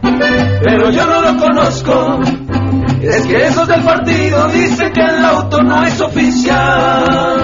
pero 0.65 0.91
yo 0.91 1.07
no 1.07 1.23
lo 1.23 1.37
conozco. 1.37 2.50
Es 3.03 3.27
que 3.27 3.47
esos 3.47 3.67
del 3.67 3.83
partido 3.83 4.49
dicen 4.49 4.93
que 4.93 5.01
el 5.01 5.25
auto 5.25 5.63
no 5.63 5.83
es 5.85 6.01
oficial. 6.03 7.41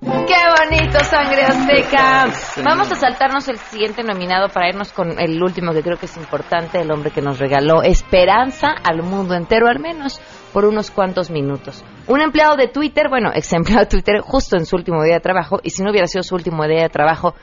¡Qué 0.00 0.34
bonito, 0.58 0.98
sangre 1.04 1.44
azteca! 1.44 2.26
Vamos 2.64 2.90
a 2.90 2.96
saltarnos 2.96 3.46
el 3.48 3.58
siguiente 3.58 4.02
nominado 4.02 4.48
para 4.48 4.68
irnos 4.68 4.92
con 4.92 5.20
el 5.20 5.40
último 5.40 5.72
que 5.72 5.82
creo 5.82 5.96
que 5.96 6.06
es 6.06 6.16
importante, 6.16 6.80
el 6.80 6.90
hombre 6.90 7.12
que 7.12 7.22
nos 7.22 7.38
regaló 7.38 7.82
esperanza 7.82 8.68
al 8.82 9.02
mundo 9.02 9.34
entero, 9.34 9.68
al 9.68 9.78
menos 9.78 10.20
por 10.52 10.64
unos 10.64 10.90
cuantos 10.90 11.30
minutos. 11.30 11.84
Un 12.08 12.20
empleado 12.20 12.56
de 12.56 12.66
Twitter, 12.66 13.08
bueno, 13.08 13.30
ex 13.34 13.52
empleado 13.52 13.84
de 13.84 13.90
Twitter, 13.90 14.20
justo 14.22 14.56
en 14.56 14.66
su 14.66 14.74
último 14.74 15.04
día 15.04 15.14
de 15.14 15.20
trabajo, 15.20 15.60
y 15.62 15.70
si 15.70 15.84
no 15.84 15.92
hubiera 15.92 16.08
sido 16.08 16.24
su 16.24 16.34
último 16.34 16.66
día 16.66 16.82
de 16.82 16.88
trabajo, 16.88 17.34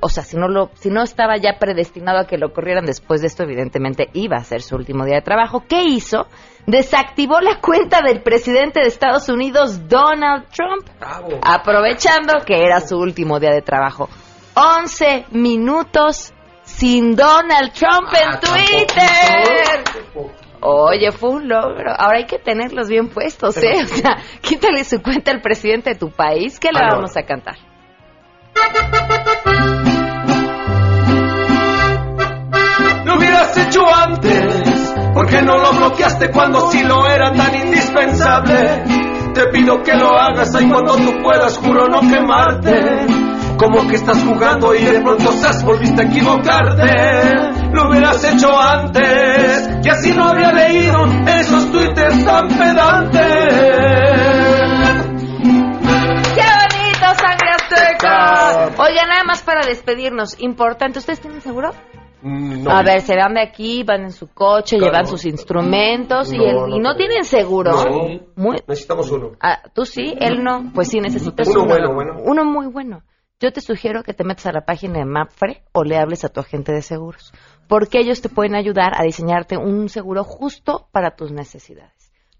o 0.00 0.08
sea, 0.08 0.22
si 0.22 0.36
no 0.36 0.48
lo, 0.48 0.70
si 0.74 0.90
no 0.90 1.02
estaba 1.02 1.36
ya 1.36 1.58
predestinado 1.58 2.18
a 2.20 2.26
que 2.26 2.38
lo 2.38 2.52
corrieran 2.52 2.84
después 2.86 3.20
de 3.20 3.26
esto, 3.28 3.42
evidentemente 3.42 4.08
iba 4.12 4.36
a 4.36 4.44
ser 4.44 4.62
su 4.62 4.76
último 4.76 5.04
día 5.04 5.16
de 5.16 5.22
trabajo. 5.22 5.64
¿Qué 5.68 5.84
hizo? 5.84 6.26
Desactivó 6.66 7.40
la 7.40 7.60
cuenta 7.60 8.00
del 8.02 8.22
presidente 8.22 8.80
de 8.80 8.88
Estados 8.88 9.28
Unidos, 9.28 9.88
Donald 9.88 10.46
Trump, 10.50 10.86
aprovechando 11.42 12.44
que 12.46 12.64
era 12.64 12.80
su 12.80 12.98
último 12.98 13.40
día 13.40 13.50
de 13.50 13.62
trabajo. 13.62 14.08
11 14.54 15.26
minutos 15.30 16.32
sin 16.64 17.14
Donald 17.16 17.72
Trump 17.72 18.08
en 18.12 18.40
Twitter. 18.40 19.84
Oye, 20.60 21.12
fue 21.12 21.30
un 21.30 21.48
logro. 21.48 21.92
Ahora 21.96 22.18
hay 22.18 22.26
que 22.26 22.38
tenerlos 22.38 22.88
bien 22.88 23.08
puestos, 23.08 23.56
¿eh? 23.58 23.82
O 23.82 23.86
sea, 23.86 24.16
quítale 24.40 24.84
su 24.84 25.00
cuenta 25.00 25.30
al 25.30 25.40
presidente 25.40 25.90
de 25.90 25.96
tu 25.96 26.10
país. 26.10 26.58
¿Qué 26.58 26.70
le 26.72 26.80
Ah, 26.80 26.94
vamos 26.96 27.16
a 27.16 27.22
cantar? 27.22 27.56
Lo 33.48 33.54
hubieras 33.54 33.56
hecho 33.56 33.80
antes, 33.94 34.94
porque 35.14 35.40
no 35.42 35.56
lo 35.56 35.72
bloqueaste 35.72 36.30
cuando 36.30 36.70
sí 36.70 36.82
lo 36.82 37.06
era 37.06 37.32
tan 37.32 37.54
indispensable. 37.54 38.84
Te 39.32 39.46
pido 39.46 39.82
que 39.82 39.94
lo 39.94 40.18
hagas 40.18 40.54
ahí 40.54 40.68
cuando 40.68 40.96
tú 40.96 41.16
puedas, 41.22 41.56
juro 41.56 41.86
no 41.88 42.00
quemarte. 42.00 43.06
Como 43.56 43.88
que 43.88 43.96
estás 43.96 44.22
jugando 44.22 44.74
y 44.74 44.84
de 44.84 45.00
pronto 45.00 45.32
se 45.32 45.64
volviste 45.64 46.02
a 46.02 46.04
equivocarte. 46.04 47.72
Lo 47.72 47.88
hubieras 47.88 48.22
hecho 48.24 48.50
antes, 48.58 49.70
y 49.82 49.88
así 49.88 50.12
no 50.12 50.28
habría 50.28 50.52
leído 50.52 51.06
esos 51.26 51.72
twitters 51.72 52.24
tan 52.24 52.48
pedantes. 52.48 53.22
¡Qué 56.34 56.44
bonito, 56.44 57.06
sangre 57.18 57.50
azteca! 57.54 58.70
Oiga, 58.76 59.06
nada 59.06 59.24
más 59.24 59.42
para 59.42 59.64
despedirnos. 59.66 60.38
Importante, 60.38 60.98
¿ustedes 60.98 61.20
tienen 61.20 61.40
seguro? 61.40 61.72
No. 62.22 62.70
A 62.70 62.82
ver, 62.82 63.00
se 63.02 63.14
van 63.16 63.34
de 63.34 63.42
aquí, 63.42 63.84
van 63.84 64.02
en 64.02 64.12
su 64.12 64.28
coche, 64.32 64.76
Claro. 64.76 64.92
llevan 64.92 65.06
sus 65.06 65.24
instrumentos 65.24 66.32
y, 66.32 66.38
No, 66.38 66.44
el- 66.44 66.54
no 66.56 66.66
y 66.76 66.80
no 66.80 66.94
tenemos. 66.94 66.96
tienen 66.96 67.24
seguro. 67.24 67.72
Muy, 68.36 68.56
Necesitamos 68.66 69.10
uno. 69.10 69.32
ah, 69.40 69.58
Tú 69.72 69.84
sí, 69.84 70.14
él 70.18 70.42
no. 70.42 70.70
Pues 70.74 70.88
sí, 70.88 71.00
necesitas 71.00 71.46
Uno 71.48 71.64
bueno, 71.66 71.94
bueno. 71.94 72.14
Uno 72.24 72.44
muy 72.44 72.66
bueno. 72.66 73.02
Yo 73.40 73.52
te 73.52 73.60
sugiero 73.60 74.02
que 74.02 74.14
te 74.14 74.24
metas 74.24 74.46
a 74.46 74.52
la 74.52 74.62
página 74.64 74.98
de 74.98 75.04
Mapfre 75.04 75.62
o 75.72 75.84
le 75.84 75.96
hables 75.96 76.24
a 76.24 76.28
tu 76.28 76.40
agente 76.40 76.72
de 76.72 76.82
seguros, 76.82 77.32
porque 77.68 78.00
ellos 78.00 78.20
te 78.20 78.28
pueden 78.28 78.56
ayudar 78.56 79.00
a 79.00 79.04
diseñarte 79.04 79.56
un 79.56 79.88
seguro 79.88 80.24
justo 80.24 80.88
para 80.90 81.14
tus 81.14 81.30
necesidades. 81.30 81.92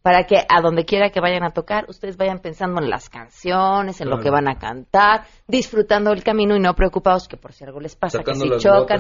Para 0.03 0.25
que 0.25 0.37
a 0.49 0.61
donde 0.63 0.85
quiera 0.85 1.11
que 1.11 1.21
vayan 1.21 1.43
a 1.43 1.51
tocar, 1.51 1.87
ustedes 1.89 2.17
vayan 2.17 2.39
pensando 2.39 2.81
en 2.81 2.89
las 2.89 3.11
canciones, 3.11 4.01
en 4.01 4.09
lo 4.09 4.21
que 4.21 4.31
van 4.31 4.49
a 4.49 4.59
cantar, 4.59 5.25
disfrutando 5.47 6.13
el 6.13 6.23
camino 6.23 6.57
y 6.57 6.61
no 6.61 6.75
preocupados 6.75 7.27
que 7.29 7.37
por 7.37 7.53
si 7.53 7.65
algo 7.65 7.81
les 7.81 7.97
pasa, 7.97 8.19
Sacando 8.19 8.45
que 8.45 8.61
si 8.61 8.65
chocan. 8.65 8.99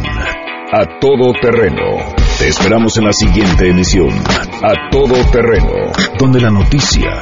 A 0.71 0.99
Todo 0.99 1.33
Terreno. 1.39 1.97
Te 2.39 2.47
esperamos 2.47 2.97
en 2.97 3.05
la 3.05 3.13
siguiente 3.13 3.69
emisión, 3.69 4.09
A 4.63 4.89
Todo 4.91 5.15
Terreno, 5.31 5.91
donde 6.19 6.41
la 6.41 6.49
noticia 6.49 7.21